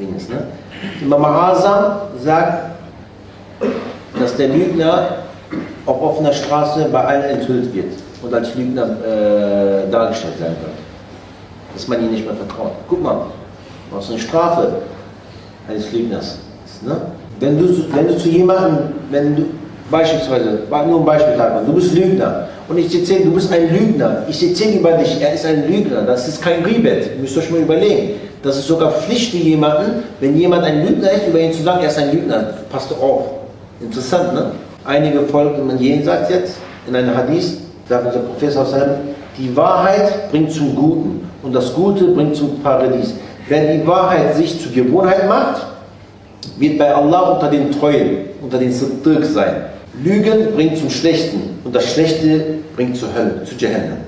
Ding 0.00 0.16
ist. 0.16 0.30
Ne? 0.30 0.46
Imam 1.02 1.24
Azam 1.24 1.96
sagt, 2.22 2.76
dass 4.18 4.36
der 4.36 4.48
Lügner 4.48 5.16
auf 5.86 6.00
offener 6.02 6.32
Straße 6.32 6.88
bei 6.90 7.04
allen 7.04 7.24
enthüllt 7.24 7.74
wird 7.74 7.92
und 8.22 8.32
als 8.32 8.54
Lügner 8.54 8.82
äh, 8.84 9.90
dargestellt 9.90 10.40
werden 10.40 10.56
wird. 10.62 10.83
Dass 11.74 11.88
man 11.88 12.04
ihm 12.04 12.12
nicht 12.12 12.24
mehr 12.24 12.34
vertraut. 12.34 12.72
Guck 12.88 13.02
mal, 13.02 13.26
was 13.90 14.10
eine 14.10 14.18
Strafe 14.18 14.72
eines 15.68 15.92
Lügners. 15.92 16.38
Ne? 16.82 16.96
Wenn, 17.40 17.58
du, 17.58 17.84
wenn 17.92 18.06
du 18.06 18.16
zu 18.16 18.28
jemandem, 18.28 18.78
wenn 19.10 19.36
du 19.36 19.42
beispielsweise, 19.90 20.60
nur 20.86 21.00
ein 21.00 21.04
Beispiel 21.04 21.34
du 21.66 21.72
bist 21.72 21.94
Lügner 21.94 22.48
und 22.68 22.78
ich 22.78 22.94
erzähle, 22.94 23.24
du 23.24 23.32
bist 23.32 23.52
ein 23.52 23.70
Lügner, 23.74 24.24
ich 24.28 24.48
erzähle 24.48 24.78
über 24.78 24.92
dich, 24.92 25.20
er 25.20 25.34
ist 25.34 25.44
ein 25.44 25.68
Lügner, 25.68 26.02
das 26.02 26.28
ist 26.28 26.42
kein 26.42 26.64
Ribet, 26.64 27.10
ihr 27.16 27.20
müsst 27.20 27.36
euch 27.36 27.50
mal 27.50 27.60
überlegen. 27.60 28.12
Das 28.42 28.58
ist 28.58 28.66
sogar 28.66 28.90
Pflicht 28.92 29.32
für 29.32 29.38
jemanden, 29.38 30.02
wenn 30.20 30.36
jemand 30.36 30.64
ein 30.64 30.86
Lügner 30.86 31.10
ist, 31.12 31.28
über 31.28 31.40
ihn 31.40 31.52
zu 31.52 31.62
sagen, 31.62 31.80
er 31.80 31.88
ist 31.88 31.98
ein 31.98 32.12
Lügner, 32.12 32.44
passt 32.70 32.92
auf. 32.92 33.24
Interessant, 33.80 34.34
ne? 34.34 34.50
Einige 34.84 35.22
folgen 35.22 35.66
man 35.66 35.78
jenseits 35.78 36.28
jetzt, 36.28 36.56
in 36.86 36.94
einem 36.94 37.16
Hadith, 37.16 37.56
sagt 37.88 38.06
unser 38.06 38.20
Professor 38.20 38.66
die 39.38 39.56
Wahrheit 39.56 40.30
bringt 40.30 40.52
zum 40.52 40.74
Guten 40.74 41.28
und 41.44 41.54
das 41.54 41.74
Gute 41.74 42.06
bringt 42.06 42.34
zum 42.36 42.60
Paradies. 42.60 43.14
Wenn 43.48 43.80
die 43.80 43.86
Wahrheit 43.86 44.34
sich 44.34 44.60
zur 44.60 44.72
Gewohnheit 44.72 45.28
macht, 45.28 45.66
wird 46.58 46.78
bei 46.78 46.94
Allah 46.94 47.32
unter 47.32 47.50
den 47.50 47.70
Treuen, 47.70 48.28
unter 48.42 48.58
den 48.58 48.72
Siddiq 48.72 49.24
sein. 49.24 49.66
Lügen 50.02 50.54
bringt 50.54 50.78
zum 50.78 50.90
Schlechten 50.90 51.58
und 51.64 51.74
das 51.74 51.92
Schlechte 51.92 52.58
bringt 52.74 52.96
zur 52.96 53.14
Hölle, 53.14 53.44
zu 53.44 53.54
Jahannam. 53.56 53.98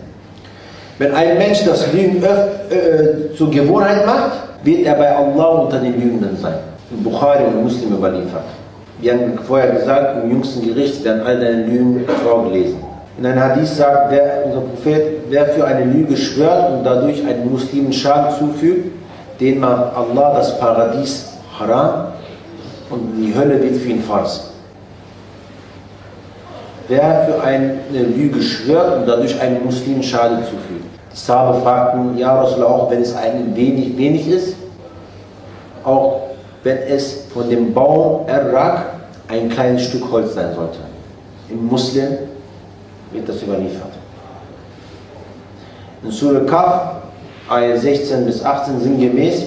Wenn 0.98 1.14
ein 1.14 1.36
Mensch 1.36 1.64
das 1.64 1.92
Lügen 1.92 2.22
äh, 2.22 3.34
zur 3.36 3.50
Gewohnheit 3.50 4.06
macht, 4.06 4.32
wird 4.64 4.86
er 4.86 4.94
bei 4.94 5.14
Allah 5.14 5.44
unter 5.44 5.78
den 5.78 5.92
Lügenden 6.00 6.36
sein. 6.40 6.54
In 6.90 7.02
Bukhari 7.02 7.44
und 7.44 7.62
Muslim 7.62 7.92
überliefert. 7.92 8.44
Wir 9.00 9.12
haben 9.12 9.38
vorher 9.46 9.72
gesagt, 9.72 10.24
im 10.24 10.30
jüngsten 10.30 10.66
Gericht 10.66 11.04
werden 11.04 11.20
all 11.26 11.38
deine 11.38 11.66
Lügen 11.66 12.04
vorgelesen. 12.24 12.78
In 13.18 13.26
einem 13.26 13.40
Hadith 13.40 13.76
sagt 13.76 14.12
der, 14.12 14.44
unser 14.46 14.60
Prophet, 14.60 15.15
wer 15.28 15.46
für 15.46 15.64
eine 15.64 15.84
Lüge 15.84 16.16
schwört 16.16 16.72
und 16.72 16.84
dadurch 16.84 17.24
einen 17.26 17.50
Muslimen 17.50 17.92
Schaden 17.92 18.36
zufügt, 18.38 18.92
den 19.40 19.60
macht 19.60 19.94
Allah 19.96 20.34
das 20.34 20.58
Paradies 20.58 21.26
haram 21.58 22.12
und 22.90 23.16
die 23.18 23.34
Hölle 23.34 23.62
wird 23.62 23.76
für 23.76 23.88
ihn 23.88 24.02
Farz. 24.02 24.50
Wer 26.88 27.26
für 27.26 27.42
eine 27.42 27.78
Lüge 27.90 28.40
schwört 28.40 28.98
und 28.98 29.08
dadurch 29.08 29.40
einen 29.40 29.64
Muslimen 29.64 30.02
Schaden 30.02 30.38
zufügt. 30.44 30.84
Die 31.12 31.18
Sahabe 31.18 31.60
fragten, 31.60 32.16
ja 32.16 32.40
Rasulallah, 32.40 32.70
auch 32.70 32.90
wenn 32.90 33.02
es 33.02 33.14
ein 33.16 33.56
wenig, 33.56 33.96
wenig 33.96 34.28
ist, 34.28 34.56
auch 35.82 36.20
wenn 36.62 36.78
es 36.78 37.24
von 37.32 37.48
dem 37.48 37.72
Baum 37.72 38.28
Errak 38.28 38.86
ein 39.28 39.48
kleines 39.48 39.84
Stück 39.84 40.10
Holz 40.12 40.34
sein 40.34 40.54
sollte. 40.54 40.78
Im 41.50 41.66
Muslim 41.66 42.18
wird 43.12 43.28
das 43.28 43.42
überliefert. 43.42 43.95
In 46.06 46.12
Surah 46.12 46.46
Kaf, 46.46 47.02
Ayah 47.50 47.76
16 47.76 48.26
bis 48.26 48.44
18 48.44 48.78
sinngemäß, 48.78 49.46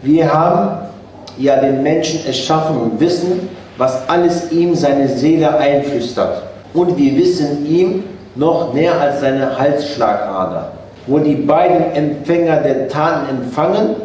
wir 0.00 0.32
haben 0.32 0.88
ja 1.36 1.56
den 1.56 1.82
Menschen 1.82 2.24
erschaffen 2.24 2.78
und 2.78 2.98
wissen, 2.98 3.50
was 3.76 4.08
alles 4.08 4.50
ihm 4.50 4.74
seine 4.74 5.06
Seele 5.06 5.54
einflüstert. 5.58 6.44
Und 6.72 6.96
wir 6.96 7.14
wissen 7.16 7.66
ihm 7.66 8.04
noch 8.36 8.72
näher 8.72 8.98
als 8.98 9.20
seine 9.20 9.58
Halsschlagader, 9.58 10.72
wo 11.06 11.18
die 11.18 11.34
beiden 11.34 11.92
Empfänger 11.92 12.62
der 12.62 12.88
Taten 12.88 13.28
empfangen, 13.28 13.96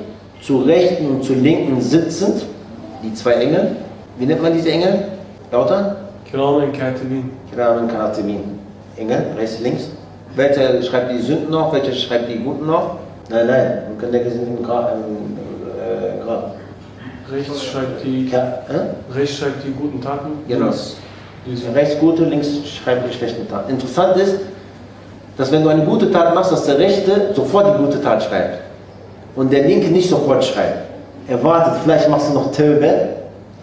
zu 0.41 0.59
rechten 0.59 1.07
und 1.07 1.23
zu 1.23 1.35
linken 1.35 1.79
sitzend, 1.79 2.43
die 3.01 3.13
zwei 3.13 3.33
Engel. 3.33 3.77
Wie 4.17 4.25
nennt 4.25 4.41
man 4.41 4.53
diese 4.53 4.71
Engel? 4.71 5.05
Lauter? 5.53 5.95
Kiramen 6.29 6.73
Katibin. 6.73 7.31
Kiramen 7.49 7.87
Katibin. 7.87 8.59
Engel, 8.97 9.27
rechts, 9.37 9.61
links. 9.61 9.89
Welcher 10.37 10.81
schreibt 10.83 11.11
die 11.11 11.19
Sünden 11.19 11.49
noch, 11.49 11.73
welcher 11.73 11.93
schreibt 11.93 12.29
die 12.29 12.37
Guten 12.37 12.67
noch? 12.67 12.97
Nein, 13.29 13.47
nein, 13.47 13.81
denken, 13.99 14.31
sie 14.31 14.37
sind 14.37 14.57
im 14.59 14.63
Grab. 14.63 14.93
Äh, 14.93 16.23
Grab. 16.23 16.55
Rechts 17.31 17.63
schreibt 17.63 18.05
die, 18.05 18.29
Ka 18.29 18.37
äh? 18.37 19.13
rechts 19.13 19.37
schreibt 19.37 19.65
die 19.65 19.71
guten 19.71 19.99
Taten. 19.99 20.29
Genau. 20.47 20.71
Rechts 21.73 21.99
gute, 21.99 22.23
links 22.23 22.47
schreibt 22.65 23.09
die 23.09 23.13
schlechten 23.13 23.49
Taten. 23.49 23.71
Interessant 23.71 24.15
ist, 24.17 24.35
dass 25.37 25.51
wenn 25.51 25.63
du 25.63 25.69
eine 25.69 25.83
gute 25.83 26.11
Tat 26.11 26.33
machst, 26.35 26.51
dass 26.51 26.65
der 26.65 26.77
Rechte 26.77 27.31
sofort 27.33 27.75
die 27.75 27.83
gute 27.83 28.01
Tat 28.01 28.23
schreibt. 28.23 28.59
Und 29.35 29.51
der 29.51 29.63
Linke 29.63 29.87
nicht 29.87 30.09
sofort 30.09 30.43
schreibt. 30.45 30.87
Er 31.27 31.43
wartet, 31.43 31.81
vielleicht 31.83 32.09
machst 32.09 32.29
du 32.29 32.33
noch 32.33 32.51
Tövbe, 32.51 33.09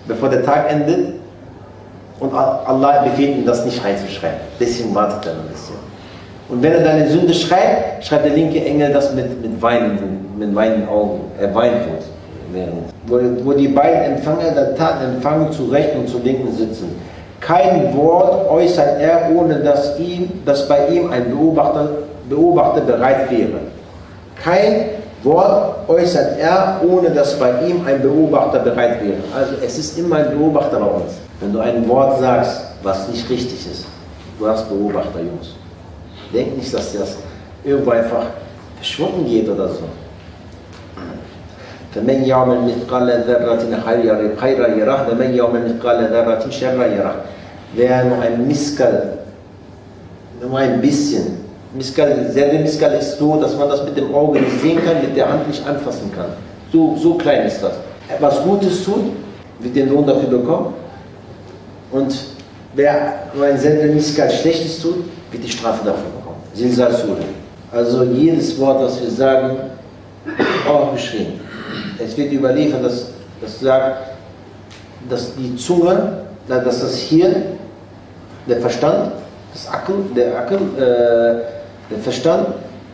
bevor 0.06 0.28
der 0.28 0.44
Tag 0.44 0.70
endet. 0.70 1.14
Und 2.20 2.34
Allah 2.34 3.04
befiehlt 3.04 3.38
ihm, 3.38 3.46
das 3.46 3.64
nicht 3.64 3.82
reinzuschreiben. 3.82 4.40
Deswegen 4.60 4.94
wartet 4.94 5.26
er 5.26 5.32
ein 5.32 5.48
bisschen. 5.50 5.93
Und 6.48 6.62
wenn 6.62 6.72
er 6.72 6.80
deine 6.80 7.08
Sünde 7.08 7.32
schreibt, 7.32 8.04
schreibt 8.04 8.26
der 8.26 8.32
linke 8.32 8.62
Engel 8.64 8.92
das 8.92 9.14
mit, 9.14 9.40
mit, 9.40 9.60
weinenden, 9.62 10.38
mit 10.38 10.54
weinenden 10.54 10.88
Augen. 10.88 11.20
Er 11.40 11.54
weint 11.54 11.86
wären. 12.52 12.84
Wo, 13.06 13.18
wo 13.44 13.52
die 13.52 13.68
beiden 13.68 14.16
Empfänger 14.16 14.52
der 14.54 14.74
Tat 14.76 15.02
empfangen, 15.02 15.50
zu 15.52 15.64
rechten 15.64 16.00
und 16.00 16.08
zu 16.08 16.18
linken 16.18 16.52
sitzen. 16.52 16.96
Kein 17.40 17.94
Wort 17.96 18.50
äußert 18.50 19.00
er, 19.00 19.30
ohne 19.34 19.56
dass, 19.56 19.98
ihm, 19.98 20.30
dass 20.46 20.66
bei 20.66 20.88
ihm 20.88 21.10
ein 21.10 21.30
Beobachter, 21.30 21.88
Beobachter 22.28 22.80
bereit 22.80 23.30
wäre. 23.30 23.60
Kein 24.42 24.86
Wort 25.22 25.88
äußert 25.88 26.38
er, 26.38 26.80
ohne 26.86 27.10
dass 27.10 27.38
bei 27.38 27.50
ihm 27.66 27.86
ein 27.86 28.00
Beobachter 28.00 28.60
bereit 28.60 29.02
wäre. 29.02 29.18
Also 29.34 29.54
es 29.64 29.78
ist 29.78 29.98
immer 29.98 30.16
ein 30.16 30.30
Beobachter 30.30 30.78
bei 30.78 30.86
uns. 30.86 31.12
Wenn 31.40 31.52
du 31.52 31.60
ein 31.60 31.86
Wort 31.88 32.18
sagst, 32.20 32.62
was 32.82 33.08
nicht 33.08 33.28
richtig 33.28 33.66
ist, 33.70 33.86
du 34.38 34.46
hast 34.46 34.68
Beobachter, 34.68 35.18
Jungs. 35.18 35.54
Denk 36.33 36.57
nicht, 36.57 36.73
dass 36.73 36.93
das 36.93 37.17
irgendwo 37.63 37.91
einfach 37.91 38.25
verschwunden 38.77 39.25
geht 39.25 39.49
oder 39.49 39.67
so. 39.69 39.83
فمن 41.95 42.23
يعمل 42.23 42.61
مثقال 42.61 43.23
ذرة 43.27 43.81
خيرا 43.85 44.35
خيرا 44.37 44.67
يره 44.67 45.09
ومن 45.11 45.33
يعمل 45.33 45.61
مثقال 45.65 46.13
ذرة 46.13 46.49
شرا 46.49 46.85
يره 46.85 47.15
Wer 47.75 48.05
nur 48.05 48.19
ein 48.19 48.47
Miskal, 48.47 49.19
nur 50.41 50.57
ein 50.57 50.81
bisschen, 50.81 51.37
Miskal, 51.73 52.27
selbe 52.31 52.59
Miskal 52.59 52.93
ist 52.93 53.19
so, 53.19 53.39
dass 53.39 53.55
man 53.55 53.69
das 53.69 53.83
mit 53.83 53.95
dem 53.95 54.13
Auge 54.13 54.39
nicht 54.39 54.59
sehen 54.59 54.79
kann, 54.83 55.01
mit 55.01 55.15
der 55.15 55.31
Hand 55.31 55.47
nicht 55.47 55.65
anfassen 55.67 56.11
kann. 56.15 56.29
So, 56.71 56.95
so 56.97 57.13
klein 57.13 57.45
ist 57.45 57.61
das. 57.61 57.73
Etwas 58.07 58.41
Gutes 58.41 58.83
tut, 58.83 59.11
wird 59.59 59.75
den 59.75 59.89
Lohn 59.89 60.07
dafür 60.07 60.29
bekommen. 60.29 60.73
Und 61.91 62.11
wer 62.73 63.19
nur 63.35 63.45
ein 63.45 63.57
selbe 63.59 63.93
Miskal 63.93 64.31
Schlechtes 64.31 64.81
tut, 64.81 65.05
wird 65.31 65.43
die 65.43 65.49
Strafe 65.49 65.85
dafür 65.85 66.12
Sura. 66.54 66.88
Also 67.72 68.04
jedes 68.04 68.58
Wort, 68.58 68.82
das 68.82 69.00
wir 69.00 69.10
sagen, 69.10 69.56
auch 70.68 70.92
beschrieben. 70.92 71.40
Es 71.98 72.16
wird 72.16 72.32
überliefert, 72.32 72.84
dass, 72.84 73.08
dass 73.40 73.60
sagt, 73.60 73.96
dass 75.08 75.34
die 75.36 75.56
Zunge, 75.56 76.18
dass 76.48 76.80
das 76.80 76.96
Hirn, 76.98 77.34
der 78.46 78.60
Verstand, 78.60 79.12
das 79.52 79.68
Akkel, 79.68 79.96
der 80.14 80.38
Akkel, 80.38 80.58
äh, 80.76 81.90
der 81.90 81.98
Verstand, 82.02 82.46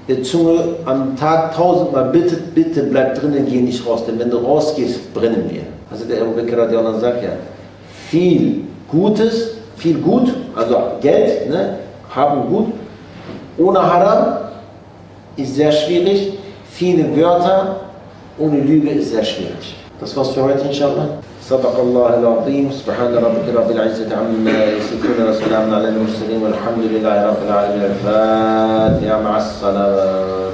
der 0.09 0.23
Zunge 0.23 0.77
am 0.87 1.17
Tag 1.17 1.55
tausendmal 1.55 2.11
bitte, 2.11 2.37
bitte 2.55 2.85
bleib 2.85 3.15
drinnen, 3.15 3.47
geh 3.47 3.61
nicht 3.61 3.87
raus, 3.87 4.05
denn 4.07 4.19
wenn 4.19 4.31
du 4.31 4.39
rausgehst, 4.39 5.13
brennen 5.15 5.49
wir. 5.49 5.63
Also 5.91 6.05
der 6.05 6.23
Abu 6.23 6.33
Bakr 6.33 7.01
sagt 7.01 7.23
ja, 7.23 7.31
viel 8.09 8.63
Gutes, 8.89 9.53
viel 9.77 9.99
Gut, 9.99 10.33
also 10.55 10.77
Geld, 11.01 11.49
ne, 11.49 11.77
haben 12.15 12.49
gut, 12.49 12.73
ohne 13.58 13.82
Haram 13.82 14.38
ist 15.38 15.56
sehr 15.56 15.72
schwierig, 15.72 16.38
viele 16.72 17.16
Wörter 17.16 17.78
ohne 18.38 18.60
Lüge 18.60 18.90
ist 18.90 19.12
sehr 19.12 19.24
schwierig. 19.24 19.76
Das 20.00 20.16
war's 20.16 20.30
für 20.32 20.44
heute, 20.44 20.68
inshallah. 20.68 21.08
صدق 21.46 21.78
الله 21.80 22.14
العظيم 22.20 22.72
سبحان 22.74 23.14
ربك 23.14 23.46
رب 23.54 23.72
العزة 23.72 24.10
عما 24.18 24.66
يصفون 24.66 25.30
وسلام 25.30 25.74
على 25.74 25.88
المرسلين 25.94 26.42
والحمد 26.44 26.84
لله 26.90 27.16
رب 27.30 27.42
العالمين 27.48 27.84
الفاتحة 27.86 29.22
مع 29.22 29.38
الصلاة 29.38 30.50